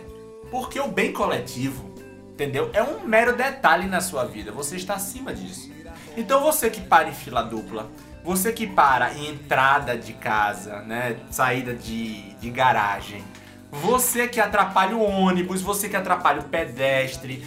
Porque 0.52 0.80
o 0.80 0.88
bem 0.88 1.12
coletivo, 1.12 1.92
entendeu? 2.30 2.70
É 2.72 2.84
um 2.84 3.04
mero 3.04 3.36
detalhe 3.36 3.88
na 3.88 4.00
sua 4.00 4.26
vida. 4.26 4.52
Você 4.52 4.76
está 4.76 4.94
acima 4.94 5.34
disso. 5.34 5.72
Então 6.16 6.40
você 6.40 6.70
que 6.70 6.80
para 6.80 7.10
em 7.10 7.14
fila 7.14 7.42
dupla, 7.42 7.90
você 8.24 8.54
que 8.54 8.68
para 8.68 9.16
em 9.16 9.30
entrada 9.30 9.98
de 9.98 10.14
casa, 10.14 10.84
né? 10.84 11.18
Saída 11.32 11.74
de, 11.74 12.32
de 12.36 12.50
garagem. 12.52 13.24
Você 13.72 14.28
que 14.28 14.40
atrapalha 14.40 14.96
o 14.96 15.02
ônibus, 15.02 15.64
você 15.64 15.90
que 15.90 15.96
atrapalha 15.96 16.42
o 16.42 16.44
pedestre. 16.44 17.44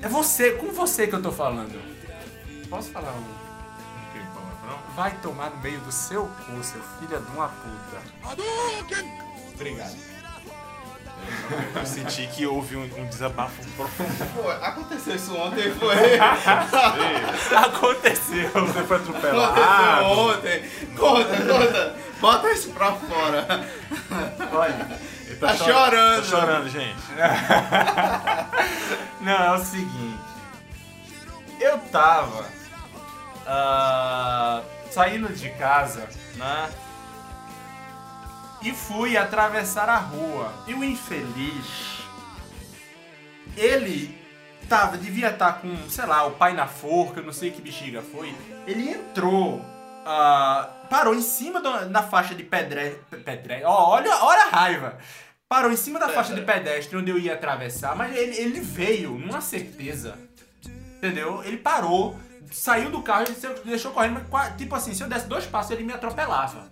É 0.00 0.06
você, 0.06 0.52
com 0.52 0.68
você 0.68 1.08
que 1.08 1.14
eu 1.14 1.22
tô 1.22 1.32
falando. 1.32 1.76
Posso 2.70 2.90
falar 2.90 3.10
um? 3.10 3.37
Vai 4.98 5.12
tomar 5.22 5.50
no 5.50 5.58
meio 5.58 5.78
do 5.82 5.92
seu 5.92 6.24
cu, 6.44 6.60
seu 6.64 6.82
filho 6.98 7.20
de 7.20 7.30
uma 7.30 7.48
puta. 7.48 8.02
Obrigado. 9.54 9.96
Eu 11.76 11.86
senti 11.86 12.26
que 12.26 12.44
houve 12.44 12.76
um, 12.76 12.82
um 12.82 13.06
desabafo 13.06 13.64
profundo. 13.76 14.34
Pô, 14.34 14.50
aconteceu 14.50 15.14
isso 15.14 15.36
ontem, 15.36 15.72
foi. 15.74 15.94
Aconteceu. 17.56 18.50
Você 18.50 18.82
foi 18.82 18.96
Aconteceu 18.96 19.44
atropelado. 19.44 20.04
ontem. 20.04 20.68
Conta, 20.96 21.36
conta. 21.36 21.96
Bota 22.20 22.50
isso 22.50 22.70
pra 22.72 22.92
fora. 22.94 23.46
Olha, 24.52 24.98
Ele 25.28 25.36
Tá 25.36 25.56
cho- 25.56 25.64
chorando. 25.64 26.22
Tá 26.24 26.28
chorando, 26.28 26.68
gente. 26.68 26.98
não, 29.20 29.44
é 29.44 29.52
o 29.52 29.64
seguinte. 29.64 30.18
Eu 31.60 31.78
tava 31.78 32.46
ah, 33.46 34.60
saindo 34.98 35.32
de 35.32 35.48
casa, 35.50 36.08
né? 36.34 36.70
E 38.62 38.72
fui 38.72 39.16
atravessar 39.16 39.88
a 39.88 39.96
rua. 39.96 40.52
E 40.66 40.74
o 40.74 40.82
infeliz, 40.82 42.00
ele 43.56 44.18
tava, 44.68 44.96
devia 44.98 45.30
estar 45.30 45.60
com, 45.60 45.88
sei 45.88 46.04
lá, 46.04 46.26
o 46.26 46.32
pai 46.32 46.52
na 46.52 46.66
forca, 46.66 47.22
não 47.22 47.32
sei 47.32 47.52
que 47.52 47.60
bexiga 47.62 48.02
foi. 48.02 48.34
Ele 48.66 48.90
entrou, 48.90 49.64
ah, 50.04 50.68
parou 50.90 51.14
em 51.14 51.22
cima 51.22 51.60
do- 51.60 51.88
da 51.88 52.02
faixa 52.02 52.34
de 52.34 52.42
pedestre. 52.42 52.98
pedre, 53.24 53.62
ó, 53.64 53.90
olha, 53.90 54.12
olha 54.24 54.42
a 54.46 54.48
raiva. 54.48 54.98
Parou 55.48 55.70
em 55.72 55.76
cima 55.76 55.98
da 56.00 56.08
faixa 56.08 56.34
de 56.34 56.42
pedestre 56.42 56.96
onde 56.96 57.10
eu 57.10 57.18
ia 57.18 57.34
atravessar, 57.34 57.94
mas 57.96 58.14
ele, 58.14 58.36
ele 58.36 58.60
veio 58.60 59.12
numa 59.12 59.40
certeza. 59.40 60.18
Entendeu? 60.96 61.42
Ele 61.44 61.56
parou, 61.56 62.18
saiu 62.50 62.90
do 62.90 63.02
carro 63.02 63.24
e 63.28 63.66
deixou 63.68 63.92
correndo, 63.92 64.20
mas 64.30 64.56
tipo 64.56 64.74
assim, 64.74 64.94
se 64.94 65.02
eu 65.02 65.08
desse 65.08 65.26
dois 65.26 65.46
passos 65.46 65.70
ele 65.72 65.84
me 65.84 65.92
atropelava. 65.92 66.68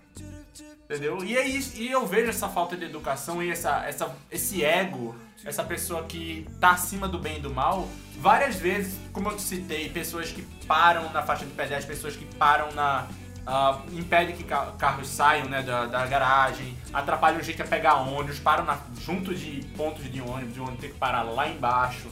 Entendeu? 0.85 1.25
E, 1.25 1.37
é 1.37 1.45
isso, 1.47 1.77
e 1.77 1.91
eu 1.91 2.07
vejo 2.07 2.31
essa 2.31 2.49
falta 2.49 2.77
de 2.77 2.85
educação 2.85 3.43
e 3.43 3.51
essa, 3.51 3.85
essa, 3.87 4.15
esse 4.31 4.65
ego, 4.65 5.17
essa 5.45 5.65
pessoa 5.65 6.05
que 6.05 6.47
tá 6.61 6.71
acima 6.71 7.09
do 7.09 7.19
bem 7.19 7.39
e 7.39 7.41
do 7.41 7.53
mal, 7.53 7.89
várias 8.19 8.55
vezes, 8.55 8.97
como 9.13 9.29
eu 9.29 9.37
citei, 9.39 9.89
pessoas 9.91 10.31
que 10.31 10.43
param 10.67 11.13
na 11.13 11.23
faixa 11.25 11.45
de 11.45 11.51
pedestre, 11.53 11.93
pessoas 11.93 12.15
que 12.15 12.25
param 12.37 12.71
na. 12.73 13.09
ah, 13.45 13.81
impede 13.93 14.35
que 14.35 14.45
ca- 14.45 14.75
carros 14.79 15.09
saiam 15.09 15.47
né, 15.49 15.61
da, 15.61 15.87
da 15.87 16.07
garagem, 16.07 16.77
atrapalham 16.93 17.41
o 17.41 17.43
jeito 17.43 17.63
a 17.63 17.67
pegar 17.67 17.97
ônibus, 17.97 18.39
param 18.39 18.65
na- 18.65 18.79
junto 19.01 19.35
de 19.35 19.63
pontos 19.77 20.05
de 20.11 20.21
ônibus, 20.21 20.55
de 20.55 20.61
ônibus 20.61 20.81
tem 20.81 20.91
que 20.93 20.99
parar 20.99 21.23
lá 21.23 21.49
embaixo. 21.49 22.09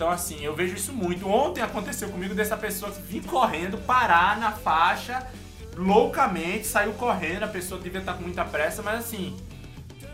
Então, 0.00 0.10
assim, 0.10 0.42
eu 0.42 0.56
vejo 0.56 0.74
isso 0.76 0.94
muito. 0.94 1.28
Ontem 1.28 1.60
aconteceu 1.60 2.08
comigo 2.08 2.34
dessa 2.34 2.56
pessoa 2.56 2.90
que 2.90 3.02
vir 3.02 3.22
correndo, 3.22 3.76
parar 3.76 4.40
na 4.40 4.50
faixa, 4.50 5.26
loucamente, 5.76 6.66
saiu 6.66 6.94
correndo, 6.94 7.42
a 7.42 7.48
pessoa 7.48 7.78
devia 7.78 8.00
estar 8.00 8.14
com 8.14 8.22
muita 8.22 8.42
pressa, 8.46 8.80
mas 8.80 9.00
assim, 9.00 9.36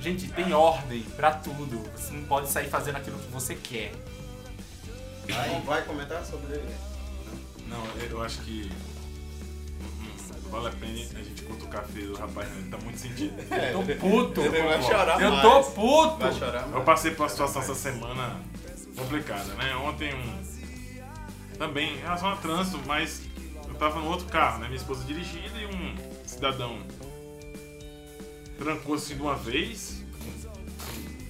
gente, 0.00 0.26
tem 0.32 0.52
ordem 0.52 1.02
pra 1.14 1.30
tudo. 1.34 1.88
Você 1.94 2.12
não 2.12 2.24
pode 2.24 2.48
sair 2.48 2.68
fazendo 2.68 2.96
aquilo 2.96 3.16
que 3.16 3.30
você 3.30 3.54
quer. 3.54 3.92
Vai, 5.28 5.60
vai 5.60 5.82
comentar 5.82 6.24
sobre. 6.24 6.60
Não, 7.68 7.84
eu 8.10 8.20
acho 8.24 8.38
que. 8.40 8.68
hum, 10.00 10.50
Vale 10.50 10.66
a 10.66 10.72
pena 10.72 10.92
a 10.92 11.22
gente 11.22 11.42
cutucar 11.42 11.84
feio 11.84 12.08
do 12.08 12.18
rapaz, 12.18 12.48
né? 12.48 12.56
Ele 12.58 12.70
tá 12.70 12.78
muito 12.78 12.98
sentido. 12.98 13.40
Eu 13.54 13.86
tô 13.86 13.94
puto. 14.00 14.40
Ele 14.40 14.62
vai 14.62 14.82
chorar 14.82 15.22
Eu 15.22 15.30
mais. 15.30 15.42
tô 15.42 15.62
puto. 15.70 16.16
Vai 16.16 16.32
chorar 16.32 16.68
Eu 16.72 16.82
passei 16.82 17.12
por 17.12 17.22
uma 17.22 17.28
situação 17.28 17.62
essa 17.62 17.74
semana 17.76 18.36
complicada, 18.96 19.54
né? 19.54 19.74
Ontem 19.76 20.14
um. 20.14 20.56
Também 21.58 21.94
em 21.94 21.98
relação 21.98 22.28
a 22.30 22.36
trânsito, 22.36 22.78
mas 22.86 23.22
eu 23.66 23.74
tava 23.74 24.00
no 24.00 24.08
outro 24.08 24.26
carro, 24.26 24.58
né? 24.58 24.66
Minha 24.66 24.76
esposa 24.78 25.04
dirigindo 25.04 25.58
e 25.58 25.66
um 25.66 25.94
cidadão 26.26 26.78
trancou 28.58 28.94
assim 28.94 29.14
de 29.14 29.22
uma 29.22 29.34
vez, 29.34 30.02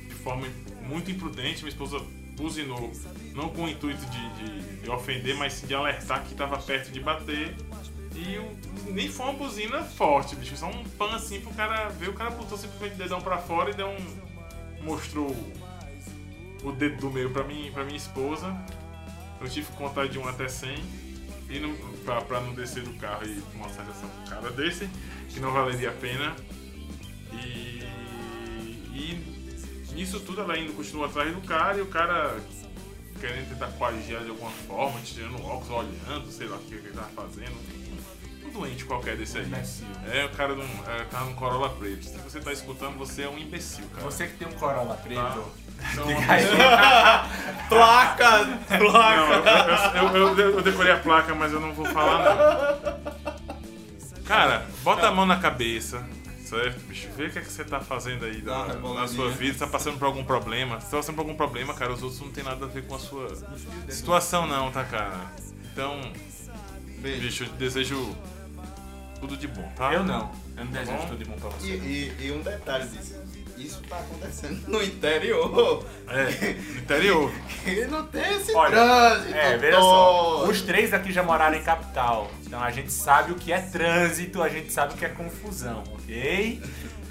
de 0.08 0.14
forma 0.14 0.46
muito 0.82 1.10
imprudente. 1.10 1.58
Minha 1.62 1.68
esposa 1.70 2.00
buzinou, 2.36 2.90
não 3.34 3.48
com 3.50 3.64
o 3.64 3.68
intuito 3.68 4.04
de, 4.06 4.30
de- 4.34 4.76
de 4.82 4.90
ofender, 4.90 5.36
mas 5.36 5.52
sim 5.54 5.66
de 5.66 5.74
alertar 5.74 6.22
que 6.24 6.32
estava 6.32 6.58
perto 6.58 6.90
de 6.90 7.00
bater. 7.00 7.54
E 8.14 8.90
nem 8.90 9.08
foi 9.08 9.26
uma 9.26 9.34
buzina 9.34 9.82
forte, 9.84 10.34
bicho. 10.36 10.56
Só 10.56 10.66
um 10.66 10.82
pan 10.84 11.14
assim 11.14 11.40
pro 11.40 11.50
cara 11.54 11.88
ver. 11.90 12.08
O 12.08 12.14
cara 12.14 12.30
botou 12.30 12.56
simplesmente 12.56 12.94
o 12.94 12.98
dedão 12.98 13.20
pra 13.20 13.38
fora 13.38 13.70
e 13.70 13.74
deu 13.74 13.88
um. 13.88 14.82
mostrou 14.82 15.30
o 16.68 16.72
dedo 16.72 16.96
do 16.96 17.10
meio 17.10 17.30
pra, 17.30 17.44
mim, 17.44 17.70
pra 17.72 17.84
minha 17.84 17.96
esposa. 17.96 18.54
Eu 19.40 19.48
tive 19.48 19.66
que 19.70 19.76
contar 19.76 20.08
de 20.08 20.18
1 20.18 20.28
até 20.28 20.48
100 20.48 20.74
e 21.48 21.60
não, 21.60 21.74
pra, 22.04 22.20
pra 22.22 22.40
não 22.40 22.54
descer 22.54 22.82
do 22.82 22.92
carro 22.94 23.24
e 23.24 23.42
mostrar 23.56 23.84
essa 23.88 24.06
cara 24.28 24.50
desse, 24.50 24.88
que 25.28 25.38
não 25.38 25.52
valeria 25.52 25.90
a 25.90 25.92
pena. 25.92 26.34
E, 27.32 27.84
e 28.92 29.92
nisso 29.94 30.18
tudo 30.20 30.40
ela 30.40 30.54
ainda 30.54 30.72
continua 30.72 31.06
atrás 31.06 31.32
do 31.34 31.40
cara 31.42 31.78
e 31.78 31.82
o 31.82 31.86
cara 31.86 32.36
querendo 33.20 33.48
tentar 33.48 33.68
coagir 33.72 34.14
ela 34.16 34.24
de 34.24 34.30
alguma 34.30 34.50
forma, 34.50 35.00
tirando 35.02 35.40
óculos, 35.42 35.70
olhando, 35.70 36.30
sei 36.30 36.46
lá 36.48 36.56
o 36.56 36.60
que 36.60 36.74
ele 36.74 36.90
tava 36.90 37.08
fazendo. 37.08 37.56
Um 38.44 38.50
doente 38.50 38.84
qualquer 38.84 39.16
desse 39.16 39.38
aí. 39.38 39.50
É, 40.12 40.24
o 40.24 40.30
cara 40.30 40.54
não, 40.54 40.64
é, 40.64 41.04
tava 41.10 41.26
num 41.26 41.34
Corolla 41.34 41.70
preto. 41.70 42.04
Se 42.04 42.16
você 42.18 42.40
tá 42.40 42.52
escutando, 42.52 42.96
você 42.96 43.22
é 43.22 43.28
um 43.28 43.38
imbecil, 43.38 43.84
cara. 43.88 44.04
Você 44.04 44.26
que 44.26 44.36
tem 44.36 44.48
um 44.48 44.52
Corolla 44.52 44.94
Tá. 44.94 45.02
preto. 45.02 45.20
Então, 45.20 45.65
Placa! 47.68 48.59
Placa! 48.79 49.93
Não, 49.95 50.16
eu, 50.16 50.29
eu, 50.29 50.39
eu, 50.39 50.51
eu 50.57 50.62
decorei 50.62 50.93
a 50.93 50.99
placa, 50.99 51.35
mas 51.35 51.53
eu 51.53 51.61
não 51.61 51.72
vou 51.72 51.85
falar 51.87 52.24
não. 52.24 53.35
Cara, 54.24 54.66
bota 54.83 55.07
a 55.09 55.11
mão 55.11 55.24
na 55.27 55.37
cabeça, 55.39 56.05
certo, 56.45 56.79
bicho? 56.87 57.09
Vê 57.16 57.27
o 57.27 57.31
que, 57.31 57.39
é 57.39 57.43
que 57.43 57.51
você 57.53 57.64
tá 57.64 57.81
fazendo 57.81 58.24
aí 58.24 58.41
Dá 58.41 58.53
uma 58.57 58.66
na, 58.66 58.72
reboladinha. 58.74 59.03
na 59.03 59.09
sua 59.09 59.31
vida. 59.31 59.53
Você 59.55 59.64
tá 59.64 59.66
passando 59.70 59.99
por 59.99 60.07
algum 60.07 60.24
problema. 60.24 60.81
Se 60.81 60.91
tá 60.91 60.97
passando 60.97 61.14
por 61.16 61.22
algum 61.22 61.35
problema, 61.37 61.74
cara, 61.74 61.93
os 61.93 62.03
outros 62.03 62.20
não 62.20 62.31
tem 62.31 62.43
nada 62.45 62.64
a 62.64 62.68
ver 62.68 62.87
com 62.87 62.95
a 62.95 62.99
sua 62.99 63.29
situação 63.89 64.47
não, 64.47 64.70
tá, 64.70 64.85
cara? 64.85 65.12
Então, 65.72 66.01
Beijo. 66.99 67.20
bicho, 67.20 67.45
eu 67.45 67.49
desejo 67.51 68.16
tudo 69.20 69.37
de 69.37 69.47
bom, 69.49 69.70
tá? 69.77 69.93
Eu 69.93 70.03
não. 70.05 70.31
Eu 70.57 70.64
não 70.64 70.72
desejo 70.72 70.97
bom? 70.99 71.07
tudo 71.07 71.18
de 71.18 71.24
bom 71.24 71.37
pra 71.37 71.51
E, 71.51 71.53
você. 71.53 71.66
e- 71.77 72.16
e 72.27 72.33
um 72.33 72.43
detalhe 72.43 72.87
disso. 72.89 73.14
Isso 73.57 73.80
tá 73.88 73.96
acontecendo 73.96 74.68
no 74.68 74.82
interior. 74.82 75.84
É, 76.09 76.24
no 76.52 76.78
interior. 76.78 77.32
Que 77.64 77.84
não 77.86 78.07
tem 78.07 78.36
esse 78.36 78.54
Olha, 78.54 78.70
trânsito. 78.70 79.34
É, 79.34 79.57
veja 79.57 79.80
só. 79.80 80.44
Os 80.48 80.62
três 80.62 80.92
aqui 80.92 81.12
já 81.12 81.22
moraram 81.22 81.57
em 81.57 81.62
capital. 81.62 82.30
Então 82.44 82.62
a 82.62 82.70
gente 82.70 82.92
sabe 82.92 83.32
o 83.32 83.34
que 83.34 83.52
é 83.52 83.59
trânsito, 83.61 84.42
a 84.42 84.48
gente 84.48 84.72
sabe 84.72 84.94
o 84.94 84.96
que 84.96 85.04
é 85.04 85.09
confusão, 85.09 85.82
ok? 85.94 86.62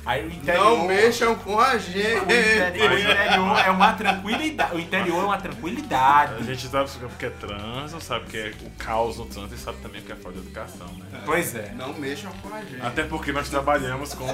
Aí 0.06 0.24
o 0.24 0.32
interior. 0.32 0.64
Não 0.78 0.86
mexam 0.86 1.34
com 1.36 1.60
a 1.60 1.74
O 1.74 1.80
gente. 1.80 1.98
interior, 1.98 2.92
o 2.92 3.00
interior 3.00 3.60
é 3.66 3.72
uma 3.72 3.94
tranquilidade. 3.94 4.76
O 4.76 4.80
interior 4.80 5.20
é 5.24 5.26
uma 5.26 5.34
A 5.36 5.42
tranquilidade. 5.42 6.44
gente 6.46 6.68
sabe 6.68 6.90
o 7.04 7.10
que 7.10 7.26
é 7.26 7.30
trânsito, 7.32 8.02
sabe 8.04 8.26
o 8.26 8.28
que 8.28 8.38
é 8.38 8.54
o 8.62 8.70
caos 8.78 9.18
no 9.18 9.26
trânsito 9.26 9.56
e 9.56 9.58
sabe 9.58 9.80
também 9.82 10.02
o 10.02 10.04
que 10.04 10.12
é 10.12 10.16
falta 10.16 10.40
de 10.40 10.46
educação, 10.46 10.88
né? 11.12 11.22
Pois 11.26 11.56
é. 11.56 11.74
Não 11.76 11.92
mexam 11.94 12.32
com 12.34 12.54
a 12.54 12.62
gente. 12.62 12.82
Até 12.86 13.04
porque 13.04 13.32
nós 13.32 13.50
trabalhamos 13.50 14.14
com, 14.14 14.28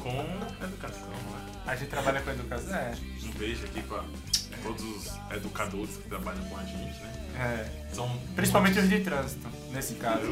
com 0.00 0.26
educação? 0.64 1.08
A 1.70 1.76
gente 1.76 1.88
trabalha 1.88 2.20
com 2.20 2.30
educação. 2.32 2.74
É. 2.74 2.92
Um 3.24 3.30
beijo 3.38 3.64
aqui 3.64 3.80
pra 3.82 4.02
todos 4.64 4.82
os 4.82 5.12
educadores 5.36 5.96
que 5.98 6.08
trabalham 6.08 6.42
com 6.46 6.56
a 6.56 6.64
gente, 6.64 7.00
né? 7.00 7.12
é. 7.38 7.94
São 7.94 8.10
Principalmente 8.34 8.80
os 8.80 8.88
de 8.88 8.98
trânsito, 9.00 9.48
nesse 9.70 9.94
caso. 9.94 10.26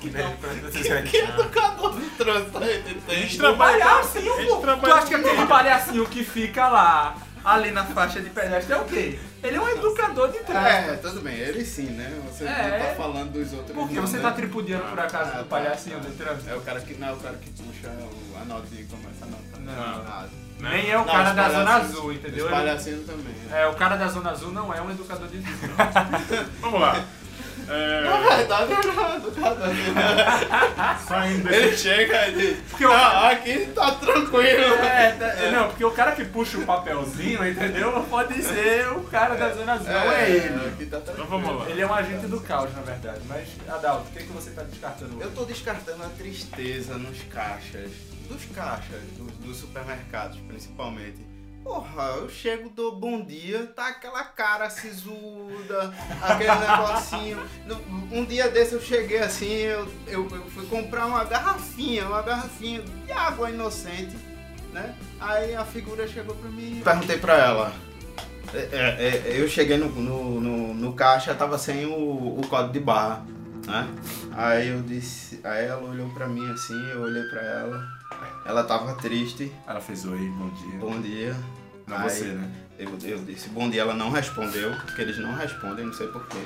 Que 0.00 0.10
pra 0.10 0.28
vocês. 0.32 1.06
Que 1.08 1.18
educador 1.18 2.00
de 2.00 2.06
trânsito 2.10 2.58
a 2.58 2.64
gente 2.66 2.88
A 2.98 3.00
tem? 3.06 3.20
gente 3.22 3.38
trabalha. 3.38 3.78
palhacinho, 3.78 4.32
a 4.34 4.36
gente 4.40 4.48
pô. 4.48 4.56
Tu 4.56 4.62
trabalha 4.62 4.94
acha 4.94 5.06
que 5.06 5.14
aquele 5.14 5.46
palhacinho 5.46 6.06
que 6.08 6.24
fica 6.24 6.68
lá, 6.68 7.16
ali 7.44 7.70
na 7.70 7.84
faixa 7.84 8.20
de 8.20 8.30
pedestre, 8.30 8.72
é 8.74 8.76
o 8.78 8.84
quê? 8.84 9.18
Ele 9.42 9.56
é 9.56 9.60
um 9.60 9.68
educador 9.68 10.28
de 10.30 10.38
trânsito. 10.40 10.66
É, 10.90 10.96
tudo 10.96 11.20
bem, 11.22 11.34
ele 11.34 11.64
sim, 11.64 11.86
né? 11.86 12.12
Você 12.30 12.44
É. 12.44 12.78
não 12.78 12.86
tá 12.88 12.94
falando 13.02 13.32
dos 13.32 13.52
outros. 13.52 13.74
Por 13.76 13.88
que 13.88 13.94
não, 13.94 14.02
você 14.06 14.16
né? 14.18 14.22
tá 14.22 14.32
tripudiando 14.32 14.84
por 14.84 14.98
acaso 15.00 15.30
Ah, 15.32 15.36
do 15.38 15.44
tá. 15.44 15.44
palhacinho 15.44 16.00
de 16.00 16.10
trânsito? 16.12 16.50
É 16.50 16.54
o 16.54 16.60
cara 16.60 16.80
que 16.80 16.94
não 16.94 17.08
é 17.08 17.12
o 17.12 17.16
cara 17.16 17.36
que 17.36 17.50
puxa 17.50 17.88
o- 17.88 18.38
a 18.40 18.44
nota 18.44 18.66
e 18.72 18.84
começa 18.84 19.24
a 19.24 19.26
nota. 19.26 19.58
Não. 19.60 20.04
Nada. 20.04 20.28
né? 20.58 20.70
Nem 20.72 20.90
é 20.90 20.96
o 20.96 21.00
Não, 21.00 21.06
cara 21.06 21.32
da 21.32 21.48
Zona 21.48 21.74
Azul, 21.76 22.12
entendeu? 22.12 22.44
Os 22.44 22.50
palhacinhos 22.50 23.06
também. 23.06 23.32
né? 23.48 23.62
É, 23.62 23.66
o 23.66 23.74
cara 23.74 23.96
da 23.96 24.08
Zona 24.08 24.30
Azul 24.30 24.52
não 24.52 24.72
é 24.74 24.80
um 24.82 24.90
educador 24.90 25.26
de 25.28 25.38
trânsito. 25.40 26.50
Vamos 26.60 26.80
lá. 26.80 27.02
É, 27.72 28.04
Na 28.04 28.16
verdade, 28.36 28.72
ele 28.72 28.90
é 30.00 30.98
saindo 31.06 31.44
desse. 31.48 31.56
Ele 31.60 31.76
chega 31.76 32.28
e 32.28 32.32
diz: 32.34 32.58
Porque 32.70 32.84
o- 32.84 32.88
"Não, 32.88 33.24
aqui 33.26 33.66
tá 33.74 33.90
tranquilo. 33.92 34.74
É, 34.84 35.12
tá- 35.12 35.50
não, 35.52 35.68
porque 35.68 35.84
o 35.84 35.90
cara 35.92 36.12
que 36.12 36.24
puxa 36.24 36.58
o 36.58 36.66
papelzinho, 36.66 37.46
entendeu? 37.46 37.92
Pode 38.10 38.42
ser 38.42 38.88
o 38.92 39.02
cara 39.04 39.34
da 39.36 39.50
Zona 39.52 39.72
Azul, 39.74 39.86
não 39.92 40.12
é 40.12 40.30
ele. 40.30 40.68
Aqui 40.68 40.86
tá 40.86 40.98
tranquilo. 41.00 41.26
Então 41.26 41.40
vamos 41.40 41.60
lá. 41.62 41.70
Ele 41.70 41.80
é 41.80 41.86
um 41.86 41.94
agente 41.94 42.26
do 42.26 42.40
caos, 42.40 42.74
na 42.74 42.82
verdade. 42.82 43.20
Mas, 43.28 43.48
Adalto, 43.68 44.08
o 44.08 44.12
que, 44.12 44.18
é 44.18 44.22
que 44.22 44.32
você 44.32 44.50
tá 44.50 44.62
descartando 44.62 45.16
hoje? 45.16 45.24
Eu 45.24 45.30
tô 45.32 45.44
descartando 45.44 46.02
a 46.04 46.08
tristeza 46.08 46.94
nos 46.94 47.22
caixas, 47.32 47.90
dos 48.28 48.44
caixas, 48.54 49.00
dos, 49.16 49.32
dos 49.34 49.56
supermercados 49.58 50.38
principalmente. 50.48 51.29
Porra, 51.62 52.04
eu 52.16 52.28
chego, 52.28 52.70
dou 52.70 52.96
bom 52.96 53.22
dia, 53.24 53.66
tá 53.66 53.88
aquela 53.88 54.24
cara 54.24 54.70
sisuda, 54.70 55.92
aquele 56.22 56.54
negocinho. 56.54 57.38
Um 58.10 58.24
dia 58.24 58.48
desse 58.48 58.74
eu 58.74 58.80
cheguei 58.80 59.18
assim, 59.18 59.52
eu, 59.52 59.86
eu, 60.06 60.28
eu 60.30 60.50
fui 60.50 60.66
comprar 60.66 61.06
uma 61.06 61.22
garrafinha, 61.24 62.06
uma 62.06 62.22
garrafinha 62.22 62.82
de 62.82 63.12
água 63.12 63.50
inocente, 63.50 64.16
né? 64.72 64.94
Aí 65.20 65.54
a 65.54 65.64
figura 65.64 66.08
chegou 66.08 66.34
pra 66.34 66.48
mim. 66.48 66.80
Perguntei 66.82 67.18
pra 67.18 67.34
ela. 67.34 67.72
é, 68.54 68.58
é, 68.72 69.32
é, 69.34 69.40
eu 69.40 69.46
cheguei 69.46 69.76
no, 69.76 69.88
no, 69.90 70.40
no, 70.40 70.74
no 70.74 70.92
caixa, 70.94 71.34
tava 71.34 71.58
sem 71.58 71.84
o, 71.84 72.40
o 72.40 72.46
código 72.48 72.72
de 72.72 72.80
barra, 72.80 73.24
né? 73.66 73.86
Aí 74.32 74.68
eu 74.68 74.80
disse, 74.80 75.40
aí 75.44 75.66
ela 75.66 75.82
olhou 75.82 76.08
pra 76.10 76.26
mim 76.26 76.50
assim, 76.50 76.88
eu 76.90 77.02
olhei 77.02 77.22
pra 77.24 77.42
ela. 77.42 77.99
Ela 78.44 78.64
tava 78.64 78.94
triste, 78.94 79.52
Ela 79.66 79.80
fez 79.80 80.04
oi, 80.04 80.18
bom 80.36 80.48
dia. 80.50 80.78
bom 80.78 81.00
dia. 81.00 81.36
Não 81.86 81.96
Aí 81.98 82.10
você, 82.10 82.24
né? 82.26 82.50
Eu, 82.78 82.98
eu 83.02 83.18
disse 83.24 83.48
bom 83.50 83.68
dia, 83.68 83.82
ela 83.82 83.94
não 83.94 84.10
respondeu, 84.10 84.74
porque 84.86 85.02
eles 85.02 85.18
não 85.18 85.34
respondem, 85.34 85.84
não 85.86 85.92
sei 85.92 86.08
porquê. 86.08 86.38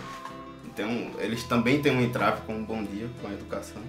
Então, 0.65 0.89
eles 1.19 1.45
também 1.45 1.81
têm 1.81 1.93
um 1.93 2.03
entrave 2.03 2.41
com 2.43 2.61
o 2.61 2.65
bom 2.65 2.83
dia, 2.83 3.09
com 3.21 3.29
a 3.29 3.33
educação, 3.33 3.81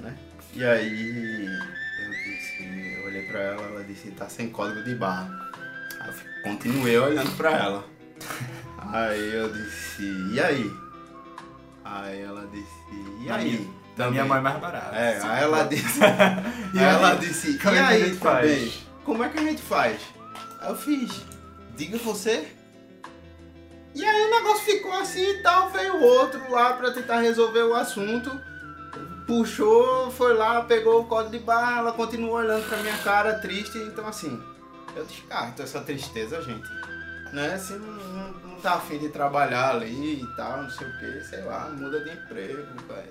né? 0.00 0.16
E 0.54 0.64
aí 0.64 1.46
eu 1.46 2.10
disse, 2.10 2.96
eu 2.98 3.06
olhei 3.06 3.22
pra 3.26 3.40
ela, 3.40 3.62
ela 3.62 3.84
disse, 3.84 4.10
tá 4.10 4.28
sem 4.28 4.50
código 4.50 4.82
de 4.84 4.94
barra. 4.94 5.30
Aí 6.00 6.10
eu 6.10 6.42
continuei 6.42 6.98
olhando 6.98 7.34
pra 7.36 7.50
ela. 7.52 7.84
Aí 8.78 9.34
eu 9.34 9.52
disse, 9.52 10.02
e 10.32 10.40
aí? 10.40 10.70
Aí 11.84 12.20
ela 12.20 12.46
disse, 12.52 13.24
e 13.24 13.30
aí? 13.30 13.70
Da 13.98 14.10
minha 14.10 14.24
mãe 14.24 14.38
é 14.38 14.40
mais 14.40 14.58
barata. 14.58 14.96
É, 14.96 15.20
aí 15.22 15.42
ela 15.42 15.64
disse. 15.68 16.00
E 16.72 16.78
aí 16.78 16.84
ela 16.84 17.14
disse, 17.16 17.58
Como 17.58 17.74
e 17.74 17.78
é 17.78 17.80
que 17.80 17.84
a 17.84 17.88
aí 17.88 18.04
gente 18.04 18.18
faz?" 18.18 18.40
também? 18.50 18.72
Como 19.04 19.24
é 19.24 19.28
que 19.28 19.38
a 19.38 19.42
gente 19.42 19.62
faz? 19.62 20.00
Aí 20.60 20.68
eu 20.70 20.76
fiz, 20.76 21.22
diga 21.76 21.98
você. 21.98 22.46
E 23.94 24.04
aí 24.04 24.26
o 24.26 24.30
negócio 24.30 24.64
ficou 24.64 24.92
assim 24.92 25.28
e 25.28 25.42
tal, 25.42 25.70
veio 25.70 26.00
outro 26.00 26.40
lá 26.50 26.74
pra 26.74 26.92
tentar 26.92 27.20
resolver 27.20 27.62
o 27.62 27.74
assunto. 27.74 28.30
Puxou, 29.26 30.10
foi 30.12 30.32
lá, 30.34 30.62
pegou 30.62 31.00
o 31.02 31.04
código 31.04 31.36
de 31.36 31.40
barra, 31.44 31.78
ela 31.80 31.92
continuou 31.92 32.34
olhando 32.36 32.66
pra 32.68 32.78
minha 32.78 32.96
cara 32.98 33.38
triste, 33.40 33.76
então 33.78 34.06
assim, 34.06 34.40
eu 34.96 35.04
descarto 35.04 35.60
essa 35.62 35.80
tristeza, 35.80 36.40
gente. 36.40 36.68
Né? 37.32 37.58
Se 37.58 37.74
não, 37.74 37.92
não, 37.92 38.32
não 38.32 38.60
tá 38.60 38.74
afim 38.74 38.98
de 38.98 39.08
trabalhar 39.10 39.70
ali 39.74 40.22
e 40.22 40.36
tal, 40.36 40.62
não 40.62 40.70
sei 40.70 40.86
o 40.86 40.98
que, 40.98 41.20
sei 41.24 41.42
lá, 41.42 41.68
muda 41.68 42.00
de 42.02 42.10
emprego, 42.10 42.62
vai, 42.88 43.04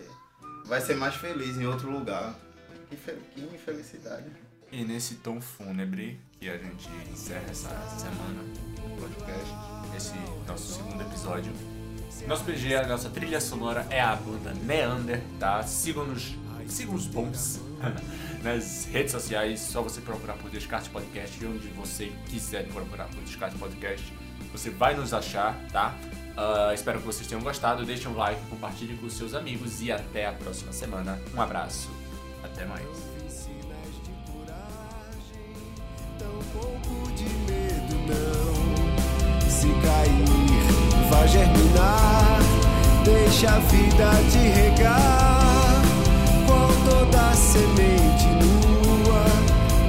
vai 0.68 0.82
ser 0.82 0.96
mais 0.96 1.16
feliz 1.16 1.58
em 1.58 1.66
outro 1.66 1.90
lugar. 1.90 2.36
Que, 2.90 2.96
fel- 2.96 3.18
que 3.34 3.42
infelicidade. 3.42 4.26
E 4.72 4.84
nesse 4.84 5.16
tom 5.16 5.40
fúnebre 5.42 6.20
que 6.40 6.50
a 6.50 6.58
gente 6.58 6.90
encerra 7.12 7.46
essa 7.50 7.70
semana 7.98 8.44
do 8.44 9.02
podcast, 9.02 9.54
esse 9.96 10.14
nosso 10.48 10.74
segundo 10.76 11.02
episódio. 11.02 11.52
Nosso 12.28 12.44
PG, 12.46 12.76
a 12.76 12.88
nossa 12.88 13.10
trilha 13.10 13.40
sonora 13.40 13.86
é 13.90 14.02
a 14.02 14.16
banda 14.16 14.54
Neander, 14.54 15.22
tá? 15.40 15.62
Sigam-nos, 15.64 16.36
sigam 16.68 16.96
os 16.96 17.06
bons 17.08 17.60
nas 18.44 18.86
redes 18.86 19.12
sociais, 19.12 19.60
só 19.60 19.82
você 19.82 20.02
procurar 20.02 20.34
por 20.34 20.50
Descarte 20.50 20.90
Podcast 20.90 21.42
e 21.42 21.48
onde 21.48 21.68
você 21.70 22.12
quiser 22.28 22.68
procurar 22.68 23.06
por 23.10 23.22
Descarte 23.24 23.58
Podcast, 23.58 24.14
você 24.52 24.70
vai 24.70 24.96
nos 24.96 25.14
achar, 25.14 25.56
tá? 25.72 25.96
Ah, 26.38 26.72
espero 26.72 27.00
que 27.00 27.06
vocês 27.06 27.28
tenham 27.28 27.42
gostado, 27.42 27.84
deixem 27.84 28.12
um 28.12 28.16
like, 28.16 28.40
compartilhem 28.48 28.96
com 28.98 29.10
seus 29.10 29.34
amigos 29.34 29.82
e 29.82 29.92
até 29.92 30.28
a 30.28 30.32
próxima 30.32 30.72
semana. 30.72 31.20
Um 31.36 31.42
abraço, 31.42 31.90
até 32.44 32.64
mais. 32.64 32.86
Se 39.50 39.68
cair, 39.68 41.10
vai 41.10 41.28
germinar 41.28 42.40
Deixa 43.04 43.50
a 43.50 43.60
vida 43.60 44.12
te 44.32 44.38
regar 44.38 45.82
Com 46.46 46.90
toda 46.90 47.34
semente 47.34 48.28
nua 48.28 49.26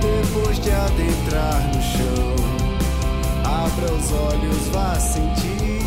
Depois 0.00 0.58
de 0.58 0.70
adentrar 0.70 1.62
no 1.74 1.82
chão 1.82 2.36
Abra 3.44 3.92
os 3.92 4.12
olhos, 4.12 4.68
vá 4.68 4.94
sentir 4.98 5.77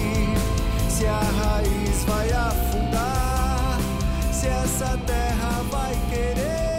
Se 1.02 1.08
a 1.08 1.20
raiz 1.20 2.04
vai 2.06 2.32
afundar 2.32 3.80
Se 4.32 4.46
essa 4.46 4.96
terra 5.08 5.64
vai 5.72 5.98
querer 6.12 6.71